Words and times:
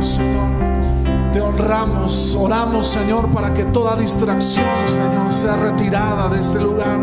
Señor. 0.00 0.48
Te 1.32 1.40
honramos, 1.40 2.34
oramos, 2.38 2.88
Señor, 2.88 3.28
para 3.28 3.52
que 3.52 3.64
toda 3.64 3.96
distracción, 3.96 4.64
Señor, 4.86 5.30
sea 5.30 5.56
retirada 5.56 6.28
de 6.28 6.40
este 6.40 6.58
lugar. 6.58 6.98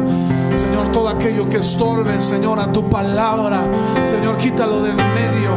Señor, 0.56 0.92
todo 0.92 1.10
aquello 1.10 1.48
que 1.50 1.58
estorbe, 1.58 2.20
Señor, 2.20 2.60
a 2.60 2.72
tu 2.72 2.90
palabra, 2.90 3.62
Señor, 4.04 4.38
quítalo 4.38 4.82
del 4.82 4.96
medio. 4.96 5.52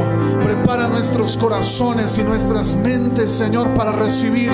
Prepara 0.44 0.88
nuestros 0.88 1.36
corazones 1.36 2.18
y 2.18 2.22
nuestras 2.22 2.76
mentes, 2.76 3.32
Señor, 3.32 3.68
para 3.74 3.92
recibir 3.92 4.52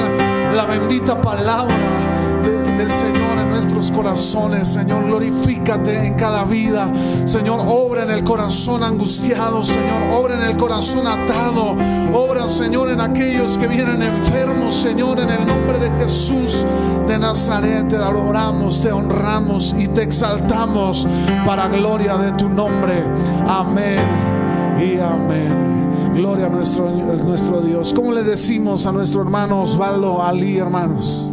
la 0.54 0.64
bendita 0.64 1.20
palabra 1.20 1.74
del 2.78 2.90
Señor 2.90 3.14
en 3.16 3.23
nuestros 3.54 3.92
corazones. 3.92 4.68
Señor, 4.68 5.04
glorifícate 5.06 6.08
en 6.08 6.14
cada 6.14 6.44
vida. 6.44 6.90
Señor, 7.24 7.60
obra 7.68 8.02
en 8.02 8.10
el 8.10 8.24
corazón 8.24 8.82
angustiado. 8.82 9.62
Señor, 9.62 10.10
obra 10.12 10.34
en 10.34 10.42
el 10.42 10.56
corazón 10.56 11.06
atado. 11.06 11.76
Obra, 12.12 12.48
Señor, 12.48 12.90
en 12.90 13.00
aquellos 13.00 13.56
que 13.56 13.68
vienen 13.68 14.02
enfermos. 14.02 14.74
Señor, 14.74 15.20
en 15.20 15.30
el 15.30 15.46
nombre 15.46 15.78
de 15.78 15.88
Jesús 16.02 16.66
de 17.06 17.16
Nazaret, 17.16 17.86
te 17.88 17.96
adoramos, 17.96 18.80
te 18.80 18.90
honramos 18.90 19.72
y 19.78 19.86
te 19.86 20.02
exaltamos 20.02 21.06
para 21.46 21.68
gloria 21.68 22.16
de 22.16 22.32
tu 22.32 22.48
nombre. 22.48 23.04
Amén 23.46 24.00
y 24.80 24.98
amén. 24.98 26.12
Gloria 26.16 26.46
a 26.46 26.48
nuestro, 26.48 26.90
nuestro 26.90 27.60
Dios. 27.60 27.92
¿Cómo 27.94 28.10
le 28.10 28.24
decimos 28.24 28.84
a 28.86 28.90
nuestro 28.90 29.22
hermano 29.22 29.62
Osvaldo 29.62 30.20
Ali, 30.22 30.58
hermanos? 30.58 31.30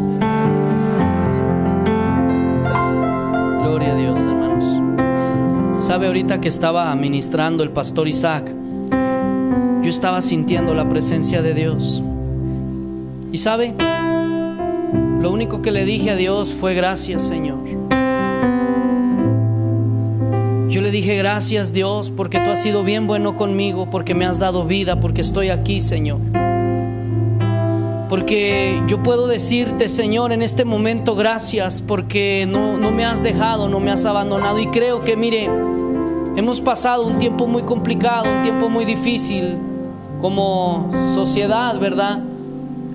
Sabe 5.92 6.08
ahorita 6.08 6.40
que 6.40 6.48
estaba 6.48 6.96
ministrando 6.96 7.64
el 7.64 7.70
pastor 7.70 8.08
Isaac, 8.08 8.50
yo 9.84 9.90
estaba 9.90 10.22
sintiendo 10.22 10.74
la 10.74 10.88
presencia 10.88 11.42
de 11.42 11.54
Dios. 11.54 12.02
Y 13.34 13.38
sabe, 13.38 13.74
lo 15.20 15.30
único 15.32 15.62
que 15.62 15.70
le 15.70 15.84
dije 15.84 16.12
a 16.12 16.16
Dios 16.16 16.54
fue 16.54 16.76
gracias, 16.76 17.24
Señor. 17.24 17.58
Yo 20.70 20.80
le 20.80 20.92
dije 20.92 21.18
gracias, 21.18 21.74
Dios, 21.74 22.10
porque 22.10 22.40
tú 22.40 22.52
has 22.52 22.64
sido 22.64 22.86
bien 22.86 23.06
bueno 23.06 23.36
conmigo, 23.36 23.90
porque 23.90 24.16
me 24.16 24.26
has 24.26 24.40
dado 24.40 24.64
vida, 24.64 25.02
porque 25.02 25.20
estoy 25.20 25.50
aquí, 25.50 25.82
Señor. 25.82 26.20
Porque 28.08 28.82
yo 28.88 29.04
puedo 29.04 29.28
decirte, 29.28 29.90
Señor, 29.90 30.32
en 30.32 30.42
este 30.42 30.64
momento 30.64 31.16
gracias 31.16 31.82
porque 31.82 32.46
no, 32.48 32.78
no, 32.78 32.92
me 32.92 33.04
has 33.04 33.24
dejado, 33.24 33.68
no 33.68 33.82
me 33.82 33.92
has 33.92 34.06
abandonado. 34.06 34.58
Y 34.58 34.68
creo 34.68 35.04
que, 35.04 35.18
mire, 35.18 35.50
hemos 36.36 36.62
pasado 36.62 37.06
un 37.06 37.18
tiempo 37.18 37.48
muy 37.48 37.64
complicado, 37.64 38.26
un 38.32 38.44
tiempo 38.44 38.70
muy 38.70 38.86
difícil 38.86 39.58
como 40.22 40.90
sociedad, 41.14 41.80
¿verdad? 41.80 42.22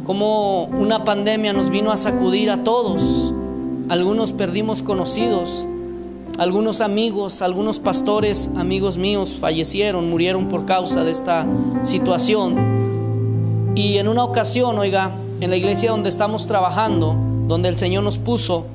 Como 0.05 0.65
una 0.65 1.05
pandemia 1.05 1.53
nos 1.53 1.70
vino 1.70 1.91
a 1.91 1.97
sacudir 1.97 2.51
a 2.51 2.62
todos. 2.64 3.34
Algunos 3.89 4.33
perdimos 4.33 4.83
conocidos, 4.83 5.67
algunos 6.39 6.81
amigos, 6.81 7.42
algunos 7.42 7.79
pastores, 7.79 8.51
amigos 8.57 8.98
míos, 8.98 9.37
fallecieron, 9.41 10.09
murieron 10.09 10.47
por 10.48 10.64
causa 10.64 11.05
de 11.05 11.11
esta 11.11 11.47
situación. 11.83 13.75
Y 13.75 13.98
en 13.98 14.09
una 14.09 14.25
ocasión, 14.25 14.79
oiga, 14.79 15.12
en 15.41 15.51
la 15.51 15.57
iglesia 15.57 15.91
donde 15.91 16.09
estamos 16.09 16.47
trabajando, 16.47 17.14
donde 17.47 17.69
el 17.69 17.77
Señor 17.77 18.03
nos 18.05 18.19
puso, 18.19 18.67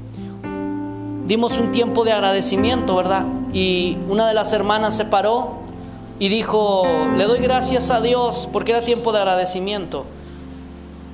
dimos 1.28 1.58
un 1.58 1.72
tiempo 1.72 2.04
de 2.04 2.12
agradecimiento, 2.12 2.95
¿verdad? 2.95 3.26
Y 3.54 3.98
una 4.08 4.28
de 4.28 4.34
las 4.34 4.54
hermanas 4.54 4.96
se 4.96 5.06
paró 5.06 5.62
y 6.20 6.30
dijo, 6.30 6.84
le 7.18 7.26
doy 7.26 7.40
gracias 7.40 7.92
a 7.92 8.00
Dios 8.00 8.48
porque 8.52 8.72
era 8.72 8.82
tiempo 8.82 9.12
de 9.12 9.20
agradecimiento. 9.20 10.06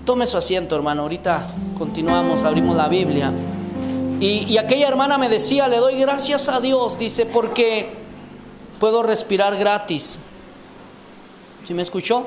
Tome 0.06 0.26
su 0.26 0.38
asiento, 0.38 0.76
hermano, 0.76 1.04
ahorita 1.04 1.48
continuamos, 1.78 2.44
abrimos 2.44 2.76
la 2.76 2.88
Biblia. 2.88 3.32
Y, 4.20 4.46
y 4.46 4.58
aquella 4.58 4.88
hermana 4.88 5.18
me 5.18 5.30
decía, 5.30 5.68
le 5.68 5.78
doy 5.78 6.00
gracias 6.00 6.50
a 6.50 6.59
Dios, 6.59 6.97
dice, 6.97 7.26
porque 7.26 7.90
puedo 8.80 9.03
respirar 9.03 9.56
gratis. 9.58 10.20
¿Sí 11.66 11.74
me 11.74 11.81
escuchó? 11.81 12.26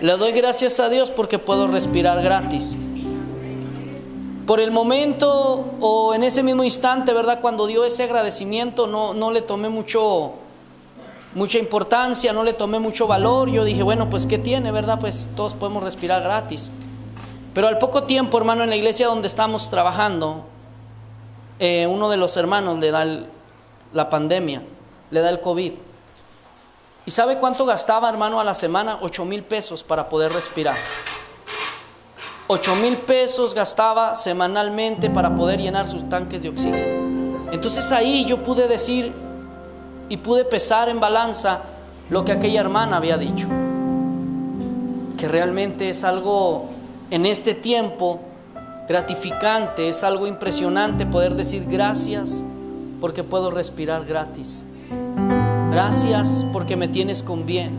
Le 0.00 0.16
doy 0.16 0.32
gracias 0.32 0.78
a 0.80 0.88
Dios 0.88 1.10
porque 1.10 1.38
puedo 1.38 1.66
respirar 1.68 2.22
gratis. 2.22 2.78
Por 4.48 4.60
el 4.60 4.70
momento 4.70 5.74
o 5.78 6.14
en 6.14 6.24
ese 6.24 6.42
mismo 6.42 6.64
instante, 6.64 7.12
¿verdad? 7.12 7.42
Cuando 7.42 7.66
dio 7.66 7.84
ese 7.84 8.04
agradecimiento, 8.04 8.86
no, 8.86 9.12
no 9.12 9.30
le 9.30 9.42
tomé 9.42 9.68
mucho, 9.68 10.36
mucha 11.34 11.58
importancia, 11.58 12.32
no 12.32 12.42
le 12.42 12.54
tomé 12.54 12.78
mucho 12.78 13.06
valor. 13.06 13.50
Yo 13.50 13.62
dije, 13.62 13.82
bueno, 13.82 14.08
pues 14.08 14.24
¿qué 14.24 14.38
tiene, 14.38 14.72
verdad? 14.72 15.00
Pues 15.00 15.28
todos 15.36 15.52
podemos 15.52 15.82
respirar 15.82 16.22
gratis. 16.22 16.70
Pero 17.52 17.68
al 17.68 17.76
poco 17.76 18.04
tiempo, 18.04 18.38
hermano, 18.38 18.62
en 18.64 18.70
la 18.70 18.76
iglesia 18.76 19.08
donde 19.08 19.28
estamos 19.28 19.68
trabajando, 19.68 20.46
eh, 21.58 21.86
uno 21.86 22.08
de 22.08 22.16
los 22.16 22.34
hermanos 22.38 22.78
le 22.78 22.90
da 22.90 23.02
el, 23.02 23.26
la 23.92 24.08
pandemia, 24.08 24.62
le 25.10 25.20
da 25.20 25.28
el 25.28 25.40
COVID. 25.42 25.72
¿Y 27.04 27.10
sabe 27.10 27.36
cuánto 27.36 27.66
gastaba, 27.66 28.08
hermano, 28.08 28.40
a 28.40 28.44
la 28.44 28.54
semana? 28.54 28.98
Ocho 29.02 29.26
mil 29.26 29.42
pesos 29.42 29.82
para 29.82 30.08
poder 30.08 30.32
respirar. 30.32 30.78
Ocho 32.50 32.74
mil 32.76 32.96
pesos 32.96 33.54
gastaba 33.54 34.14
semanalmente 34.14 35.10
para 35.10 35.34
poder 35.34 35.60
llenar 35.60 35.86
sus 35.86 36.08
tanques 36.08 36.42
de 36.42 36.48
oxígeno. 36.48 37.46
Entonces 37.52 37.92
ahí 37.92 38.24
yo 38.24 38.42
pude 38.42 38.66
decir 38.66 39.12
y 40.08 40.16
pude 40.16 40.46
pesar 40.46 40.88
en 40.88 40.98
balanza 40.98 41.60
lo 42.08 42.24
que 42.24 42.32
aquella 42.32 42.60
hermana 42.60 42.96
había 42.96 43.18
dicho. 43.18 43.46
Que 45.18 45.28
realmente 45.28 45.90
es 45.90 46.04
algo 46.04 46.70
en 47.10 47.26
este 47.26 47.52
tiempo 47.54 48.20
gratificante, 48.88 49.90
es 49.90 50.02
algo 50.02 50.26
impresionante 50.26 51.04
poder 51.04 51.34
decir 51.34 51.66
gracias 51.68 52.42
porque 52.98 53.24
puedo 53.24 53.50
respirar 53.50 54.06
gratis. 54.06 54.64
Gracias 55.70 56.46
porque 56.50 56.76
me 56.76 56.88
tienes 56.88 57.22
con 57.22 57.44
bien. 57.44 57.72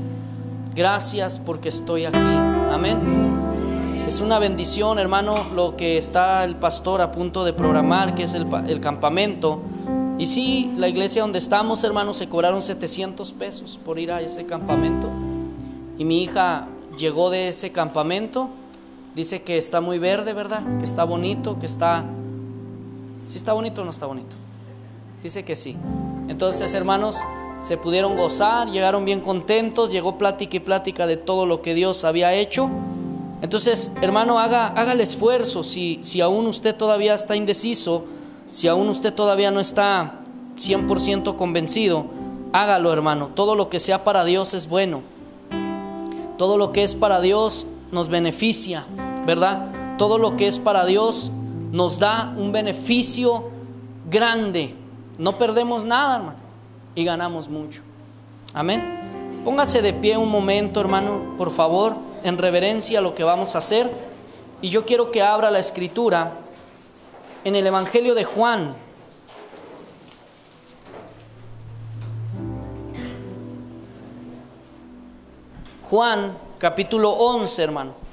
Gracias 0.76 1.40
porque 1.40 1.70
estoy 1.70 2.06
aquí. 2.06 2.20
Amén. 2.72 3.49
Es 4.10 4.22
una 4.22 4.40
bendición, 4.40 4.98
hermano, 4.98 5.36
lo 5.54 5.78
que 5.78 5.96
está 5.96 6.44
el 6.44 6.56
pastor 6.56 7.00
a 7.00 7.12
punto 7.12 7.46
de 7.46 7.54
programar, 7.54 8.16
que 8.16 8.24
es 8.24 8.34
el, 8.34 8.82
campamento. 8.82 9.62
Y 10.18 10.26
sí, 10.26 10.74
la 10.78 10.88
iglesia 10.88 11.22
donde 11.22 11.38
estamos, 11.38 11.84
hermano, 11.84 12.16
se 12.16 12.28
cobraron 12.28 12.64
700 12.64 13.34
pesos 13.34 13.80
por 13.86 14.00
ir 14.00 14.12
a 14.12 14.20
ese 14.20 14.48
campamento. 14.48 15.08
Y 16.00 16.06
mi 16.06 16.24
hija 16.24 16.70
llegó 16.98 17.30
de 17.30 17.50
ese 17.50 17.72
campamento. 17.72 18.50
Dice 19.14 19.44
que 19.44 19.60
está 19.60 19.80
muy 19.80 20.00
verde, 20.00 20.34
¿verdad? 20.34 20.64
Que 20.80 20.86
está 20.86 21.04
bonito, 21.04 21.60
que 21.60 21.68
está... 21.68 22.04
¿Sí 23.28 23.38
está 23.38 23.54
bonito 23.54 23.84
o 23.84 23.86
no 23.86 23.92
está 23.92 24.08
bonito? 24.08 24.36
Dice 25.22 25.46
que 25.46 25.56
sí. 25.56 25.78
Entonces, 26.28 26.74
hermanos, 26.74 27.16
se 27.62 27.78
pudieron 27.78 28.18
gozar, 28.18 28.70
llegaron 28.70 29.06
bien 29.06 29.22
contentos, 29.22 29.92
llegó 29.92 30.18
plática 30.18 30.58
y 30.58 30.62
plática 30.62 31.06
de 31.06 31.18
todo 31.18 31.46
lo 31.46 31.62
que 31.62 31.76
Dios 31.76 32.04
había 32.06 32.34
hecho. 32.34 32.72
Entonces, 33.42 33.94
hermano, 34.02 34.40
haga, 34.40 34.68
haga 34.68 34.92
el 34.92 35.02
esfuerzo, 35.02 35.64
si, 35.64 36.00
si 36.02 36.22
aún 36.22 36.48
usted 36.48 36.76
todavía 36.76 37.14
está 37.14 37.36
indeciso, 37.36 38.06
si 38.52 38.68
aún 38.68 38.90
usted 38.90 39.14
todavía 39.14 39.52
no 39.52 39.60
está 39.60 40.20
100% 40.58 41.36
convencido, 41.36 42.06
hágalo, 42.52 42.92
hermano. 42.92 43.30
Todo 43.36 43.56
lo 43.56 43.70
que 43.70 43.80
sea 43.80 44.04
para 44.04 44.26
Dios 44.26 44.54
es 44.54 44.68
bueno. 44.68 45.02
Todo 46.38 46.58
lo 46.58 46.72
que 46.72 46.84
es 46.84 46.96
para 46.96 47.22
Dios 47.22 47.66
nos 47.92 48.10
beneficia, 48.10 48.86
¿verdad? 49.26 49.98
Todo 49.98 50.18
lo 50.18 50.36
que 50.36 50.48
es 50.48 50.60
para 50.60 50.86
Dios 50.86 51.32
nos 51.72 52.00
da 52.00 52.34
un 52.38 52.52
beneficio 52.52 53.50
grande. 54.10 54.76
No 55.18 55.34
perdemos 55.34 55.86
nada, 55.86 56.16
hermano, 56.16 56.40
y 56.96 57.04
ganamos 57.04 57.50
mucho. 57.50 57.82
Amén. 58.54 59.42
Póngase 59.44 59.82
de 59.82 59.94
pie 59.94 60.18
un 60.18 60.30
momento, 60.30 60.80
hermano, 60.80 61.36
por 61.38 61.52
favor, 61.52 61.96
en 62.24 62.38
reverencia 62.38 63.00
a 63.00 63.02
lo 63.02 63.16
que 63.16 63.24
vamos 63.24 63.56
a 63.56 63.60
hacer. 63.60 63.90
Y 64.62 64.70
yo 64.70 64.86
quiero 64.86 65.12
que 65.12 65.22
abra 65.22 65.52
la 65.52 65.60
escritura 65.60 66.34
en 67.44 67.56
el 67.56 67.66
Evangelio 67.66 68.16
de 68.16 68.24
Juan. 68.24 68.76
Juan 75.90 76.38
capítulo 76.60 77.12
11, 77.12 77.64
hermano. 77.64 78.10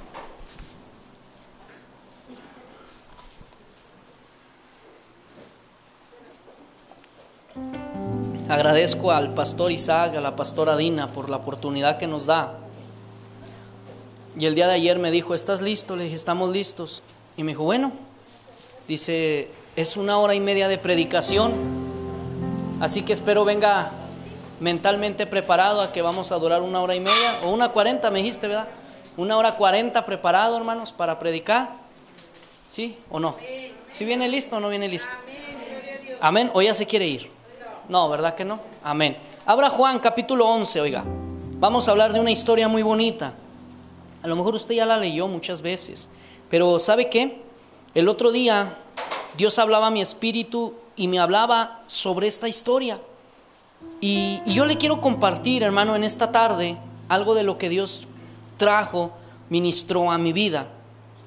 Agradezco 8.49 9.11
al 9.11 9.33
pastor 9.33 9.71
Isaac, 9.71 10.15
a 10.15 10.21
la 10.21 10.35
pastora 10.35 10.77
Dina 10.77 11.11
por 11.11 11.29
la 11.29 11.37
oportunidad 11.37 11.97
que 11.97 12.07
nos 12.07 12.25
da. 12.25 12.66
Y 14.37 14.45
el 14.45 14.53
día 14.53 14.67
de 14.67 14.73
ayer 14.73 14.99
me 14.99 15.09
dijo, 15.09 15.33
¿estás 15.33 15.61
listo? 15.61 15.95
Le 15.95 16.03
dije, 16.03 16.15
estamos 16.15 16.51
listos. 16.51 17.01
Y 17.37 17.43
me 17.43 17.53
dijo, 17.53 17.63
bueno, 17.63 17.91
dice, 18.87 19.49
es 19.75 19.97
una 19.97 20.19
hora 20.19 20.35
y 20.35 20.39
media 20.39 20.67
de 20.67 20.77
predicación, 20.77 21.53
así 22.79 23.01
que 23.01 23.13
espero 23.13 23.45
venga 23.45 23.91
mentalmente 24.59 25.25
preparado 25.25 25.81
a 25.81 25.91
que 25.91 26.03
vamos 26.03 26.31
a 26.31 26.35
durar 26.35 26.61
una 26.61 26.81
hora 26.81 26.95
y 26.95 26.99
media, 26.99 27.39
o 27.43 27.49
una 27.49 27.69
cuarenta, 27.69 28.11
me 28.11 28.19
dijiste, 28.19 28.47
¿verdad? 28.47 28.67
Una 29.17 29.37
hora 29.37 29.55
cuarenta 29.55 30.05
preparado, 30.05 30.55
hermanos, 30.55 30.93
para 30.93 31.17
predicar. 31.17 31.69
¿Sí 32.69 32.97
o 33.09 33.19
no? 33.19 33.37
¿Si 33.89 34.05
viene 34.05 34.27
listo 34.27 34.57
o 34.57 34.59
no 34.59 34.69
viene 34.69 34.87
listo? 34.87 35.15
Amén. 36.19 36.51
¿O 36.53 36.61
ya 36.61 36.75
se 36.75 36.85
quiere 36.85 37.07
ir? 37.07 37.31
No, 37.89 38.07
¿verdad 38.09 38.35
que 38.35 38.45
no? 38.45 38.59
Amén. 38.83 39.17
Abra 39.47 39.69
Juan 39.69 39.97
capítulo 39.97 40.47
11, 40.47 40.81
oiga. 40.81 41.03
Vamos 41.59 41.87
a 41.87 41.91
hablar 41.91 42.13
de 42.13 42.19
una 42.19 42.29
historia 42.29 42.67
muy 42.67 42.83
bonita. 42.83 43.33
A 44.23 44.27
lo 44.27 44.35
mejor 44.35 44.55
usted 44.55 44.75
ya 44.75 44.85
la 44.85 44.97
leyó 44.97 45.27
muchas 45.27 45.61
veces. 45.61 46.09
Pero 46.49 46.79
¿sabe 46.79 47.09
qué? 47.09 47.41
El 47.93 48.07
otro 48.07 48.31
día 48.31 48.77
Dios 49.37 49.59
hablaba 49.59 49.87
a 49.87 49.91
mi 49.91 50.01
espíritu 50.01 50.73
y 50.95 51.07
me 51.07 51.19
hablaba 51.19 51.83
sobre 51.87 52.27
esta 52.27 52.47
historia. 52.47 52.99
Y, 54.01 54.41
y 54.45 54.53
yo 54.53 54.65
le 54.65 54.77
quiero 54.77 55.01
compartir, 55.01 55.63
hermano, 55.63 55.95
en 55.95 56.03
esta 56.03 56.31
tarde 56.31 56.77
algo 57.09 57.35
de 57.35 57.43
lo 57.43 57.57
que 57.57 57.69
Dios 57.69 58.07
trajo, 58.57 59.11
ministró 59.49 60.11
a 60.11 60.17
mi 60.17 60.33
vida. 60.33 60.67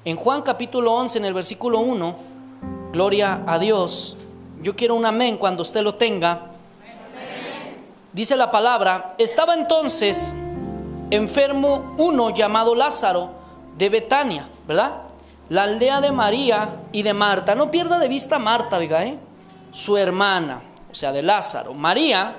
En 0.03 0.17
Juan 0.17 0.41
capítulo 0.41 0.93
11, 0.93 1.19
en 1.19 1.25
el 1.25 1.33
versículo 1.33 1.79
1, 1.79 2.15
gloria 2.91 3.43
a 3.47 3.57
Dios. 3.59 4.17
Yo 4.61 4.75
quiero 4.75 4.95
un 4.95 5.05
amén 5.05 5.37
cuando 5.37 5.61
usted 5.61 5.81
lo 5.81 5.95
tenga. 5.95 6.51
Dice 8.13 8.35
la 8.35 8.51
palabra, 8.51 9.15
estaba 9.17 9.53
entonces 9.53 10.35
enfermo 11.11 11.95
uno 11.97 12.31
llamado 12.31 12.73
Lázaro 12.73 13.29
de 13.77 13.89
Betania, 13.89 14.49
¿verdad? 14.67 15.03
La 15.49 15.63
aldea 15.63 16.01
de 16.01 16.11
María 16.11 16.69
y 16.91 17.03
de 17.03 17.13
Marta. 17.13 17.55
No 17.55 17.69
pierda 17.69 17.99
de 17.99 18.07
vista 18.07 18.37
a 18.37 18.39
Marta, 18.39 18.79
diga, 18.79 19.05
¿eh? 19.05 19.19
Su 19.71 19.97
hermana, 19.97 20.61
o 20.89 20.95
sea, 20.95 21.11
de 21.11 21.21
Lázaro. 21.21 21.73
María 21.73 22.35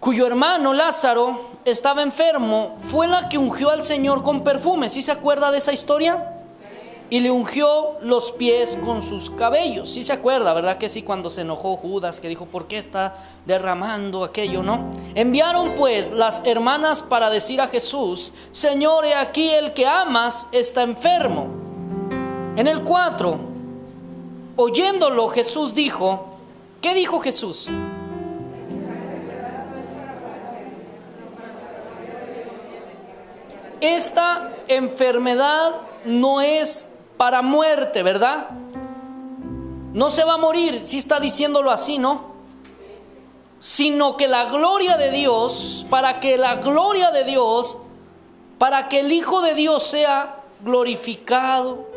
cuyo 0.00 0.26
hermano 0.26 0.72
Lázaro 0.72 1.50
estaba 1.64 2.02
enfermo, 2.02 2.76
fue 2.78 3.08
la 3.08 3.28
que 3.28 3.38
ungió 3.38 3.70
al 3.70 3.82
Señor 3.82 4.22
con 4.22 4.44
perfume. 4.44 4.88
¿Sí 4.88 5.02
se 5.02 5.10
acuerda 5.10 5.50
de 5.50 5.58
esa 5.58 5.72
historia? 5.72 6.35
Y 7.08 7.20
le 7.20 7.30
ungió 7.30 7.98
los 8.00 8.32
pies 8.32 8.76
con 8.84 9.00
sus 9.00 9.30
cabellos. 9.30 9.90
¿Sí 9.90 10.02
se 10.02 10.12
acuerda, 10.12 10.52
verdad 10.54 10.78
que 10.78 10.88
sí? 10.88 11.02
Cuando 11.02 11.30
se 11.30 11.42
enojó 11.42 11.76
Judas, 11.76 12.18
que 12.18 12.28
dijo, 12.28 12.46
¿por 12.46 12.66
qué 12.66 12.78
está 12.78 13.16
derramando 13.44 14.24
aquello, 14.24 14.62
no? 14.62 14.90
Enviaron 15.14 15.74
pues 15.76 16.10
las 16.10 16.42
hermanas 16.44 17.02
para 17.02 17.30
decir 17.30 17.60
a 17.60 17.68
Jesús, 17.68 18.32
Señor, 18.50 19.04
he 19.04 19.14
aquí 19.14 19.50
el 19.50 19.72
que 19.72 19.86
amas 19.86 20.48
está 20.50 20.82
enfermo. 20.82 21.46
En 22.56 22.66
el 22.66 22.82
4, 22.82 23.38
oyéndolo, 24.56 25.28
Jesús 25.28 25.74
dijo, 25.74 26.38
¿qué 26.80 26.94
dijo 26.94 27.20
Jesús? 27.20 27.70
esta 33.80 34.52
enfermedad 34.68 35.72
no 36.04 36.40
es 36.40 36.88
para 37.16 37.42
muerte, 37.42 38.02
¿verdad? 38.02 38.48
No 39.92 40.10
se 40.10 40.24
va 40.24 40.34
a 40.34 40.38
morir, 40.38 40.82
si 40.84 40.98
está 40.98 41.20
diciéndolo 41.20 41.70
así, 41.70 41.98
¿no? 41.98 42.36
Sino 43.58 44.16
que 44.16 44.28
la 44.28 44.46
gloria 44.46 44.96
de 44.96 45.10
Dios, 45.10 45.86
para 45.88 46.20
que 46.20 46.36
la 46.36 46.56
gloria 46.56 47.10
de 47.10 47.24
Dios, 47.24 47.78
para 48.58 48.88
que 48.88 49.00
el 49.00 49.12
Hijo 49.12 49.40
de 49.40 49.54
Dios 49.54 49.84
sea 49.84 50.36
glorificado 50.60 51.88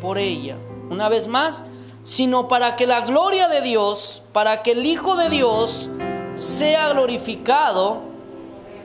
por 0.00 0.18
ella. 0.18 0.56
Una 0.90 1.08
vez 1.08 1.26
más, 1.26 1.64
sino 2.02 2.48
para 2.48 2.76
que 2.76 2.86
la 2.86 3.02
gloria 3.02 3.48
de 3.48 3.60
Dios, 3.60 4.22
para 4.32 4.62
que 4.62 4.72
el 4.72 4.86
Hijo 4.86 5.16
de 5.16 5.28
Dios 5.28 5.88
sea 6.34 6.88
glorificado 6.90 7.98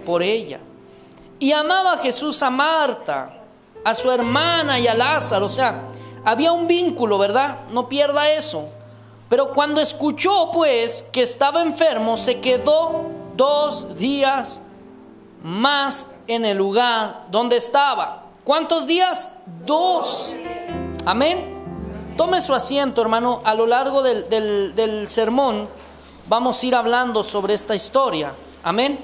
por 0.05 0.23
ella. 0.23 0.59
Y 1.39 1.51
amaba 1.51 1.97
Jesús 1.97 2.41
a 2.43 2.49
Marta, 2.49 3.40
a 3.83 3.95
su 3.95 4.11
hermana 4.11 4.79
y 4.79 4.87
a 4.87 4.93
Lázaro. 4.93 5.45
O 5.45 5.49
sea, 5.49 5.87
había 6.23 6.51
un 6.51 6.67
vínculo, 6.67 7.17
¿verdad? 7.17 7.59
No 7.71 7.89
pierda 7.89 8.29
eso. 8.31 8.69
Pero 9.29 9.53
cuando 9.53 9.79
escuchó 9.79 10.51
pues 10.51 11.03
que 11.03 11.21
estaba 11.21 11.61
enfermo, 11.61 12.17
se 12.17 12.41
quedó 12.41 13.05
dos 13.35 13.97
días 13.97 14.61
más 15.43 16.15
en 16.27 16.45
el 16.45 16.57
lugar 16.57 17.27
donde 17.31 17.57
estaba. 17.57 18.25
¿Cuántos 18.43 18.85
días? 18.85 19.29
Dos. 19.65 20.35
Amén. 21.05 22.13
Tome 22.17 22.41
su 22.41 22.53
asiento, 22.53 23.01
hermano. 23.01 23.41
A 23.45 23.55
lo 23.55 23.65
largo 23.65 24.03
del, 24.03 24.29
del 24.75 25.09
sermón 25.09 25.69
vamos 26.27 26.61
a 26.61 26.65
ir 26.65 26.75
hablando 26.75 27.23
sobre 27.23 27.53
esta 27.53 27.73
historia. 27.73 28.33
Amén. 28.63 29.03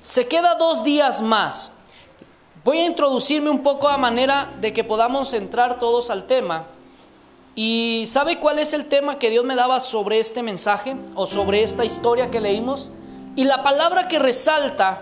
Se 0.00 0.28
queda 0.28 0.54
dos 0.54 0.84
días 0.84 1.20
más. 1.20 1.75
Voy 2.66 2.78
a 2.78 2.86
introducirme 2.86 3.48
un 3.48 3.62
poco 3.62 3.88
a 3.88 3.96
manera 3.96 4.52
de 4.58 4.72
que 4.72 4.82
podamos 4.82 5.32
entrar 5.34 5.78
todos 5.78 6.10
al 6.10 6.26
tema. 6.26 6.64
¿Y 7.54 8.02
sabe 8.08 8.40
cuál 8.40 8.58
es 8.58 8.72
el 8.72 8.86
tema 8.88 9.20
que 9.20 9.30
Dios 9.30 9.44
me 9.44 9.54
daba 9.54 9.78
sobre 9.78 10.18
este 10.18 10.42
mensaje 10.42 10.96
o 11.14 11.28
sobre 11.28 11.62
esta 11.62 11.84
historia 11.84 12.28
que 12.28 12.40
leímos? 12.40 12.90
Y 13.36 13.44
la 13.44 13.62
palabra 13.62 14.08
que 14.08 14.18
resalta 14.18 15.00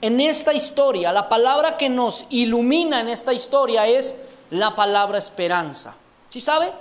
en 0.00 0.20
esta 0.20 0.52
historia, 0.52 1.12
la 1.12 1.28
palabra 1.28 1.76
que 1.76 1.88
nos 1.88 2.26
ilumina 2.30 3.00
en 3.00 3.10
esta 3.10 3.32
historia 3.32 3.86
es 3.86 4.16
la 4.50 4.74
palabra 4.74 5.18
esperanza. 5.18 5.94
¿Sí 6.30 6.40
sabe? 6.40 6.72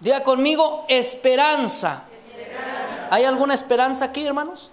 Diga 0.00 0.24
conmigo, 0.24 0.86
esperanza. 0.88 2.02
esperanza. 2.36 3.08
¿Hay 3.12 3.26
alguna 3.26 3.54
esperanza 3.54 4.06
aquí, 4.06 4.26
hermanos? 4.26 4.72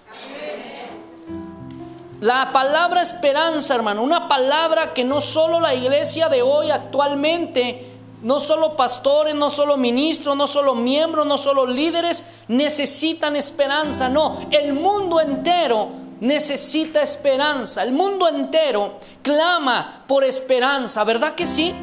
La 2.22 2.52
palabra 2.52 3.02
esperanza, 3.02 3.74
hermano, 3.74 4.04
una 4.04 4.28
palabra 4.28 4.94
que 4.94 5.04
no 5.04 5.22
solo 5.22 5.60
la 5.60 5.74
iglesia 5.74 6.30
de 6.30 6.44
hoy 6.44 6.70
actualmente, 6.70 7.88
no 8.22 8.40
solo 8.40 8.76
pastores, 8.76 9.34
no 9.34 9.50
solo 9.50 9.76
ministros, 9.76 10.38
no 10.38 10.46
solo 10.46 10.76
miembros, 10.76 11.26
no 11.26 11.40
solo 11.40 11.66
líderes 11.66 12.24
necesitan 12.48 13.36
esperanza, 13.36 14.08
no, 14.08 14.38
el 14.52 14.74
mundo 14.74 15.20
entero 15.20 15.90
necesita 16.20 17.02
esperanza, 17.02 17.82
el 17.82 17.92
mundo 17.92 18.28
entero 18.28 19.00
clama 19.24 20.04
por 20.06 20.24
esperanza, 20.24 21.04
¿verdad 21.04 21.34
que 21.34 21.48
sí? 21.48 21.74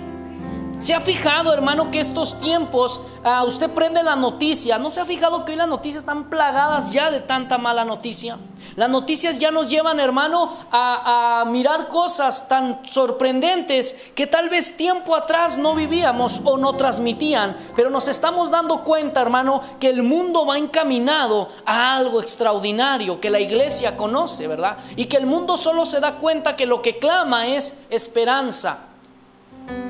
¿Se 0.79 0.95
ha 0.95 1.01
fijado, 1.01 1.53
hermano, 1.53 1.91
que 1.91 1.99
estos 1.99 2.39
tiempos, 2.39 3.01
ah, 3.25 3.43
usted 3.43 3.69
prende 3.69 4.01
la 4.05 4.15
noticia, 4.15 4.79
¿no 4.79 4.91
se 4.91 5.01
ha 5.01 5.05
fijado 5.05 5.45
que 5.45 5.51
hoy 5.51 5.59
las 5.59 5.67
noticias 5.67 6.03
están 6.03 6.31
plagadas 6.31 6.93
ya 6.93 7.11
de 7.11 7.19
tanta 7.19 7.59
mala 7.59 7.85
noticia? 7.85 8.39
Las 8.77 8.89
noticias 8.89 9.41
ya 9.41 9.51
nos 9.51 9.69
llevan, 9.69 9.99
hermano, 9.99 10.57
a, 10.71 11.41
a 11.41 11.45
mirar 11.47 11.89
cosas 11.89 12.47
tan 12.47 12.81
sorprendentes 12.89 13.93
que 14.15 14.29
tal 14.29 14.51
vez 14.51 14.77
tiempo 14.77 15.17
atrás 15.17 15.59
no 15.59 15.75
vivíamos 15.75 16.41
o 16.45 16.57
no 16.57 16.77
transmitían, 16.77 17.57
pero 17.75 17.91
nos 17.91 18.07
estamos 18.07 18.49
dando 18.49 18.85
cuenta, 18.85 19.21
hermano, 19.21 19.63
que 19.81 19.91
el 19.91 20.05
mundo 20.05 20.47
va 20.47 20.59
encaminado 20.59 21.49
a 21.67 21.97
algo 21.97 22.21
extraordinario 22.21 23.21
que 23.21 23.31
la 23.31 23.41
iglesia 23.41 23.97
conoce, 23.97 24.47
¿verdad? 24.47 24.79
Y 24.95 25.07
que 25.07 25.17
el 25.17 25.27
mundo 25.27 25.57
solo 25.57 25.85
se 25.85 25.99
da 25.99 26.19
cuenta 26.19 26.55
que 26.55 26.67
lo 26.67 26.83
que 26.83 27.01
clama 27.01 27.49
es 27.49 27.77
esperanza 27.91 28.88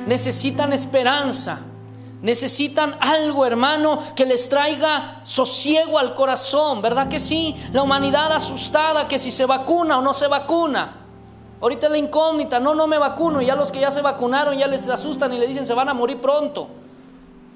necesitan 0.06 0.72
esperanza. 0.72 1.60
Necesitan 2.20 2.96
algo, 2.98 3.46
hermano, 3.46 4.00
que 4.16 4.26
les 4.26 4.48
traiga 4.48 5.20
sosiego 5.22 5.98
al 5.98 6.14
corazón, 6.14 6.82
¿verdad 6.82 7.08
que 7.08 7.20
sí? 7.20 7.54
La 7.72 7.82
humanidad 7.82 8.32
asustada 8.32 9.06
que 9.06 9.18
si 9.18 9.30
se 9.30 9.46
vacuna 9.46 9.98
o 9.98 10.02
no 10.02 10.12
se 10.14 10.26
vacuna. 10.26 10.96
Ahorita 11.60 11.88
la 11.88 11.98
incógnita, 11.98 12.58
no, 12.58 12.74
no 12.74 12.86
me 12.88 12.98
vacuno, 12.98 13.40
y 13.40 13.46
ya 13.46 13.54
los 13.54 13.70
que 13.70 13.80
ya 13.80 13.90
se 13.90 14.02
vacunaron 14.02 14.56
ya 14.56 14.66
les 14.66 14.88
asustan 14.88 15.32
y 15.32 15.38
le 15.38 15.46
dicen 15.46 15.66
se 15.66 15.74
van 15.74 15.88
a 15.88 15.94
morir 15.94 16.20
pronto. 16.20 16.68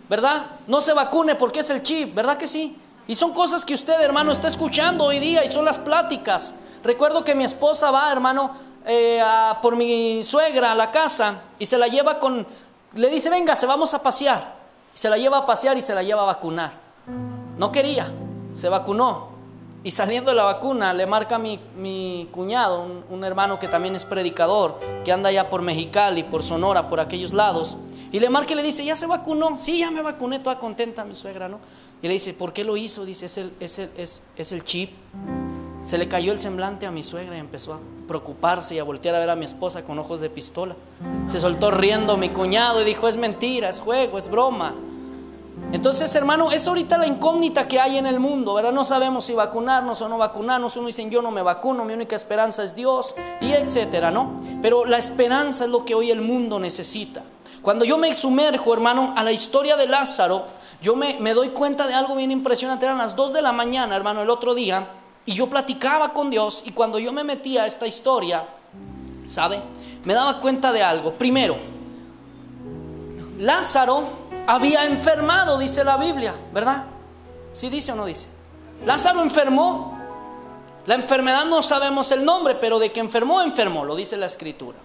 ¿Verdad? 0.08 0.46
No 0.66 0.80
se 0.80 0.92
vacune 0.92 1.34
porque 1.34 1.60
es 1.60 1.70
el 1.70 1.82
chip, 1.82 2.14
¿verdad 2.14 2.36
que 2.36 2.46
sí? 2.46 2.76
Y 3.08 3.14
son 3.14 3.32
cosas 3.32 3.64
que 3.64 3.74
usted, 3.74 4.00
hermano, 4.00 4.30
está 4.30 4.46
escuchando 4.46 5.04
hoy 5.04 5.18
día 5.18 5.44
y 5.44 5.48
son 5.48 5.64
las 5.64 5.78
pláticas. 5.78 6.54
Recuerdo 6.84 7.24
que 7.24 7.34
mi 7.34 7.44
esposa 7.44 7.90
va, 7.90 8.10
hermano, 8.12 8.52
eh, 8.86 9.22
por 9.60 9.76
mi 9.76 10.22
suegra 10.24 10.72
a 10.72 10.74
la 10.74 10.90
casa 10.90 11.42
y 11.58 11.66
se 11.66 11.78
la 11.78 11.86
lleva 11.86 12.18
con, 12.18 12.46
le 12.94 13.08
dice, 13.08 13.30
venga, 13.30 13.56
se 13.56 13.66
vamos 13.66 13.94
a 13.94 14.02
pasear. 14.02 14.60
se 14.94 15.08
la 15.08 15.16
lleva 15.16 15.38
a 15.38 15.46
pasear 15.46 15.76
y 15.76 15.82
se 15.82 15.94
la 15.94 16.02
lleva 16.02 16.22
a 16.22 16.26
vacunar. 16.26 16.72
No 17.58 17.72
quería, 17.72 18.12
se 18.54 18.68
vacunó. 18.68 19.32
Y 19.84 19.90
saliendo 19.90 20.30
de 20.30 20.36
la 20.36 20.44
vacuna, 20.44 20.94
le 20.94 21.06
marca 21.06 21.38
mi, 21.38 21.58
mi 21.76 22.28
cuñado, 22.30 22.86
un, 23.08 23.24
hermano 23.24 23.58
que 23.58 23.66
también 23.66 23.96
es 23.96 24.04
predicador, 24.04 24.78
que 25.04 25.10
anda 25.10 25.32
ya 25.32 25.50
por 25.50 25.62
Mexicali, 25.62 26.22
por 26.22 26.42
Sonora, 26.42 26.88
por 26.88 27.00
aquellos 27.00 27.32
lados. 27.32 27.76
Y 28.12 28.20
le 28.20 28.28
marca 28.28 28.52
y 28.52 28.56
le 28.56 28.62
dice, 28.62 28.84
¿ya 28.84 28.94
se 28.94 29.06
vacunó? 29.06 29.58
Sí, 29.58 29.78
ya 29.78 29.90
me 29.90 30.02
vacuné, 30.02 30.38
toda 30.38 30.58
contenta 30.58 31.04
mi 31.04 31.14
suegra, 31.14 31.48
¿no? 31.48 31.58
Y 32.00 32.06
le 32.06 32.14
dice, 32.14 32.34
¿por 32.34 32.52
qué 32.52 32.62
lo 32.62 32.76
hizo? 32.76 33.04
Dice, 33.04 33.26
es 33.26 33.38
el, 33.38 33.52
es 33.58 33.78
el, 33.78 33.90
es, 33.96 34.22
es 34.36 34.52
el 34.52 34.64
chip. 34.64 34.90
Se 35.82 35.98
le 35.98 36.08
cayó 36.08 36.32
el 36.32 36.40
semblante 36.40 36.86
a 36.86 36.90
mi 36.90 37.02
suegra 37.02 37.36
y 37.36 37.40
empezó 37.40 37.74
a 37.74 37.80
preocuparse 38.06 38.74
y 38.74 38.78
a 38.78 38.84
voltear 38.84 39.16
a 39.16 39.18
ver 39.18 39.30
a 39.30 39.36
mi 39.36 39.44
esposa 39.44 39.82
con 39.82 39.98
ojos 39.98 40.20
de 40.20 40.30
pistola. 40.30 40.76
Se 41.26 41.40
soltó 41.40 41.70
riendo 41.70 42.16
mi 42.16 42.28
cuñado 42.28 42.80
y 42.80 42.84
dijo, 42.84 43.08
es 43.08 43.16
mentira, 43.16 43.68
es 43.68 43.80
juego, 43.80 44.16
es 44.16 44.30
broma. 44.30 44.74
Entonces, 45.72 46.14
hermano, 46.14 46.50
es 46.50 46.68
ahorita 46.68 46.98
la 46.98 47.06
incógnita 47.06 47.66
que 47.66 47.80
hay 47.80 47.98
en 47.98 48.06
el 48.06 48.20
mundo, 48.20 48.54
¿verdad? 48.54 48.72
No 48.72 48.84
sabemos 48.84 49.24
si 49.24 49.34
vacunarnos 49.34 50.00
o 50.02 50.08
no 50.08 50.18
vacunarnos. 50.18 50.76
Uno 50.76 50.86
dice, 50.86 51.08
yo 51.08 51.20
no 51.22 51.30
me 51.30 51.42
vacuno, 51.42 51.84
mi 51.84 51.94
única 51.94 52.14
esperanza 52.14 52.62
es 52.62 52.74
Dios, 52.74 53.14
y 53.40 53.52
etcétera, 53.52 54.10
¿no? 54.10 54.40
Pero 54.60 54.84
la 54.84 54.98
esperanza 54.98 55.64
es 55.64 55.70
lo 55.70 55.84
que 55.84 55.94
hoy 55.94 56.10
el 56.10 56.20
mundo 56.20 56.58
necesita. 56.58 57.22
Cuando 57.60 57.84
yo 57.84 57.96
me 57.96 58.12
sumerjo, 58.14 58.72
hermano, 58.72 59.14
a 59.16 59.22
la 59.22 59.32
historia 59.32 59.76
de 59.76 59.86
Lázaro, 59.86 60.44
yo 60.80 60.94
me, 60.94 61.18
me 61.20 61.32
doy 61.32 61.50
cuenta 61.50 61.86
de 61.86 61.94
algo 61.94 62.16
bien 62.16 62.30
impresionante. 62.30 62.84
Eran 62.84 62.98
las 62.98 63.16
2 63.16 63.32
de 63.32 63.42
la 63.42 63.52
mañana, 63.52 63.96
hermano, 63.96 64.22
el 64.22 64.30
otro 64.30 64.54
día, 64.54 64.88
y 65.24 65.34
yo 65.34 65.48
platicaba 65.48 66.12
con 66.12 66.30
Dios, 66.30 66.62
y 66.66 66.72
cuando 66.72 66.98
yo 66.98 67.12
me 67.12 67.24
metía 67.24 67.62
a 67.62 67.66
esta 67.66 67.86
historia, 67.86 68.44
¿sabe? 69.26 69.62
Me 70.04 70.14
daba 70.14 70.40
cuenta 70.40 70.72
de 70.72 70.82
algo. 70.82 71.14
Primero, 71.14 71.56
Lázaro 73.38 74.08
había 74.46 74.84
enfermado, 74.84 75.58
dice 75.58 75.84
la 75.84 75.96
Biblia, 75.96 76.34
¿verdad? 76.52 76.84
¿Sí 77.52 77.68
dice 77.68 77.92
o 77.92 77.94
no 77.94 78.06
dice? 78.06 78.28
Lázaro 78.84 79.22
enfermó. 79.22 79.98
La 80.86 80.96
enfermedad 80.96 81.44
no 81.44 81.62
sabemos 81.62 82.10
el 82.10 82.24
nombre, 82.24 82.56
pero 82.56 82.80
de 82.80 82.90
que 82.90 82.98
enfermó, 82.98 83.40
enfermó, 83.40 83.84
lo 83.84 83.94
dice 83.94 84.16
la 84.16 84.26
escritura. 84.26 84.78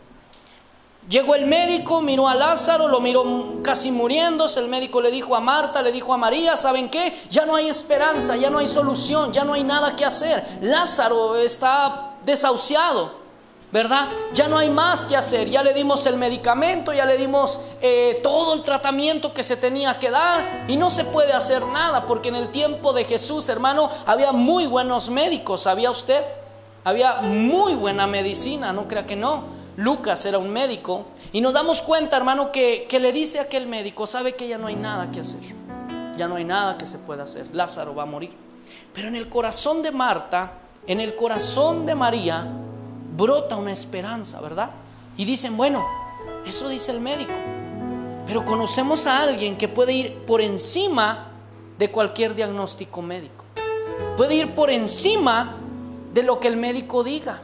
Llegó 1.10 1.36
el 1.36 1.46
médico, 1.46 2.02
miró 2.02 2.28
a 2.28 2.36
Lázaro, 2.36 2.90
lo 2.90 3.00
miró 3.00 3.24
casi 3.64 3.92
muriéndose. 3.92 4.60
El 4.60 4.68
médico 4.68 5.00
le 5.00 5.10
dijo 5.10 5.36
a 5.36 5.40
Marta, 5.40 5.82
le 5.82 5.92
dijo 5.92 6.14
a 6.14 6.18
María, 6.18 6.58
¿saben 6.58 6.90
qué? 6.90 7.18
Ya 7.30 7.46
no 7.46 7.56
hay 7.56 7.70
esperanza, 7.70 8.36
ya 8.36 8.50
no 8.50 8.58
hay 8.58 8.68
solución, 8.68 9.32
ya 9.32 9.46
no 9.46 9.54
hay 9.54 9.64
nada 9.64 9.96
que 9.96 10.04
hacer. 10.04 10.46
Lázaro 10.62 11.38
está 11.38 12.16
desahuciado. 12.26 13.28
¿verdad? 13.70 14.08
Ya 14.34 14.48
no 14.48 14.58
hay 14.58 14.70
más 14.70 15.04
que 15.04 15.18
hacer, 15.18 15.50
ya 15.50 15.62
le 15.62 15.74
dimos 15.74 16.06
el 16.06 16.16
medicamento, 16.16 16.94
ya 16.94 17.06
le 17.06 17.18
dimos 17.18 17.60
eh, 17.82 18.22
todo 18.24 18.54
el 18.54 18.62
tratamiento 18.62 19.34
que 19.34 19.44
se 19.44 19.58
tenía 19.58 20.00
que 20.00 20.10
dar 20.10 20.64
y 20.70 20.78
no 20.78 20.90
se 20.90 21.04
puede 21.04 21.34
hacer 21.34 21.66
nada 21.66 22.06
porque 22.06 22.30
en 22.30 22.38
el 22.38 22.50
tiempo 22.50 22.94
de 22.94 23.04
Jesús, 23.04 23.50
hermano, 23.50 23.90
había 24.06 24.32
muy 24.32 24.68
buenos 24.68 25.10
médicos, 25.10 25.64
¿sabía 25.64 25.92
usted? 25.92 26.24
Había 26.86 27.16
muy 27.24 27.76
buena 27.76 28.08
medicina, 28.08 28.72
no 28.72 28.88
crea 28.88 29.06
que 29.06 29.18
no. 29.18 29.57
Lucas 29.78 30.26
era 30.26 30.40
un 30.40 30.50
médico 30.50 31.06
y 31.32 31.40
nos 31.40 31.54
damos 31.54 31.82
cuenta, 31.82 32.18
hermano, 32.18 32.52
que, 32.52 32.88
que 32.90 33.00
le 33.00 33.14
dice 33.14 33.40
a 33.40 33.44
aquel 33.44 33.68
médico, 33.68 34.08
sabe 34.08 34.36
que 34.36 34.48
ya 34.48 34.58
no 34.58 34.68
hay 34.68 34.76
nada 34.76 35.12
que 35.12 35.20
hacer, 35.20 35.40
ya 36.18 36.28
no 36.28 36.36
hay 36.36 36.44
nada 36.44 36.78
que 36.78 36.88
se 36.88 36.98
pueda 36.98 37.24
hacer, 37.24 37.48
Lázaro 37.54 37.94
va 37.94 38.04
a 38.04 38.08
morir. 38.08 38.34
Pero 38.94 39.08
en 39.08 39.16
el 39.16 39.30
corazón 39.30 39.84
de 39.84 39.92
Marta, 39.92 40.54
en 40.88 41.00
el 41.00 41.16
corazón 41.16 41.86
de 41.86 41.94
María, 41.94 42.48
brota 43.16 43.56
una 43.56 43.72
esperanza, 43.72 44.42
¿verdad? 44.42 44.72
Y 45.16 45.26
dicen, 45.26 45.56
bueno, 45.56 45.86
eso 46.46 46.68
dice 46.70 46.92
el 46.92 47.00
médico, 47.00 47.34
pero 48.26 48.44
conocemos 48.46 49.06
a 49.06 49.22
alguien 49.22 49.58
que 49.58 49.68
puede 49.68 49.94
ir 49.94 50.16
por 50.26 50.42
encima 50.42 51.32
de 51.78 51.92
cualquier 51.92 52.34
diagnóstico 52.34 53.04
médico. 53.04 53.46
Puede 54.16 54.34
ir 54.34 54.56
por 54.56 54.72
encima 54.72 55.56
de 56.14 56.24
lo 56.24 56.40
que 56.40 56.48
el 56.48 56.58
médico 56.58 57.04
diga. 57.04 57.42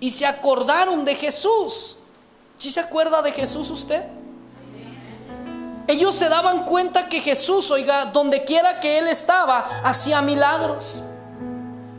Y 0.00 0.10
se 0.10 0.26
acordaron 0.26 1.04
de 1.04 1.14
Jesús. 1.14 1.98
¿Sí 2.58 2.70
se 2.70 2.80
acuerda 2.80 3.22
de 3.22 3.32
Jesús 3.32 3.70
usted? 3.70 4.02
Ellos 5.86 6.14
se 6.14 6.28
daban 6.28 6.64
cuenta 6.64 7.08
que 7.08 7.20
Jesús, 7.20 7.70
oiga, 7.70 8.06
donde 8.06 8.44
quiera 8.44 8.80
que 8.80 8.98
Él 8.98 9.08
estaba, 9.08 9.80
hacía 9.82 10.22
milagros. 10.22 11.02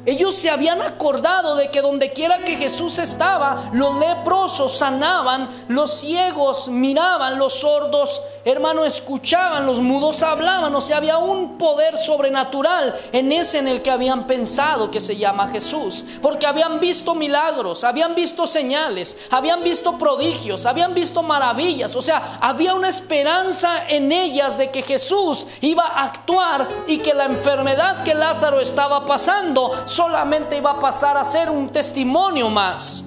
Ellos 0.06 0.36
se 0.36 0.50
habían 0.50 0.82
acordado 0.82 1.56
de 1.56 1.70
que 1.70 1.82
donde 1.82 2.12
quiera 2.12 2.40
que 2.40 2.56
Jesús 2.56 2.98
estaba, 2.98 3.70
los 3.74 3.96
leprosos 3.98 4.78
sanaban, 4.78 5.66
los 5.68 5.94
ciegos 5.94 6.68
miraban, 6.68 7.38
los 7.38 7.54
sordos 7.54 8.22
hermano, 8.44 8.86
escuchaban, 8.86 9.66
los 9.66 9.80
mudos 9.80 10.24
hablaban, 10.24 10.74
o 10.74 10.82
sea, 10.82 10.98
había 10.98 11.18
un 11.18 11.58
poder 11.58 11.98
sobrenatural 11.98 12.96
en 13.12 13.32
ese 13.32 13.60
en 13.60 13.68
el 13.68 13.82
que 13.82 13.92
habían 13.92 14.26
pensado 14.26 14.90
que 14.90 15.00
se 15.00 15.16
llama 15.16 15.48
Jesús, 15.48 16.04
porque 16.22 16.48
habían 16.48 16.80
visto 16.80 17.14
milagros, 17.14 17.84
habían 17.84 18.16
visto 18.16 18.48
señales, 18.48 19.16
habían 19.30 19.64
visto 19.64 19.98
prodigios, 19.98 20.66
habían 20.66 20.96
visto 20.96 21.22
maravillas, 21.22 21.96
o 21.96 22.02
sea, 22.02 22.40
había 22.42 22.74
una 22.74 22.90
esperanza 22.90 23.88
en 23.88 24.12
ellas 24.12 24.58
de 24.58 24.72
que 24.72 24.82
Jesús 24.82 25.46
iba 25.62 25.86
a 25.86 26.06
actuar 26.06 26.68
y 26.88 26.98
que 26.98 27.14
la 27.14 27.26
enfermedad 27.26 28.04
que 28.04 28.16
Lázaro 28.16 28.60
estaba 28.60 29.06
pasando 29.06 29.72
solamente 29.92 30.58
iba 30.58 30.72
a 30.72 30.80
pasar 30.80 31.18
a 31.18 31.24
ser 31.24 31.50
un 31.50 31.70
testimonio 31.70 32.50
más. 32.50 33.04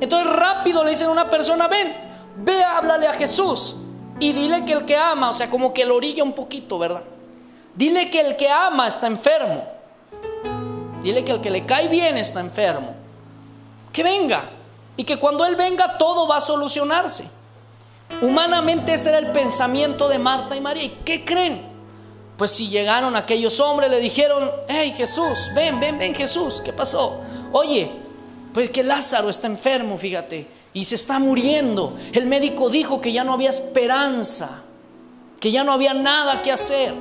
Entonces 0.00 0.32
rápido 0.32 0.84
le 0.84 0.90
dicen 0.90 1.08
a 1.08 1.10
una 1.10 1.30
persona, 1.30 1.68
ven, 1.68 1.94
ve, 2.36 2.62
háblale 2.62 3.06
a 3.06 3.14
Jesús. 3.14 3.76
Y 4.20 4.32
dile 4.32 4.64
que 4.64 4.72
el 4.72 4.84
que 4.84 4.96
ama, 4.96 5.30
o 5.30 5.34
sea, 5.34 5.48
como 5.48 5.72
que 5.72 5.84
lo 5.84 5.96
orilla 5.96 6.22
un 6.22 6.32
poquito, 6.32 6.78
¿verdad? 6.78 7.02
Dile 7.74 8.10
que 8.10 8.20
el 8.20 8.36
que 8.36 8.48
ama 8.48 8.86
está 8.86 9.06
enfermo. 9.06 9.64
Dile 11.02 11.24
que 11.24 11.32
el 11.32 11.40
que 11.40 11.50
le 11.50 11.66
cae 11.66 11.88
bien 11.88 12.16
está 12.18 12.40
enfermo. 12.40 12.94
Que 13.92 14.02
venga. 14.02 14.42
Y 14.96 15.04
que 15.04 15.18
cuando 15.18 15.44
Él 15.44 15.56
venga 15.56 15.98
todo 15.98 16.28
va 16.28 16.36
a 16.36 16.40
solucionarse. 16.40 17.28
Humanamente 18.20 18.94
ese 18.94 19.08
era 19.08 19.18
el 19.18 19.32
pensamiento 19.32 20.08
de 20.08 20.18
Marta 20.18 20.54
y 20.54 20.60
María. 20.60 20.84
¿Y 20.84 20.98
qué 21.04 21.24
creen? 21.24 21.71
Pues 22.42 22.50
si 22.50 22.66
llegaron 22.66 23.14
aquellos 23.14 23.60
hombres, 23.60 23.88
le 23.88 24.00
dijeron, 24.00 24.50
hey 24.66 24.92
Jesús, 24.96 25.52
ven, 25.54 25.78
ven, 25.78 25.96
ven 25.96 26.12
Jesús, 26.12 26.60
¿qué 26.60 26.72
pasó? 26.72 27.20
Oye, 27.52 27.88
pues 28.52 28.68
que 28.68 28.82
Lázaro 28.82 29.28
está 29.28 29.46
enfermo, 29.46 29.96
fíjate 29.96 30.48
y 30.74 30.82
se 30.82 30.96
está 30.96 31.20
muriendo. 31.20 31.96
El 32.12 32.26
médico 32.26 32.68
dijo 32.68 33.00
que 33.00 33.12
ya 33.12 33.22
no 33.22 33.32
había 33.32 33.50
esperanza, 33.50 34.64
que 35.38 35.52
ya 35.52 35.62
no 35.62 35.70
había 35.70 35.94
nada 35.94 36.42
que 36.42 36.50
hacer. 36.50 36.92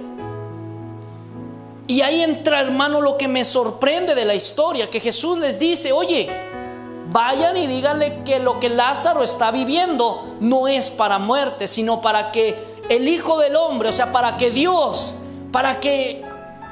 Y 1.88 2.02
ahí 2.02 2.22
entra, 2.22 2.62
hermano, 2.62 3.02
lo 3.02 3.18
que 3.18 3.28
me 3.28 3.44
sorprende 3.44 4.14
de 4.14 4.26
la 4.26 4.36
historia, 4.36 4.92
que 4.92 5.00
Jesús 5.00 5.40
les 5.40 5.58
dice, 5.58 5.92
oye, 5.92 6.30
vayan 7.10 7.58
y 7.58 7.66
díganle 7.66 8.24
que 8.24 8.40
lo 8.40 8.60
que 8.60 8.70
Lázaro 8.70 9.24
está 9.24 9.50
viviendo 9.50 10.36
no 10.40 10.68
es 10.68 10.92
para 10.92 11.18
muerte, 11.18 11.68
sino 11.68 12.00
para 12.00 12.32
que 12.32 12.70
el 12.90 13.08
Hijo 13.08 13.40
del 13.40 13.56
Hombre, 13.56 13.90
o 13.90 13.92
sea, 13.92 14.12
para 14.12 14.38
que 14.38 14.52
Dios, 14.52 15.16
para 15.52 15.80
que 15.80 16.24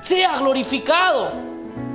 sea 0.02 0.38
glorificado. 0.38 1.32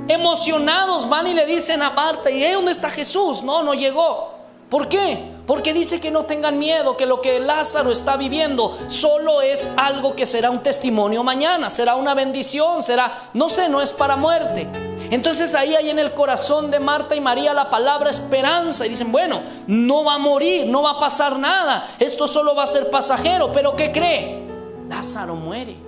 Emocionados 0.07 1.09
van 1.09 1.27
y 1.27 1.33
le 1.33 1.45
dicen 1.45 1.81
a 1.81 1.89
Marta, 1.89 2.29
¿y 2.29 2.51
dónde 2.51 2.71
está 2.71 2.89
Jesús? 2.91 3.41
No, 3.43 3.63
no 3.63 3.73
llegó. 3.73 4.35
¿Por 4.69 4.87
qué? 4.87 5.31
Porque 5.45 5.73
dice 5.73 6.01
que 6.01 6.11
no 6.11 6.25
tengan 6.25 6.57
miedo, 6.57 6.97
que 6.97 7.05
lo 7.05 7.21
que 7.21 7.39
Lázaro 7.39 7.91
está 7.91 8.17
viviendo 8.17 8.77
solo 8.87 9.41
es 9.41 9.69
algo 9.77 10.15
que 10.15 10.25
será 10.25 10.49
un 10.49 10.63
testimonio 10.63 11.23
mañana, 11.23 11.69
será 11.69 11.95
una 11.95 12.15
bendición, 12.15 12.81
será, 12.81 13.29
no 13.33 13.47
sé, 13.47 13.69
no 13.69 13.79
es 13.79 13.93
para 13.93 14.15
muerte. 14.15 14.67
Entonces 15.11 15.53
ahí 15.53 15.75
hay 15.75 15.91
en 15.91 15.99
el 15.99 16.13
corazón 16.13 16.71
de 16.71 16.79
Marta 16.79 17.15
y 17.15 17.21
María 17.21 17.53
la 17.53 17.69
palabra 17.69 18.09
esperanza 18.09 18.85
y 18.85 18.89
dicen, 18.89 19.11
bueno, 19.11 19.43
no 19.67 20.03
va 20.03 20.15
a 20.15 20.17
morir, 20.17 20.65
no 20.65 20.81
va 20.81 20.91
a 20.91 20.99
pasar 20.99 21.37
nada, 21.37 21.87
esto 21.99 22.27
solo 22.27 22.55
va 22.55 22.63
a 22.63 22.67
ser 22.67 22.89
pasajero, 22.89 23.51
pero 23.51 23.75
¿qué 23.75 23.91
cree? 23.91 24.43
Lázaro 24.89 25.35
muere. 25.35 25.84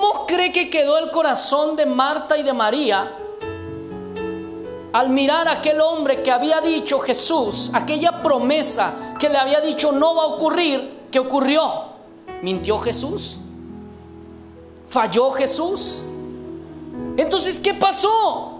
¿Cómo 0.00 0.26
cree 0.26 0.52
que 0.52 0.70
quedó 0.70 0.96
el 0.96 1.10
corazón 1.10 1.74
de 1.74 1.84
Marta 1.84 2.38
y 2.38 2.44
de 2.44 2.52
María 2.52 3.16
al 4.92 5.08
mirar 5.08 5.48
a 5.48 5.54
aquel 5.54 5.80
hombre 5.80 6.22
que 6.22 6.30
había 6.30 6.60
dicho 6.60 7.00
Jesús, 7.00 7.68
aquella 7.74 8.22
promesa 8.22 9.16
que 9.18 9.28
le 9.28 9.36
había 9.36 9.60
dicho 9.60 9.90
no 9.90 10.14
va 10.14 10.22
a 10.22 10.26
ocurrir, 10.26 11.00
¿qué 11.10 11.18
ocurrió? 11.18 11.62
¿Mintió 12.42 12.78
Jesús? 12.78 13.38
¿Falló 14.88 15.32
Jesús? 15.32 16.00
Entonces, 17.16 17.58
¿qué 17.58 17.74
pasó? 17.74 18.57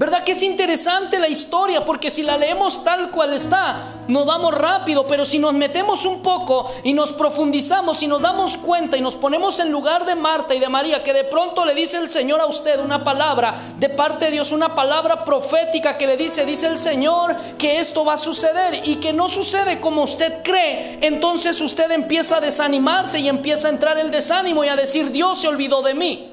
¿Verdad 0.00 0.24
que 0.24 0.32
es 0.32 0.42
interesante 0.42 1.18
la 1.18 1.28
historia? 1.28 1.84
Porque 1.84 2.08
si 2.08 2.22
la 2.22 2.38
leemos 2.38 2.82
tal 2.82 3.10
cual 3.10 3.34
está, 3.34 3.96
nos 4.08 4.24
vamos 4.24 4.54
rápido, 4.54 5.06
pero 5.06 5.26
si 5.26 5.38
nos 5.38 5.52
metemos 5.52 6.06
un 6.06 6.22
poco 6.22 6.72
y 6.84 6.94
nos 6.94 7.12
profundizamos 7.12 8.02
y 8.02 8.06
nos 8.06 8.22
damos 8.22 8.56
cuenta 8.56 8.96
y 8.96 9.02
nos 9.02 9.14
ponemos 9.14 9.60
en 9.60 9.70
lugar 9.70 10.06
de 10.06 10.14
Marta 10.14 10.54
y 10.54 10.58
de 10.58 10.70
María, 10.70 11.02
que 11.02 11.12
de 11.12 11.24
pronto 11.24 11.66
le 11.66 11.74
dice 11.74 11.98
el 11.98 12.08
Señor 12.08 12.40
a 12.40 12.46
usted 12.46 12.80
una 12.80 13.04
palabra 13.04 13.60
de 13.76 13.90
parte 13.90 14.24
de 14.24 14.30
Dios, 14.30 14.52
una 14.52 14.74
palabra 14.74 15.22
profética 15.22 15.98
que 15.98 16.06
le 16.06 16.16
dice, 16.16 16.46
dice 16.46 16.68
el 16.68 16.78
Señor 16.78 17.36
que 17.58 17.78
esto 17.78 18.02
va 18.02 18.14
a 18.14 18.16
suceder 18.16 18.88
y 18.88 18.96
que 18.96 19.12
no 19.12 19.28
sucede 19.28 19.80
como 19.80 20.04
usted 20.04 20.42
cree, 20.42 20.96
entonces 21.02 21.60
usted 21.60 21.90
empieza 21.90 22.38
a 22.38 22.40
desanimarse 22.40 23.18
y 23.18 23.28
empieza 23.28 23.68
a 23.68 23.72
entrar 23.72 23.98
el 23.98 24.10
desánimo 24.10 24.64
y 24.64 24.68
a 24.68 24.76
decir, 24.76 25.10
Dios 25.10 25.42
se 25.42 25.48
olvidó 25.48 25.82
de 25.82 25.92
mí. 25.92 26.29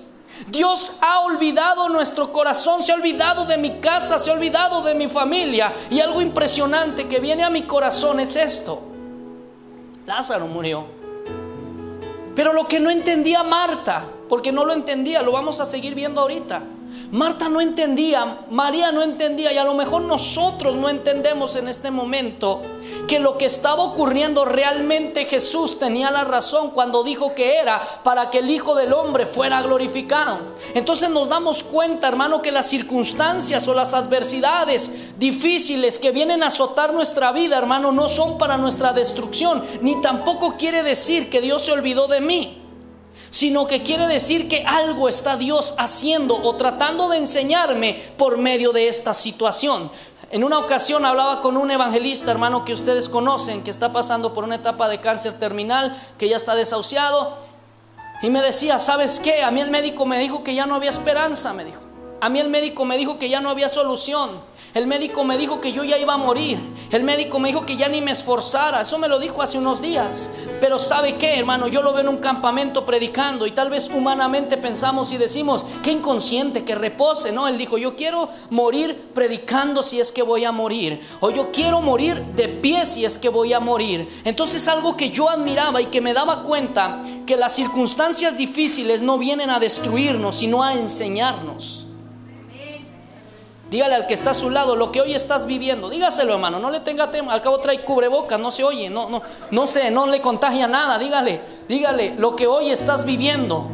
Dios 0.47 0.93
ha 1.01 1.21
olvidado 1.21 1.89
nuestro 1.89 2.31
corazón, 2.31 2.83
se 2.83 2.91
ha 2.91 2.95
olvidado 2.95 3.45
de 3.45 3.57
mi 3.57 3.79
casa, 3.79 4.19
se 4.19 4.29
ha 4.29 4.33
olvidado 4.33 4.81
de 4.81 4.93
mi 4.95 5.07
familia. 5.07 5.73
Y 5.89 5.99
algo 5.99 6.21
impresionante 6.21 7.07
que 7.07 7.19
viene 7.19 7.43
a 7.43 7.49
mi 7.49 7.63
corazón 7.63 8.19
es 8.19 8.35
esto. 8.35 8.81
Lázaro 10.05 10.47
murió. 10.47 10.85
Pero 12.35 12.53
lo 12.53 12.67
que 12.67 12.79
no 12.79 12.89
entendía 12.89 13.43
Marta, 13.43 14.05
porque 14.29 14.51
no 14.51 14.63
lo 14.63 14.73
entendía, 14.73 15.21
lo 15.21 15.31
vamos 15.31 15.59
a 15.59 15.65
seguir 15.65 15.95
viendo 15.95 16.21
ahorita. 16.21 16.61
Marta 17.11 17.47
no 17.47 17.61
entendía, 17.61 18.39
María 18.49 18.91
no 18.91 19.01
entendía 19.01 19.53
y 19.53 19.57
a 19.57 19.63
lo 19.63 19.73
mejor 19.73 20.01
nosotros 20.01 20.75
no 20.75 20.89
entendemos 20.89 21.55
en 21.55 21.69
este 21.69 21.89
momento 21.89 22.61
que 23.07 23.19
lo 23.19 23.37
que 23.37 23.45
estaba 23.45 23.83
ocurriendo 23.83 24.43
realmente 24.43 25.23
Jesús 25.23 25.79
tenía 25.79 26.11
la 26.11 26.25
razón 26.25 26.71
cuando 26.71 27.03
dijo 27.03 27.33
que 27.33 27.59
era 27.59 27.81
para 28.03 28.29
que 28.29 28.39
el 28.39 28.49
Hijo 28.49 28.75
del 28.75 28.91
Hombre 28.91 29.25
fuera 29.25 29.61
glorificado. 29.61 30.39
Entonces 30.73 31.09
nos 31.09 31.29
damos 31.29 31.63
cuenta, 31.63 32.09
hermano, 32.09 32.41
que 32.41 32.51
las 32.51 32.69
circunstancias 32.69 33.65
o 33.69 33.73
las 33.73 33.93
adversidades 33.93 34.91
difíciles 35.17 35.99
que 35.99 36.11
vienen 36.11 36.43
a 36.43 36.47
azotar 36.47 36.93
nuestra 36.93 37.31
vida, 37.31 37.57
hermano, 37.57 37.93
no 37.93 38.09
son 38.09 38.37
para 38.37 38.57
nuestra 38.57 38.91
destrucción, 38.91 39.63
ni 39.81 40.01
tampoco 40.01 40.57
quiere 40.57 40.83
decir 40.83 41.29
que 41.29 41.39
Dios 41.39 41.63
se 41.63 41.71
olvidó 41.71 42.07
de 42.07 42.19
mí 42.19 42.56
sino 43.29 43.67
que 43.67 43.83
quiere 43.83 44.07
decir 44.07 44.47
que 44.47 44.63
algo 44.65 45.09
está 45.09 45.37
Dios 45.37 45.73
haciendo 45.77 46.35
o 46.41 46.55
tratando 46.55 47.09
de 47.09 47.17
enseñarme 47.17 48.01
por 48.17 48.37
medio 48.37 48.71
de 48.71 48.87
esta 48.87 49.13
situación. 49.13 49.91
En 50.29 50.43
una 50.43 50.59
ocasión 50.59 51.05
hablaba 51.05 51.39
con 51.39 51.55
un 51.55 51.71
evangelista, 51.71 52.31
hermano, 52.31 52.65
que 52.65 52.73
ustedes 52.73 53.07
conocen, 53.07 53.63
que 53.63 53.71
está 53.71 53.93
pasando 53.93 54.33
por 54.33 54.43
una 54.43 54.55
etapa 54.55 54.89
de 54.89 54.99
cáncer 54.99 55.39
terminal, 55.39 55.97
que 56.17 56.27
ya 56.27 56.35
está 56.35 56.53
desahuciado, 56.53 57.37
y 58.21 58.29
me 58.29 58.41
decía, 58.41 58.79
¿sabes 58.79 59.19
qué? 59.19 59.43
A 59.43 59.51
mí 59.51 59.61
el 59.61 59.71
médico 59.71 60.05
me 60.05 60.19
dijo 60.19 60.43
que 60.43 60.53
ya 60.53 60.65
no 60.65 60.75
había 60.75 60.89
esperanza, 60.89 61.53
me 61.53 61.63
dijo. 61.63 61.86
A 62.19 62.29
mí 62.29 62.39
el 62.39 62.49
médico 62.49 62.83
me 62.83 62.97
dijo 62.97 63.19
que 63.19 63.29
ya 63.29 63.41
no 63.41 63.49
había 63.49 63.69
solución. 63.69 64.31
El 64.73 64.87
médico 64.87 65.23
me 65.23 65.37
dijo 65.37 65.61
que 65.61 65.71
yo 65.71 65.83
ya 65.83 65.97
iba 65.97 66.15
a 66.15 66.17
morir. 66.17 66.59
El 66.91 67.03
médico 67.03 67.37
me 67.39 67.49
dijo 67.49 67.65
que 67.65 67.77
ya 67.77 67.87
ni 67.89 68.01
me 68.01 68.11
esforzara. 68.11 68.81
Eso 68.81 68.97
me 68.97 69.07
lo 69.07 69.19
dijo 69.19 69.41
hace 69.41 69.57
unos 69.57 69.81
días. 69.81 70.29
Pero 70.59 70.79
¿sabe 70.79 71.15
qué, 71.17 71.37
hermano? 71.39 71.67
Yo 71.67 71.83
lo 71.83 71.93
veo 71.93 72.01
en 72.01 72.09
un 72.09 72.17
campamento 72.17 72.85
predicando 72.85 73.45
y 73.45 73.51
tal 73.51 73.69
vez 73.69 73.89
humanamente 73.93 74.57
pensamos 74.57 75.11
y 75.11 75.17
decimos, 75.17 75.63
qué 75.83 75.91
inconsciente, 75.91 76.63
que 76.65 76.75
repose. 76.75 77.31
No, 77.31 77.47
él 77.47 77.57
dijo, 77.57 77.77
yo 77.77 77.95
quiero 77.95 78.29
morir 78.49 79.09
predicando 79.13 79.83
si 79.83 79.99
es 79.99 80.11
que 80.11 80.23
voy 80.23 80.43
a 80.43 80.51
morir. 80.51 81.01
O 81.21 81.29
yo 81.29 81.51
quiero 81.51 81.81
morir 81.81 82.23
de 82.35 82.47
pie 82.47 82.85
si 82.85 83.05
es 83.05 83.17
que 83.17 83.29
voy 83.29 83.53
a 83.53 83.59
morir. 83.59 84.21
Entonces 84.25 84.67
algo 84.67 84.97
que 84.97 85.11
yo 85.11 85.29
admiraba 85.29 85.81
y 85.81 85.85
que 85.85 86.01
me 86.01 86.13
daba 86.13 86.43
cuenta 86.43 87.01
que 87.25 87.37
las 87.37 87.55
circunstancias 87.55 88.37
difíciles 88.37 89.01
no 89.01 89.17
vienen 89.17 89.49
a 89.49 89.59
destruirnos, 89.59 90.37
sino 90.37 90.63
a 90.63 90.73
enseñarnos. 90.73 91.86
Dígale 93.69 93.95
al 93.95 94.07
que 94.07 94.13
está 94.13 94.31
a 94.31 94.33
su 94.33 94.49
lado 94.49 94.75
lo 94.77 94.91
que 94.91 95.01
hoy 95.01 95.13
estás 95.13 95.45
viviendo. 95.45 95.89
Dígaselo, 95.89 96.33
hermano. 96.33 96.59
No 96.59 96.69
le 96.69 96.79
tenga 96.79 97.11
tema. 97.11 97.33
Al 97.33 97.41
cabo 97.41 97.59
trae 97.59 97.83
cubreboca, 97.83 98.37
no 98.37 98.49
se 98.49 98.63
oye, 98.63 98.89
no, 98.89 99.09
no, 99.09 99.21
no 99.51 99.67
sé, 99.67 99.91
no 99.91 100.07
le 100.07 100.21
contagia 100.21 100.67
nada. 100.67 100.97
Dígale, 100.97 101.41
dígale 101.67 102.15
lo 102.15 102.35
que 102.35 102.47
hoy 102.47 102.69
estás 102.69 103.03
viviendo. 103.03 103.69